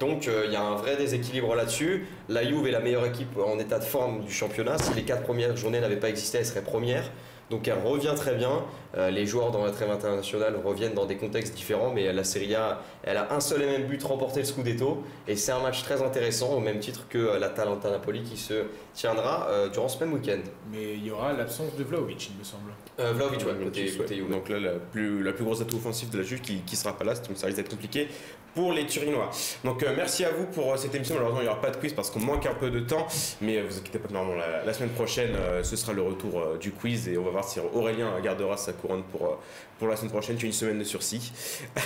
Donc 0.00 0.26
euh, 0.26 0.44
il 0.46 0.52
y 0.52 0.56
a 0.56 0.62
un 0.62 0.76
vrai 0.76 0.96
déséquilibre 0.96 1.54
là-dessus. 1.54 2.06
La 2.30 2.42
Juve 2.42 2.66
est 2.66 2.70
la 2.70 2.80
meilleure 2.80 3.04
équipe 3.04 3.36
en 3.38 3.58
état 3.58 3.78
de 3.78 3.84
forme 3.84 4.24
du 4.24 4.32
championnat. 4.32 4.78
Si 4.78 4.94
les 4.94 5.02
quatre 5.02 5.22
premières 5.22 5.56
journées 5.56 5.80
n'avaient 5.80 6.00
pas 6.00 6.08
existé, 6.08 6.38
elle 6.38 6.46
serait 6.46 6.62
première. 6.62 7.04
Donc 7.50 7.66
elle 7.68 7.78
revient 7.84 8.14
très 8.16 8.34
bien. 8.36 8.64
Euh, 8.96 9.10
les 9.10 9.26
joueurs 9.26 9.50
dans 9.50 9.64
la 9.64 9.70
trêve 9.70 9.90
internationale 9.90 10.54
reviennent 10.64 10.94
dans 10.94 11.06
des 11.06 11.16
contextes 11.16 11.54
différents, 11.54 11.90
mais 11.92 12.12
la 12.12 12.24
Serie 12.24 12.54
A, 12.54 12.80
elle 13.04 13.16
a 13.16 13.32
un 13.32 13.40
seul 13.40 13.62
et 13.62 13.66
même 13.66 13.84
but, 13.86 14.02
remporter 14.02 14.40
le 14.40 14.46
Scudetto. 14.46 15.02
Et 15.28 15.36
c'est 15.36 15.52
un 15.52 15.60
match 15.60 15.82
très 15.82 16.02
intéressant, 16.02 16.52
au 16.54 16.60
même 16.60 16.78
titre 16.80 17.06
que 17.08 17.18
euh, 17.18 17.38
l'Atalanta 17.38 17.90
Napoli 17.90 18.22
qui 18.22 18.36
se 18.36 18.64
tiendra 18.94 19.48
euh, 19.50 19.68
durant 19.68 19.88
ce 19.88 20.02
même 20.02 20.12
week-end. 20.14 20.40
Mais 20.72 20.94
il 20.94 21.04
y 21.06 21.10
aura 21.10 21.32
l'absence 21.32 21.74
de 21.76 21.84
Vlaovic, 21.84 22.30
il 22.32 22.38
me 22.38 22.44
semble. 22.44 22.70
Euh, 22.98 23.12
Vlaovic, 23.12 23.40
ouais, 23.40 23.64
côté, 23.64 23.84
Ouais. 23.84 23.96
côté 23.96 24.16
Juve. 24.16 24.30
Donc 24.30 24.48
là, 24.48 24.58
la 24.60 24.70
plus, 24.72 25.22
la 25.22 25.32
plus 25.32 25.44
grosse 25.44 25.60
atout 25.60 25.76
offensif 25.76 26.10
de 26.10 26.18
la 26.18 26.24
Juve 26.24 26.40
qui, 26.40 26.60
qui 26.62 26.76
sera 26.76 26.96
pas 26.96 27.04
là, 27.04 27.14
donc 27.14 27.36
ça 27.36 27.46
risque 27.46 27.58
d'être 27.58 27.70
compliqué 27.70 28.08
pour 28.54 28.72
les 28.72 28.84
Turinois. 28.84 29.30
Donc 29.62 29.84
euh, 29.84 29.92
merci 29.96 30.24
à 30.24 30.30
vous 30.32 30.46
pour 30.46 30.76
cette 30.76 30.92
émission. 30.92 31.14
Malheureusement, 31.14 31.40
il 31.40 31.44
n'y 31.44 31.50
aura 31.50 31.60
pas 31.60 31.70
de 31.70 31.76
quiz 31.76 31.92
parce 31.92 32.10
qu'on 32.10 32.18
manque 32.18 32.46
un 32.46 32.54
peu 32.54 32.70
de 32.70 32.80
temps, 32.80 33.06
mais 33.40 33.62
vous 33.62 33.78
inquiétez 33.78 34.00
pas, 34.00 34.08
normalement, 34.12 34.40
la, 34.40 34.64
la 34.64 34.72
semaine 34.72 34.90
prochaine, 34.90 35.30
euh, 35.36 35.62
ce 35.62 35.76
sera 35.76 35.92
le 35.92 36.02
retour 36.02 36.40
euh, 36.40 36.58
du 36.58 36.72
quiz 36.72 37.06
et 37.08 37.16
on 37.16 37.22
va 37.22 37.30
voir 37.30 37.39
si 37.42 37.60
Aurélien 37.60 38.20
gardera 38.22 38.56
sa 38.56 38.72
couronne 38.72 39.02
pour, 39.04 39.26
euh, 39.26 39.36
pour 39.80 39.88
la 39.88 39.96
semaine 39.96 40.10
prochaine. 40.10 40.36
Tu 40.36 40.44
as 40.44 40.48
une 40.48 40.52
semaine 40.52 40.78
de 40.78 40.84
sursis. 40.84 41.32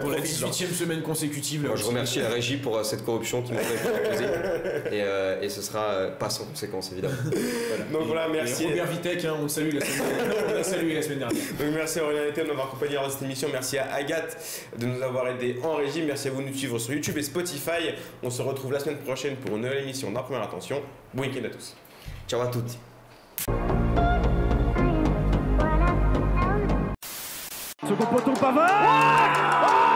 Pour 0.00 0.10
la 0.10 0.16
Profites-en. 0.16 0.48
18 0.48 0.64
e 0.64 0.74
semaine 0.74 1.02
consécutive. 1.02 1.62
là 1.62 1.68
Moi, 1.68 1.76
je 1.76 1.84
remercie 1.84 2.18
la 2.18 2.30
régie 2.30 2.56
pour 2.56 2.76
euh, 2.76 2.82
cette 2.82 3.04
corruption 3.04 3.42
qui 3.42 3.52
m'aurait 3.52 3.64
proposée. 3.64 4.24
Et, 4.90 5.02
euh, 5.02 5.42
et 5.42 5.48
ce 5.50 5.60
sera 5.60 5.84
euh, 5.84 6.10
pas 6.10 6.30
sans 6.30 6.46
conséquence, 6.46 6.90
évidemment. 6.92 7.14
Donc 7.92 8.06
voilà, 8.06 8.28
Et 8.28 8.32
merci. 8.32 8.66
Robert 8.66 8.86
Vitek, 8.86 9.24
hein, 9.26 9.34
on 9.42 9.46
salue 9.46 9.74
la 9.74 9.84
semaine. 9.84 10.02
On 10.48 10.54
l'a 10.54 10.64
salué 10.64 10.94
la 10.94 11.02
semaine 11.02 11.18
dernière. 11.18 11.42
Donc 11.58 11.68
merci 11.74 11.98
à 11.98 12.04
Aurélien 12.04 12.22
Etienne 12.30 12.46
de 12.46 12.50
m'avoir 12.50 12.68
accompagné 12.68 12.94
dans 12.94 13.10
cette 13.10 13.22
émission. 13.22 13.48
Merci 13.52 13.76
à 13.76 13.92
Agathe 13.92 14.36
de 14.78 14.86
nous 14.86 15.02
avoir 15.02 15.28
aidé 15.28 15.58
en 15.62 15.74
régie. 15.76 16.02
Merci 16.02 16.28
à 16.28 16.30
vous 16.30 16.40
de 16.42 16.48
nous 16.48 16.54
suivre 16.54 16.78
sur 16.78 16.94
YouTube 16.94 17.18
et 17.18 17.22
Spotify. 17.22 17.92
On 18.22 18.30
se 18.30 18.40
retrouve 18.40 18.72
la 18.72 18.80
semaine 18.80 18.98
prochaine 18.98 19.36
pour 19.36 19.56
une 19.56 19.62
nouvelle 19.62 19.82
émission 19.82 20.10
d'un 20.10 20.22
première 20.22 20.42
attention. 20.42 20.80
Bon 21.12 21.22
week-end 21.22 21.44
à 21.44 21.50
tous. 21.50 21.76
Ciao 22.26 22.40
à 22.40 22.46
toutes. 22.46 22.78
Second 27.86 28.06
poteau 28.06 28.32
Pavard 28.32 29.93